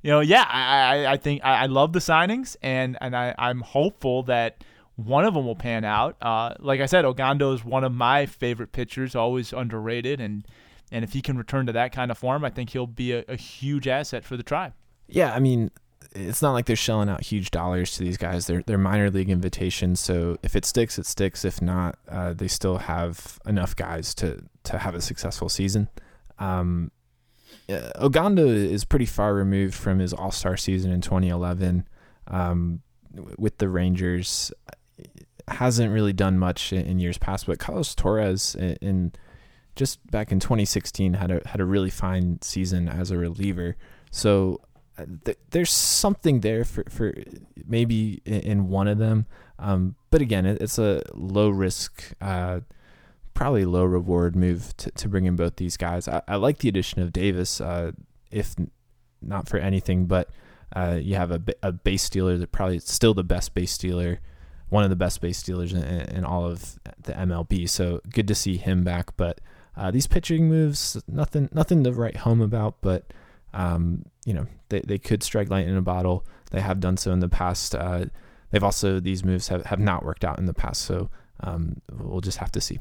you 0.00 0.12
know, 0.12 0.20
yeah, 0.20 0.46
I, 0.48 1.06
I, 1.06 1.12
I 1.14 1.16
think 1.16 1.44
I, 1.44 1.62
I 1.62 1.66
love 1.66 1.92
the 1.92 1.98
signings, 1.98 2.56
and, 2.62 2.96
and 3.00 3.16
I, 3.16 3.34
I'm 3.36 3.62
hopeful 3.62 4.22
that 4.22 4.62
one 4.98 5.24
of 5.24 5.32
them 5.32 5.46
will 5.46 5.54
pan 5.54 5.84
out. 5.84 6.16
Uh, 6.20 6.54
like 6.58 6.80
I 6.80 6.86
said, 6.86 7.04
Ogando 7.04 7.54
is 7.54 7.64
one 7.64 7.84
of 7.84 7.92
my 7.92 8.26
favorite 8.26 8.72
pitchers, 8.72 9.14
always 9.14 9.52
underrated, 9.52 10.20
and 10.20 10.44
and 10.90 11.04
if 11.04 11.12
he 11.12 11.22
can 11.22 11.38
return 11.38 11.66
to 11.66 11.72
that 11.72 11.92
kind 11.92 12.10
of 12.10 12.18
form, 12.18 12.44
I 12.44 12.50
think 12.50 12.70
he'll 12.70 12.86
be 12.86 13.12
a, 13.12 13.24
a 13.28 13.36
huge 13.36 13.86
asset 13.86 14.24
for 14.24 14.36
the 14.36 14.42
tribe. 14.42 14.72
Yeah, 15.06 15.32
I 15.32 15.38
mean, 15.38 15.70
it's 16.14 16.42
not 16.42 16.52
like 16.52 16.66
they're 16.66 16.74
shelling 16.74 17.08
out 17.08 17.22
huge 17.22 17.50
dollars 17.52 17.92
to 17.92 18.02
these 18.02 18.16
guys. 18.16 18.48
They're 18.48 18.64
they're 18.66 18.76
minor 18.76 19.08
league 19.08 19.30
invitations, 19.30 20.00
so 20.00 20.36
if 20.42 20.56
it 20.56 20.64
sticks, 20.64 20.98
it 20.98 21.06
sticks. 21.06 21.44
If 21.44 21.62
not, 21.62 21.96
uh, 22.08 22.32
they 22.32 22.48
still 22.48 22.78
have 22.78 23.38
enough 23.46 23.76
guys 23.76 24.14
to 24.16 24.42
to 24.64 24.78
have 24.78 24.96
a 24.96 25.00
successful 25.00 25.48
season. 25.48 25.88
Um, 26.40 26.90
uh, 27.68 27.92
Ogando 28.00 28.48
is 28.48 28.84
pretty 28.84 29.06
far 29.06 29.32
removed 29.32 29.74
from 29.74 30.00
his 30.00 30.12
All 30.12 30.32
Star 30.32 30.56
season 30.56 30.90
in 30.90 31.02
2011 31.02 31.86
um, 32.26 32.82
with 33.38 33.58
the 33.58 33.68
Rangers. 33.68 34.50
Hasn't 35.48 35.92
really 35.92 36.12
done 36.12 36.38
much 36.38 36.72
in 36.72 36.98
years 36.98 37.18
past, 37.18 37.46
but 37.46 37.58
Carlos 37.58 37.94
Torres 37.94 38.54
in, 38.54 38.76
in 38.80 39.12
just 39.76 40.04
back 40.10 40.32
in 40.32 40.40
2016 40.40 41.14
had 41.14 41.30
a 41.30 41.40
had 41.46 41.60
a 41.60 41.64
really 41.64 41.90
fine 41.90 42.38
season 42.42 42.88
as 42.88 43.10
a 43.10 43.16
reliever. 43.16 43.76
So 44.10 44.60
uh, 44.98 45.04
th- 45.24 45.38
there's 45.50 45.70
something 45.70 46.40
there 46.40 46.64
for, 46.64 46.84
for 46.90 47.14
maybe 47.66 48.20
in, 48.24 48.40
in 48.40 48.68
one 48.68 48.88
of 48.88 48.98
them. 48.98 49.26
Um, 49.58 49.94
but 50.10 50.20
again, 50.20 50.44
it, 50.46 50.60
it's 50.60 50.78
a 50.78 51.02
low 51.14 51.48
risk, 51.48 52.12
uh, 52.20 52.60
probably 53.34 53.64
low 53.64 53.84
reward 53.84 54.34
move 54.34 54.76
to, 54.78 54.90
to 54.90 55.08
bring 55.08 55.24
in 55.24 55.36
both 55.36 55.56
these 55.56 55.76
guys. 55.76 56.08
I, 56.08 56.22
I 56.26 56.36
like 56.36 56.58
the 56.58 56.68
addition 56.68 57.00
of 57.00 57.12
Davis, 57.12 57.60
uh, 57.60 57.92
if 58.30 58.56
not 59.22 59.48
for 59.48 59.58
anything, 59.58 60.06
but 60.06 60.30
uh, 60.74 60.98
you 61.00 61.14
have 61.14 61.30
a, 61.30 61.40
a 61.62 61.72
base 61.72 62.02
stealer 62.02 62.36
that 62.36 62.50
probably 62.52 62.80
still 62.80 63.14
the 63.14 63.24
best 63.24 63.54
base 63.54 63.72
stealer 63.72 64.20
one 64.70 64.84
of 64.84 64.90
the 64.90 64.96
best 64.96 65.20
base 65.20 65.38
stealers 65.38 65.72
in, 65.72 65.82
in, 65.82 66.24
all 66.24 66.44
of 66.44 66.78
the 67.02 67.12
MLB. 67.12 67.68
So 67.68 68.00
good 68.10 68.28
to 68.28 68.34
see 68.34 68.56
him 68.56 68.84
back. 68.84 69.16
But 69.16 69.40
uh, 69.76 69.90
these 69.90 70.06
pitching 70.06 70.48
moves, 70.48 71.00
nothing, 71.08 71.48
nothing 71.52 71.84
to 71.84 71.92
write 71.92 72.18
home 72.18 72.40
about. 72.40 72.76
But 72.80 73.12
um, 73.54 74.04
you 74.24 74.34
know, 74.34 74.46
they 74.68 74.80
they 74.80 74.98
could 74.98 75.22
strike 75.22 75.50
lightning 75.50 75.72
in 75.72 75.78
a 75.78 75.82
bottle. 75.82 76.26
They 76.50 76.60
have 76.60 76.80
done 76.80 76.96
so 76.96 77.12
in 77.12 77.20
the 77.20 77.28
past. 77.28 77.74
Uh, 77.74 78.06
they've 78.50 78.64
also 78.64 79.00
these 79.00 79.24
moves 79.24 79.48
have, 79.48 79.66
have 79.66 79.80
not 79.80 80.04
worked 80.04 80.24
out 80.24 80.38
in 80.38 80.46
the 80.46 80.54
past. 80.54 80.82
So 80.82 81.10
um, 81.40 81.80
we'll 81.98 82.20
just 82.20 82.38
have 82.38 82.52
to 82.52 82.60
see. 82.60 82.78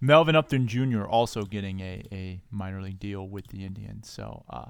Melvin 0.00 0.36
Upton 0.36 0.68
Jr. 0.68 1.04
also 1.04 1.42
getting 1.42 1.80
a, 1.80 2.04
a 2.12 2.40
minor 2.52 2.80
league 2.80 3.00
deal 3.00 3.26
with 3.26 3.48
the 3.48 3.64
Indians. 3.64 4.08
So 4.08 4.44
uh, 4.48 4.66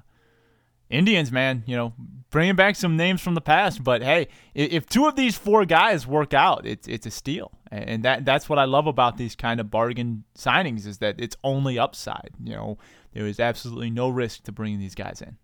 Indians, 0.91 1.30
man, 1.30 1.64
you 1.66 1.76
know, 1.76 1.93
bringing 2.30 2.57
back 2.57 2.76
some 2.76 2.97
names 2.97 3.20
from 3.20 3.34
the 3.34 3.41
past. 3.41 3.82
But 3.82 4.03
hey, 4.03 4.28
if 4.55 4.86
two 4.86 5.07
of 5.07 5.16
these 5.16 5.36
four 5.36 5.64
guys 5.64 6.07
work 6.07 6.34
out, 6.34 6.66
it's 6.66 6.89
it's 6.89 7.07
a 7.07 7.11
steal, 7.11 7.53
and 7.70 8.03
that 8.05 8.24
that's 8.24 8.49
what 8.49 8.59
I 8.59 8.64
love 8.64 8.86
about 8.86 9.16
these 9.16 9.34
kind 9.36 9.61
of 9.61 9.70
bargain 9.70 10.24
signings 10.36 10.86
is 10.86 10.99
that 10.99 11.16
it's 11.18 11.36
only 11.45 11.78
upside. 11.78 12.30
You 12.43 12.55
know, 12.55 12.78
there 13.12 13.26
is 13.26 13.41
absolutely 13.41 13.91
no 13.91 14.09
risk 14.09 14.45
to 14.45 14.53
bringing 14.53 14.78
these 14.78 14.95
guys 14.95 15.20
in. 15.22 15.36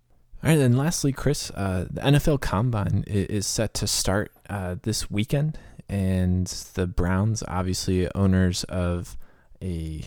All 0.42 0.50
right, 0.50 0.58
and 0.58 0.76
lastly, 0.76 1.12
Chris, 1.12 1.50
uh, 1.50 1.86
the 1.90 2.02
NFL 2.02 2.40
Combine 2.40 3.04
is 3.06 3.46
set 3.46 3.72
to 3.74 3.86
start 3.86 4.30
uh, 4.50 4.76
this 4.82 5.10
weekend, 5.10 5.58
and 5.88 6.46
the 6.74 6.86
Browns, 6.86 7.42
obviously 7.48 8.12
owners 8.14 8.64
of 8.64 9.16
a 9.62 10.02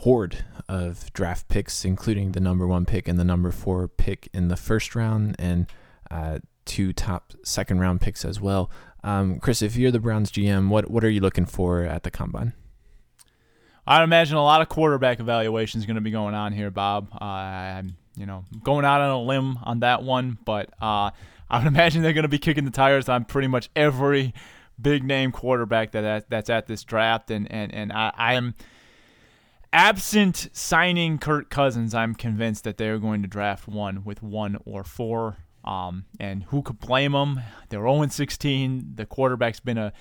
horde 0.00 0.44
of 0.68 1.12
draft 1.12 1.48
picks, 1.48 1.84
including 1.84 2.32
the 2.32 2.40
number 2.40 2.66
one 2.66 2.86
pick 2.86 3.06
and 3.06 3.18
the 3.18 3.24
number 3.24 3.50
four 3.50 3.86
pick 3.86 4.28
in 4.32 4.48
the 4.48 4.56
first 4.56 4.94
round, 4.94 5.36
and 5.38 5.66
uh, 6.10 6.38
two 6.64 6.92
top 6.92 7.32
second 7.44 7.80
round 7.80 8.00
picks 8.00 8.24
as 8.24 8.40
well. 8.40 8.70
Um, 9.02 9.38
Chris, 9.40 9.62
if 9.62 9.76
you're 9.76 9.90
the 9.90 10.00
Browns 10.00 10.30
GM, 10.30 10.68
what 10.68 10.90
what 10.90 11.04
are 11.04 11.10
you 11.10 11.20
looking 11.20 11.46
for 11.46 11.82
at 11.82 12.02
the 12.02 12.10
combine? 12.10 12.54
I 13.86 14.02
imagine 14.02 14.36
a 14.36 14.42
lot 14.42 14.60
of 14.60 14.68
quarterback 14.68 15.20
evaluation 15.20 15.80
is 15.80 15.86
going 15.86 15.96
to 15.96 16.00
be 16.00 16.10
going 16.10 16.34
on 16.34 16.52
here, 16.52 16.70
Bob. 16.70 17.08
Uh, 17.20 17.24
I'm 17.24 17.96
you 18.16 18.26
know 18.26 18.44
going 18.62 18.84
out 18.84 19.00
on 19.00 19.10
a 19.10 19.20
limb 19.20 19.58
on 19.62 19.80
that 19.80 20.02
one, 20.02 20.38
but 20.44 20.70
uh, 20.80 21.10
I 21.50 21.58
would 21.58 21.66
imagine 21.74 22.02
they're 22.02 22.12
going 22.12 22.22
to 22.22 22.28
be 22.28 22.38
kicking 22.38 22.64
the 22.64 22.70
tires 22.70 23.08
on 23.08 23.24
pretty 23.24 23.48
much 23.48 23.68
every 23.76 24.32
big 24.80 25.04
name 25.04 25.30
quarterback 25.32 25.92
that 25.92 26.30
that's 26.30 26.48
at 26.48 26.66
this 26.66 26.84
draft, 26.84 27.30
and 27.30 27.50
and 27.50 27.74
and 27.74 27.92
I, 27.92 28.12
I 28.16 28.34
am 28.34 28.54
absent 29.72 30.48
signing 30.52 31.18
Kirk 31.18 31.50
Cousins, 31.50 31.94
I'm 31.94 32.14
convinced 32.14 32.64
that 32.64 32.76
they're 32.76 32.98
going 32.98 33.22
to 33.22 33.28
draft 33.28 33.68
one 33.68 34.04
with 34.04 34.22
one 34.22 34.58
or 34.64 34.84
four. 34.84 35.38
Um, 35.64 36.06
and 36.18 36.44
who 36.44 36.62
could 36.62 36.80
blame 36.80 37.12
them? 37.12 37.40
They're 37.68 37.80
0 37.80 38.06
16. 38.08 38.92
The 38.96 39.06
quarterback's 39.06 39.60
been 39.60 39.78
a 39.78 39.92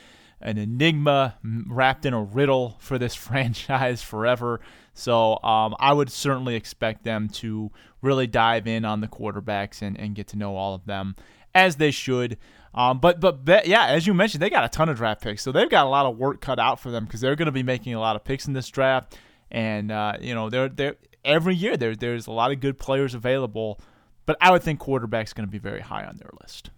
an 0.41 0.57
enigma 0.57 1.35
wrapped 1.43 2.05
in 2.05 2.13
a 2.13 2.23
riddle 2.23 2.77
for 2.79 2.97
this 2.97 3.13
franchise 3.27 4.01
forever. 4.01 4.61
So 4.93 5.41
um, 5.43 5.75
I 5.79 5.93
would 5.93 6.11
certainly 6.11 6.55
expect 6.55 7.03
them 7.03 7.27
to 7.29 7.71
really 8.01 8.27
dive 8.27 8.67
in 8.67 8.85
on 8.85 9.01
the 9.01 9.07
quarterbacks 9.07 9.81
and, 9.81 9.99
and 9.99 10.15
get 10.15 10.27
to 10.29 10.37
know 10.37 10.55
all 10.55 10.73
of 10.73 10.85
them 10.85 11.15
as 11.53 11.75
they 11.75 11.91
should. 11.91 12.37
Um, 12.73 12.99
but 12.99 13.19
but 13.19 13.67
yeah, 13.67 13.87
as 13.87 14.07
you 14.07 14.13
mentioned, 14.13 14.41
they 14.41 14.49
got 14.49 14.63
a 14.63 14.69
ton 14.69 14.89
of 14.89 14.97
draft 14.97 15.21
picks, 15.21 15.41
so 15.41 15.51
they've 15.51 15.69
got 15.69 15.85
a 15.85 15.89
lot 15.89 16.05
of 16.05 16.17
work 16.17 16.39
cut 16.39 16.59
out 16.59 16.79
for 16.79 16.91
them 16.91 17.05
because 17.05 17.19
they're 17.19 17.35
going 17.35 17.47
to 17.47 17.51
be 17.51 17.63
making 17.63 17.95
a 17.95 17.99
lot 17.99 18.15
of 18.15 18.23
picks 18.23 18.47
in 18.47 18.53
this 18.53 18.69
draft 18.69 19.17
and 19.51 19.91
uh, 19.91 20.13
you 20.19 20.33
know 20.33 20.49
they're 20.49 20.69
they 20.69 20.93
every 21.25 21.55
year 21.55 21.77
there 21.77 21.95
there's 21.95 22.27
a 22.27 22.31
lot 22.31 22.51
of 22.51 22.59
good 22.59 22.77
players 22.77 23.13
available, 23.13 23.79
but 24.25 24.37
I 24.41 24.51
would 24.51 24.63
think 24.63 24.79
quarterback's 24.79 25.33
going 25.33 25.47
to 25.47 25.51
be 25.51 25.59
very 25.59 25.81
high 25.81 26.05
on 26.05 26.17
their 26.17 26.31
list. 26.41 26.71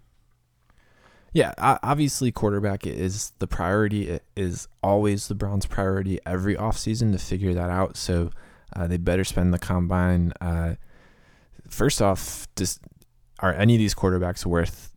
Yeah, 1.33 1.53
obviously 1.57 2.31
quarterback 2.33 2.85
is 2.85 3.31
the 3.39 3.47
priority. 3.47 4.09
It 4.09 4.25
is 4.35 4.67
always 4.83 5.29
the 5.29 5.35
Browns' 5.35 5.65
priority 5.65 6.19
every 6.25 6.55
offseason 6.55 7.13
to 7.13 7.17
figure 7.17 7.53
that 7.53 7.69
out. 7.69 7.95
So 7.95 8.31
uh, 8.75 8.87
they 8.87 8.97
better 8.97 9.23
spend 9.23 9.53
the 9.53 9.59
combine. 9.59 10.33
Uh, 10.41 10.75
first 11.69 12.01
off, 12.01 12.47
just 12.57 12.81
are 13.39 13.53
any 13.53 13.75
of 13.75 13.79
these 13.79 13.95
quarterbacks 13.95 14.45
worth 14.45 14.90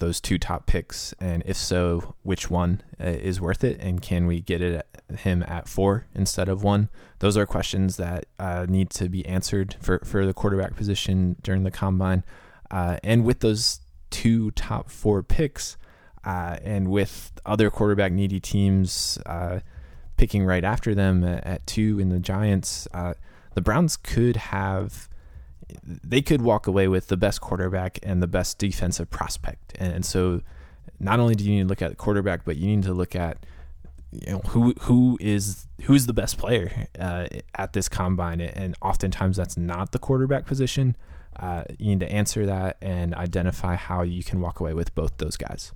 those 0.00 0.20
two 0.20 0.38
top 0.38 0.66
picks? 0.66 1.14
And 1.20 1.42
if 1.46 1.56
so, 1.56 2.14
which 2.22 2.50
one 2.50 2.82
uh, 3.00 3.06
is 3.06 3.40
worth 3.40 3.64
it? 3.64 3.78
And 3.80 4.02
can 4.02 4.26
we 4.26 4.40
get 4.40 4.60
it 4.60 4.86
at 5.08 5.20
him 5.20 5.44
at 5.44 5.68
four 5.68 6.06
instead 6.14 6.48
of 6.48 6.62
one? 6.62 6.88
Those 7.20 7.36
are 7.36 7.46
questions 7.46 7.96
that 7.96 8.26
uh, 8.38 8.66
need 8.68 8.90
to 8.90 9.08
be 9.08 9.24
answered 9.26 9.76
for, 9.80 10.00
for 10.04 10.26
the 10.26 10.34
quarterback 10.34 10.76
position 10.76 11.36
during 11.42 11.62
the 11.62 11.70
combine. 11.70 12.24
Uh, 12.70 12.98
and 13.04 13.24
with 13.24 13.40
those 13.40 13.80
two 14.10 14.50
top 14.52 14.90
four 14.90 15.22
picks, 15.22 15.76
uh, 16.24 16.58
and 16.62 16.88
with 16.88 17.32
other 17.46 17.70
quarterback 17.70 18.12
needy 18.12 18.40
teams 18.40 19.18
uh, 19.26 19.60
picking 20.16 20.44
right 20.44 20.64
after 20.64 20.94
them 20.94 21.24
at, 21.24 21.46
at, 21.46 21.66
two 21.66 21.98
in 21.98 22.10
the 22.10 22.18
Giants, 22.18 22.86
uh, 22.92 23.14
the 23.54 23.60
Browns 23.60 23.96
could 23.96 24.36
have 24.36 25.08
they 25.84 26.22
could 26.22 26.42
walk 26.42 26.66
away 26.66 26.88
with 26.88 27.08
the 27.08 27.16
best 27.16 27.40
quarterback 27.40 27.98
and 28.02 28.22
the 28.22 28.26
best 28.26 28.58
defensive 28.58 29.10
prospect. 29.10 29.74
And 29.78 30.04
so 30.04 30.42
not 30.98 31.20
only 31.20 31.34
do 31.34 31.44
you 31.44 31.56
need 31.56 31.62
to 31.62 31.68
look 31.68 31.82
at 31.82 31.90
the 31.90 31.96
quarterback, 31.96 32.44
but 32.44 32.56
you 32.56 32.66
need 32.66 32.84
to 32.84 32.92
look 32.92 33.14
at 33.14 33.44
you 34.12 34.32
know 34.32 34.38
who 34.48 34.74
who 34.80 35.16
is 35.20 35.66
who's 35.82 36.06
the 36.06 36.12
best 36.12 36.36
player 36.36 36.88
uh, 36.98 37.26
at 37.54 37.72
this 37.72 37.88
combine, 37.88 38.40
and 38.40 38.76
oftentimes 38.82 39.36
that's 39.36 39.56
not 39.56 39.92
the 39.92 39.98
quarterback 39.98 40.46
position. 40.46 40.96
Uh, 41.38 41.64
you 41.78 41.90
need 41.90 42.00
to 42.00 42.12
answer 42.12 42.44
that 42.44 42.76
and 42.82 43.14
identify 43.14 43.76
how 43.76 44.02
you 44.02 44.22
can 44.22 44.40
walk 44.40 44.60
away 44.60 44.74
with 44.74 44.94
both 44.94 45.16
those 45.18 45.36
guys. 45.36 45.72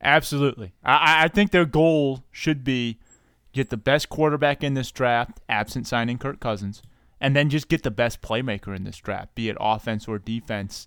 Absolutely, 0.00 0.72
I, 0.82 1.24
I 1.24 1.28
think 1.28 1.50
their 1.50 1.66
goal 1.66 2.24
should 2.30 2.64
be 2.64 2.98
get 3.52 3.68
the 3.68 3.76
best 3.76 4.08
quarterback 4.08 4.64
in 4.64 4.74
this 4.74 4.90
draft, 4.90 5.40
absent 5.48 5.86
signing 5.86 6.16
Kirk 6.16 6.40
Cousins, 6.40 6.82
and 7.20 7.36
then 7.36 7.50
just 7.50 7.68
get 7.68 7.82
the 7.82 7.90
best 7.90 8.22
playmaker 8.22 8.74
in 8.74 8.84
this 8.84 8.96
draft, 8.96 9.34
be 9.34 9.48
it 9.48 9.56
offense 9.60 10.08
or 10.08 10.18
defense. 10.18 10.86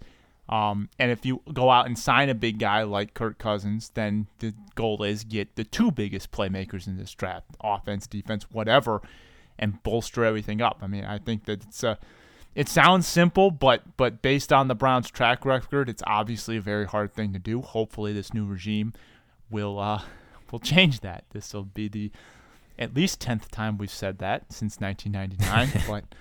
Um, 0.50 0.90
and 1.00 1.12
if 1.12 1.26
you 1.26 1.42
go 1.54 1.70
out 1.70 1.86
and 1.86 1.98
sign 1.98 2.30
a 2.30 2.36
big 2.36 2.60
guy 2.60 2.84
like 2.84 3.14
Kirk 3.14 3.38
Cousins, 3.38 3.92
then 3.94 4.28
the 4.40 4.54
goal 4.76 5.04
is 5.04 5.24
get 5.24 5.56
the 5.56 5.64
two 5.64 5.92
biggest 5.92 6.32
playmakers 6.32 6.88
in 6.88 6.98
this 6.98 7.14
draft, 7.14 7.46
offense, 7.62 8.08
defense, 8.08 8.46
whatever, 8.52 9.02
and 9.58 9.82
bolster 9.84 10.26
everything 10.26 10.62
up. 10.62 10.80
I 10.82 10.88
mean, 10.88 11.06
I 11.06 11.20
think 11.20 11.46
that 11.46 11.64
it's 11.64 11.84
a 11.84 11.98
it 12.56 12.70
sounds 12.70 13.08
simple, 13.08 13.50
but 13.52 13.98
but 13.98 14.22
based 14.22 14.54
on 14.54 14.68
the 14.68 14.76
Browns' 14.76 15.10
track 15.10 15.46
record, 15.46 15.90
it's 15.90 16.04
obviously 16.06 16.58
a 16.58 16.62
very 16.62 16.86
hard 16.86 17.14
thing 17.14 17.34
to 17.34 17.40
do. 17.40 17.62
Hopefully, 17.62 18.14
this 18.14 18.34
new 18.34 18.46
regime 18.46 18.94
will 19.50 19.80
uh, 19.80 20.02
will 20.52 20.60
change 20.60 21.00
that. 21.00 21.24
This 21.32 21.54
will 21.54 21.64
be 21.64 21.88
the 21.88 22.12
at 22.78 22.96
least 22.96 23.22
10th 23.22 23.50
time 23.50 23.78
we've 23.78 23.92
said 23.92 24.18
that 24.20 24.52
since 24.52 24.80
1999, 24.80 25.84
but 25.88 26.16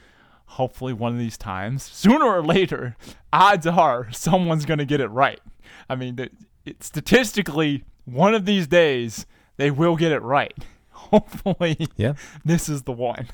hopefully 0.47 0.93
one 0.93 1.13
of 1.13 1.19
these 1.19 1.39
times, 1.39 1.83
sooner 1.83 2.25
or 2.25 2.43
later, 2.43 2.97
odds 3.33 3.67
are 3.67 4.11
someone's 4.13 4.65
going 4.65 4.79
to 4.79 4.85
get 4.85 5.01
it 5.01 5.09
right. 5.09 5.41
I 5.89 5.97
mean, 5.97 6.19
it, 6.19 6.33
it, 6.65 6.85
statistically, 6.85 7.85
one 8.05 8.35
of 8.35 8.45
these 8.45 8.67
days, 8.67 9.27
they 9.57 9.71
will 9.71 9.97
get 9.97 10.13
it 10.13 10.23
right. 10.23 10.57
Hopefully, 10.91 11.89
yeah. 11.97 12.15
this 12.45 12.69
is 12.69 12.83
the 12.83 12.93
one. 12.93 13.29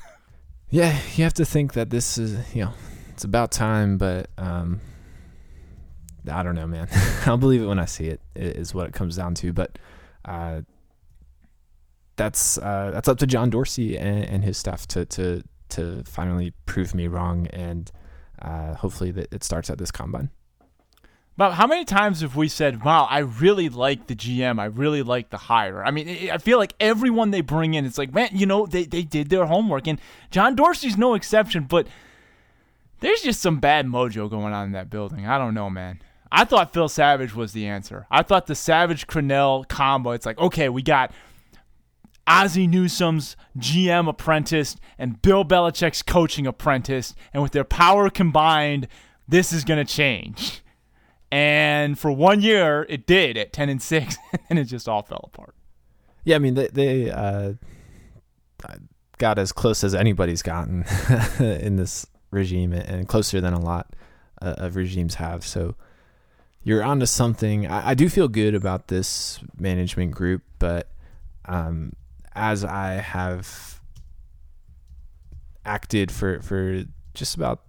Yeah, 0.69 0.99
you 1.15 1.23
have 1.23 1.33
to 1.35 1.45
think 1.45 1.73
that 1.73 1.89
this 1.89 2.17
is, 2.17 2.53
you 2.53 2.65
know, 2.65 2.73
it's 3.09 3.23
about 3.23 3.51
time, 3.51 3.97
but 3.97 4.29
um, 4.37 4.81
I 6.31 6.43
don't 6.43 6.55
know, 6.55 6.67
man. 6.67 6.87
I'll 7.25 7.37
believe 7.37 7.61
it 7.61 7.65
when 7.65 7.79
I 7.79 7.85
see 7.85 8.07
it, 8.07 8.21
is 8.35 8.73
what 8.73 8.87
it 8.87 8.93
comes 8.93 9.15
down 9.15 9.33
to. 9.35 9.53
But 9.53 9.77
uh, 10.25 10.61
that's 12.19 12.57
uh, 12.57 12.91
that's 12.93 13.07
up 13.07 13.17
to 13.19 13.25
John 13.25 13.49
Dorsey 13.49 13.97
and, 13.97 14.25
and, 14.25 14.43
his 14.43 14.57
staff 14.57 14.85
to 14.87 15.05
to 15.05 15.41
to 15.69 16.03
finally 16.03 16.51
prove 16.65 16.93
me 16.93 17.07
wrong, 17.07 17.47
and 17.47 17.89
uh, 18.41 18.75
hopefully 18.75 19.11
that 19.11 19.33
it 19.33 19.43
starts 19.43 19.69
at 19.69 19.77
this 19.77 19.89
combine. 19.89 20.29
But 21.37 21.53
how 21.53 21.65
many 21.65 21.85
times 21.85 22.19
have 22.19 22.35
we 22.35 22.49
said, 22.49 22.83
"Wow, 22.83 23.07
I 23.09 23.19
really 23.19 23.69
like 23.69 24.07
the 24.07 24.15
GM. 24.15 24.59
I 24.59 24.65
really 24.65 25.01
like 25.01 25.29
the 25.29 25.37
hire." 25.37 25.81
I 25.81 25.91
mean, 25.91 26.29
I 26.29 26.37
feel 26.39 26.57
like 26.57 26.73
everyone 26.81 27.31
they 27.31 27.39
bring 27.39 27.73
in, 27.73 27.85
it's 27.85 27.97
like, 27.97 28.13
man, 28.13 28.31
you 28.33 28.45
know, 28.45 28.65
they 28.65 28.83
they 28.83 29.03
did 29.03 29.29
their 29.29 29.45
homework, 29.45 29.87
and 29.87 29.99
John 30.29 30.55
Dorsey's 30.55 30.97
no 30.97 31.13
exception. 31.13 31.63
But 31.63 31.87
There's 32.99 33.21
just 33.21 33.41
some 33.41 33.61
bad 33.61 33.85
mojo 33.87 34.29
going 34.29 34.53
on 34.53 34.65
in 34.65 34.71
that 34.73 34.89
building. 34.89 35.25
I 35.25 35.37
don't 35.37 35.53
know, 35.53 35.69
man. 35.69 36.01
I 36.29 36.43
thought 36.43 36.73
Phil 36.73 36.89
Savage 36.89 37.33
was 37.33 37.53
the 37.53 37.65
answer. 37.65 38.05
I 38.11 38.23
thought 38.23 38.47
the 38.47 38.55
Savage 38.55 39.07
Crennel 39.07 39.67
combo. 39.69 40.11
It's 40.11 40.25
like, 40.25 40.37
okay, 40.37 40.67
we 40.67 40.81
got 40.81 41.11
Ozzie 42.29 42.67
Newsome's 42.67 43.35
GM 43.57 44.07
apprentice 44.07 44.75
and 44.99 45.19
Bill 45.21 45.43
Belichick's 45.43 46.03
coaching 46.03 46.45
apprentice, 46.45 47.15
and 47.33 47.41
with 47.41 47.53
their 47.53 47.63
power 47.63 48.09
combined, 48.11 48.87
this 49.27 49.51
is 49.51 49.63
going 49.63 49.83
to 49.83 49.91
change. 49.93 50.61
And 51.31 51.97
for 51.97 52.11
one 52.11 52.41
year, 52.41 52.85
it 52.87 53.07
did 53.07 53.35
at 53.35 53.51
ten 53.51 53.67
and 53.67 53.81
six, 53.81 54.15
and 54.49 54.59
it 54.59 54.65
just 54.65 54.87
all 54.87 55.01
fell 55.01 55.29
apart. 55.33 55.55
Yeah, 56.23 56.35
I 56.35 56.39
mean 56.39 56.53
they 56.53 56.67
they 56.67 57.11
uh, 57.11 57.53
got 59.17 59.39
as 59.39 59.51
close 59.51 59.83
as 59.83 59.95
anybody's 59.95 60.43
gotten 60.43 60.85
in 61.39 61.77
this 61.77 62.05
regime, 62.31 62.73
and 62.73 63.07
closer 63.07 63.41
than 63.41 63.53
a 63.53 63.59
lot 63.59 63.95
uh, 64.41 64.55
of 64.57 64.75
regimes 64.75 65.15
have. 65.15 65.45
So 65.45 65.75
you're 66.63 66.83
onto 66.83 67.05
something. 67.05 67.67
I, 67.67 67.89
I, 67.89 67.93
do 67.93 68.09
feel 68.09 68.27
good 68.27 68.53
about 68.53 68.87
this 68.89 69.39
management 69.57 70.11
group, 70.11 70.43
but 70.59 70.91
um, 71.45 71.93
as 72.33 72.63
I 72.63 72.93
have 72.93 73.81
acted 75.65 76.11
for 76.11 76.41
for 76.41 76.83
just 77.13 77.35
about 77.35 77.63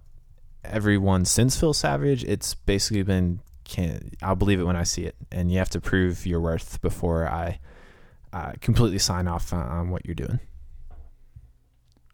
everyone 0.63 1.25
since 1.25 1.59
Phil 1.59 1.73
Savage, 1.73 2.23
it's 2.23 2.53
basically 2.53 3.03
been 3.03 3.39
can 3.63 4.11
I'll 4.21 4.35
believe 4.35 4.59
it 4.59 4.63
when 4.63 4.75
I 4.75 4.83
see 4.83 5.03
it, 5.03 5.15
and 5.31 5.51
you 5.51 5.57
have 5.57 5.69
to 5.71 5.81
prove 5.81 6.25
your 6.25 6.41
worth 6.41 6.81
before 6.81 7.27
I 7.27 7.59
uh, 8.33 8.53
completely 8.61 8.99
sign 8.99 9.27
off 9.27 9.51
on, 9.53 9.89
what 9.89 10.05
you're 10.05 10.15
doing. 10.15 10.39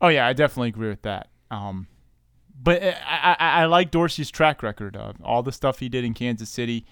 Oh 0.02 0.08
yeah, 0.08 0.28
I 0.28 0.34
definitely 0.34 0.70
agree 0.70 0.90
with 0.90 1.04
that. 1.04 1.30
Um, 1.52 1.88
but 2.62 2.84
I, 2.84 3.36
I, 3.40 3.62
I, 3.62 3.66
like 3.66 3.92
Dorsey's 3.92 4.32
track 4.32 4.64
record 4.64 4.96
of 4.96 5.16
all 5.24 5.44
the 5.44 5.52
stuff 5.52 5.80
he 5.80 5.90
did 5.90 6.04
in 6.04 6.14
Kansas 6.14 6.50
City. 6.50 6.86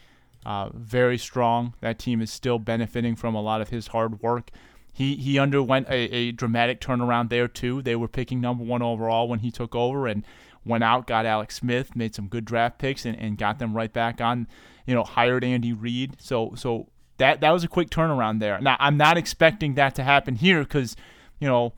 Uh, 0.46 0.70
very 0.74 1.18
strong. 1.18 1.74
That 1.82 1.98
team 1.98 2.22
is 2.22 2.32
still 2.32 2.60
benefiting 2.60 3.16
from 3.16 3.34
a 3.34 3.42
lot 3.42 3.62
of 3.62 3.70
his 3.70 3.88
hard 3.88 4.22
work. 4.22 4.52
He 4.96 5.18
he 5.18 5.38
underwent 5.38 5.90
a, 5.90 5.94
a 5.94 6.32
dramatic 6.32 6.80
turnaround 6.80 7.28
there 7.30 7.50
too. 7.50 7.82
They 7.82 7.98
were 7.98 8.08
picking 8.08 8.40
number 8.40 8.64
one 8.64 8.82
overall 8.82 9.28
when 9.28 9.40
he 9.40 9.52
took 9.52 9.76
over 9.76 10.08
and 10.08 10.24
went 10.64 10.86
out, 10.86 11.06
got 11.06 11.26
Alex 11.26 11.56
Smith, 11.56 11.98
made 11.98 12.16
some 12.16 12.30
good 12.30 12.46
draft 12.46 12.80
picks, 12.80 13.04
and, 13.06 13.20
and 13.20 13.38
got 13.38 13.60
them 13.60 13.76
right 13.76 13.92
back 13.92 14.22
on. 14.22 14.48
You 14.86 14.96
know, 14.96 15.04
hired 15.04 15.44
Andy 15.44 15.74
Reid. 15.74 16.16
So 16.22 16.54
so 16.56 16.88
that 17.18 17.42
that 17.42 17.52
was 17.52 17.66
a 17.66 17.68
quick 17.68 17.90
turnaround 17.90 18.40
there. 18.40 18.58
Now 18.62 18.78
I'm 18.80 18.96
not 18.96 19.18
expecting 19.18 19.74
that 19.74 19.96
to 19.96 20.04
happen 20.04 20.36
here 20.36 20.64
because 20.64 20.96
you 21.40 21.48
know 21.50 21.74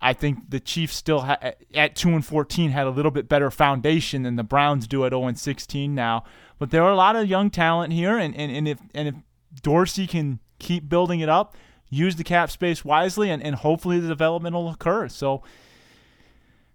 I 0.00 0.14
think 0.14 0.48
the 0.48 0.58
Chiefs 0.58 0.96
still 0.96 1.20
ha- 1.20 1.52
at 1.74 1.94
two 1.94 2.08
and 2.08 2.24
fourteen 2.24 2.70
had 2.70 2.86
a 2.86 2.90
little 2.90 3.10
bit 3.10 3.28
better 3.28 3.50
foundation 3.50 4.22
than 4.22 4.36
the 4.36 4.42
Browns 4.42 4.86
do 4.86 5.04
at 5.04 5.12
zero 5.12 5.26
and 5.26 5.38
sixteen 5.38 5.94
now. 5.94 6.24
But 6.58 6.70
there 6.70 6.82
are 6.82 6.92
a 6.92 6.96
lot 6.96 7.14
of 7.14 7.28
young 7.28 7.50
talent 7.50 7.92
here, 7.92 8.16
and, 8.16 8.34
and, 8.34 8.50
and 8.50 8.66
if 8.66 8.78
and 8.94 9.08
if 9.08 9.14
Dorsey 9.62 10.06
can 10.06 10.38
keep 10.58 10.88
building 10.88 11.20
it 11.20 11.28
up, 11.28 11.54
use 11.90 12.16
the 12.16 12.24
cap 12.24 12.50
space 12.50 12.84
wisely, 12.84 13.30
and, 13.30 13.42
and 13.42 13.56
hopefully 13.56 14.00
the 14.00 14.08
development 14.08 14.54
will 14.54 14.70
occur. 14.70 15.08
So 15.08 15.42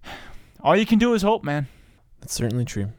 all 0.62 0.76
you 0.76 0.86
can 0.86 1.00
do 1.00 1.14
is 1.14 1.22
hope, 1.22 1.44
man. 1.44 1.68
That's 2.22 2.34
certainly 2.34 2.66
true. 2.66 2.90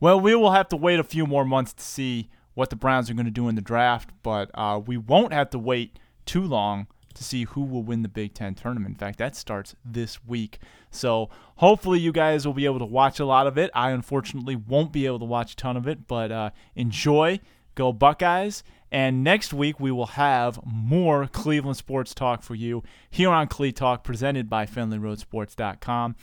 Well, 0.00 0.18
we 0.18 0.34
will 0.34 0.52
have 0.52 0.68
to 0.68 0.76
wait 0.76 0.98
a 0.98 1.04
few 1.04 1.26
more 1.26 1.44
months 1.44 1.74
to 1.74 1.84
see 1.84 2.30
what 2.54 2.70
the 2.70 2.76
Browns 2.76 3.10
are 3.10 3.14
going 3.14 3.26
to 3.26 3.30
do 3.30 3.48
in 3.48 3.54
the 3.54 3.60
draft, 3.60 4.10
but 4.22 4.50
uh, 4.54 4.80
we 4.84 4.96
won't 4.96 5.32
have 5.32 5.50
to 5.50 5.58
wait 5.58 5.98
too 6.24 6.42
long 6.42 6.86
to 7.14 7.24
see 7.24 7.44
who 7.44 7.62
will 7.62 7.82
win 7.82 8.02
the 8.02 8.08
Big 8.08 8.34
Ten 8.34 8.54
tournament. 8.54 8.94
In 8.94 8.98
fact, 8.98 9.18
that 9.18 9.36
starts 9.36 9.74
this 9.84 10.24
week. 10.24 10.58
So 10.90 11.28
hopefully 11.56 11.98
you 11.98 12.12
guys 12.12 12.46
will 12.46 12.54
be 12.54 12.64
able 12.64 12.78
to 12.78 12.84
watch 12.84 13.20
a 13.20 13.24
lot 13.24 13.46
of 13.46 13.58
it. 13.58 13.70
I 13.74 13.90
unfortunately 13.90 14.56
won't 14.56 14.92
be 14.92 15.06
able 15.06 15.18
to 15.18 15.24
watch 15.24 15.52
a 15.52 15.56
ton 15.56 15.76
of 15.76 15.86
it, 15.86 16.06
but 16.06 16.32
uh, 16.32 16.50
enjoy. 16.74 17.40
Go 17.74 17.92
Buckeyes. 17.92 18.62
And 18.92 19.22
next 19.22 19.52
week, 19.52 19.78
we 19.78 19.92
will 19.92 20.06
have 20.06 20.58
more 20.64 21.28
Cleveland 21.28 21.76
sports 21.76 22.12
talk 22.12 22.42
for 22.42 22.54
you 22.54 22.82
here 23.08 23.30
on 23.30 23.46
Cle 23.46 23.70
Talk, 23.70 24.02
presented 24.02 24.50
by 24.50 24.66
FenleyRoadSports.com. 24.66 26.16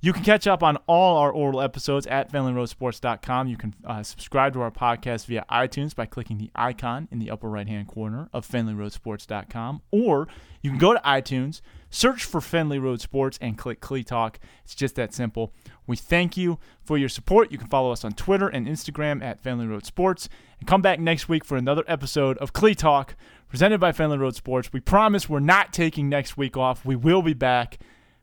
You 0.00 0.12
can 0.12 0.22
catch 0.22 0.46
up 0.46 0.62
on 0.62 0.76
all 0.86 1.18
our 1.18 1.32
oral 1.32 1.60
episodes 1.60 2.06
at 2.06 2.32
FenleyRoadSports.com. 2.32 3.48
You 3.48 3.56
can 3.56 3.74
uh, 3.84 4.04
subscribe 4.04 4.52
to 4.52 4.60
our 4.60 4.70
podcast 4.70 5.26
via 5.26 5.44
iTunes 5.50 5.94
by 5.94 6.06
clicking 6.06 6.38
the 6.38 6.50
icon 6.54 7.08
in 7.10 7.18
the 7.18 7.30
upper 7.30 7.50
right 7.50 7.66
hand 7.66 7.88
corner 7.88 8.28
of 8.32 8.46
FenleyRoadSports.com. 8.46 9.82
Or 9.90 10.28
you 10.62 10.70
can 10.70 10.78
go 10.78 10.94
to 10.94 11.00
iTunes, 11.00 11.62
search 11.90 12.24
for 12.24 12.40
Fenley 12.40 12.80
Road 12.80 13.00
Sports, 13.00 13.38
and 13.40 13.58
click 13.58 13.80
Cle 13.80 14.02
Talk. 14.02 14.38
It's 14.64 14.74
just 14.74 14.94
that 14.96 15.14
simple. 15.14 15.52
We 15.86 15.96
thank 15.96 16.36
you 16.36 16.58
for 16.84 16.98
your 16.98 17.08
support. 17.08 17.50
You 17.50 17.58
can 17.58 17.68
follow 17.68 17.92
us 17.92 18.04
on 18.04 18.12
Twitter 18.12 18.48
and 18.48 18.66
Instagram 18.66 19.22
at 19.22 19.42
Fenley 19.42 19.68
Road 19.68 19.86
Sports. 19.86 20.28
And 20.60 20.68
come 20.68 20.82
back 20.82 21.00
next 21.00 21.28
week 21.28 21.44
for 21.44 21.56
another 21.56 21.84
episode 21.86 22.36
of 22.38 22.52
Cle 22.52 22.74
Talk 22.74 23.14
presented 23.48 23.80
by 23.80 23.92
Fenley 23.92 24.18
Road 24.18 24.34
Sports. 24.34 24.72
We 24.72 24.80
promise 24.80 25.28
we're 25.28 25.40
not 25.40 25.72
taking 25.72 26.08
next 26.08 26.36
week 26.36 26.56
off. 26.56 26.84
We 26.84 26.96
will 26.96 27.22
be 27.22 27.34
back. 27.34 27.78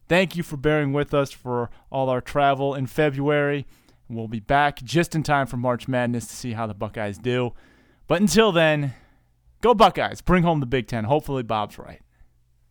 Thank 0.07 0.35
you 0.35 0.43
for 0.43 0.57
bearing 0.57 0.93
with 0.93 1.13
us 1.13 1.31
for 1.31 1.71
all 1.91 2.09
our 2.09 2.21
travel 2.21 2.75
in 2.75 2.85
February. 2.85 3.65
We'll 4.07 4.27
be 4.27 4.39
back 4.39 4.83
just 4.83 5.15
in 5.15 5.23
time 5.23 5.47
for 5.47 5.57
March 5.57 5.87
Madness 5.87 6.27
to 6.27 6.35
see 6.35 6.53
how 6.53 6.67
the 6.67 6.75
Buckeyes 6.75 7.17
do. 7.17 7.53
But 8.07 8.21
until 8.21 8.51
then, 8.51 8.93
go 9.61 9.73
Buckeyes. 9.73 10.21
Bring 10.21 10.43
home 10.43 10.59
the 10.59 10.67
Big 10.67 10.87
Ten. 10.87 11.05
Hopefully, 11.05 11.41
Bob's 11.41 11.79
right. 11.79 12.01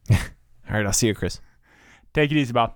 all 0.68 0.76
right, 0.76 0.86
I'll 0.86 0.92
see 0.92 1.06
you, 1.06 1.14
Chris. 1.14 1.40
Take 2.12 2.30
it 2.30 2.36
easy, 2.36 2.52
Bob. 2.52 2.74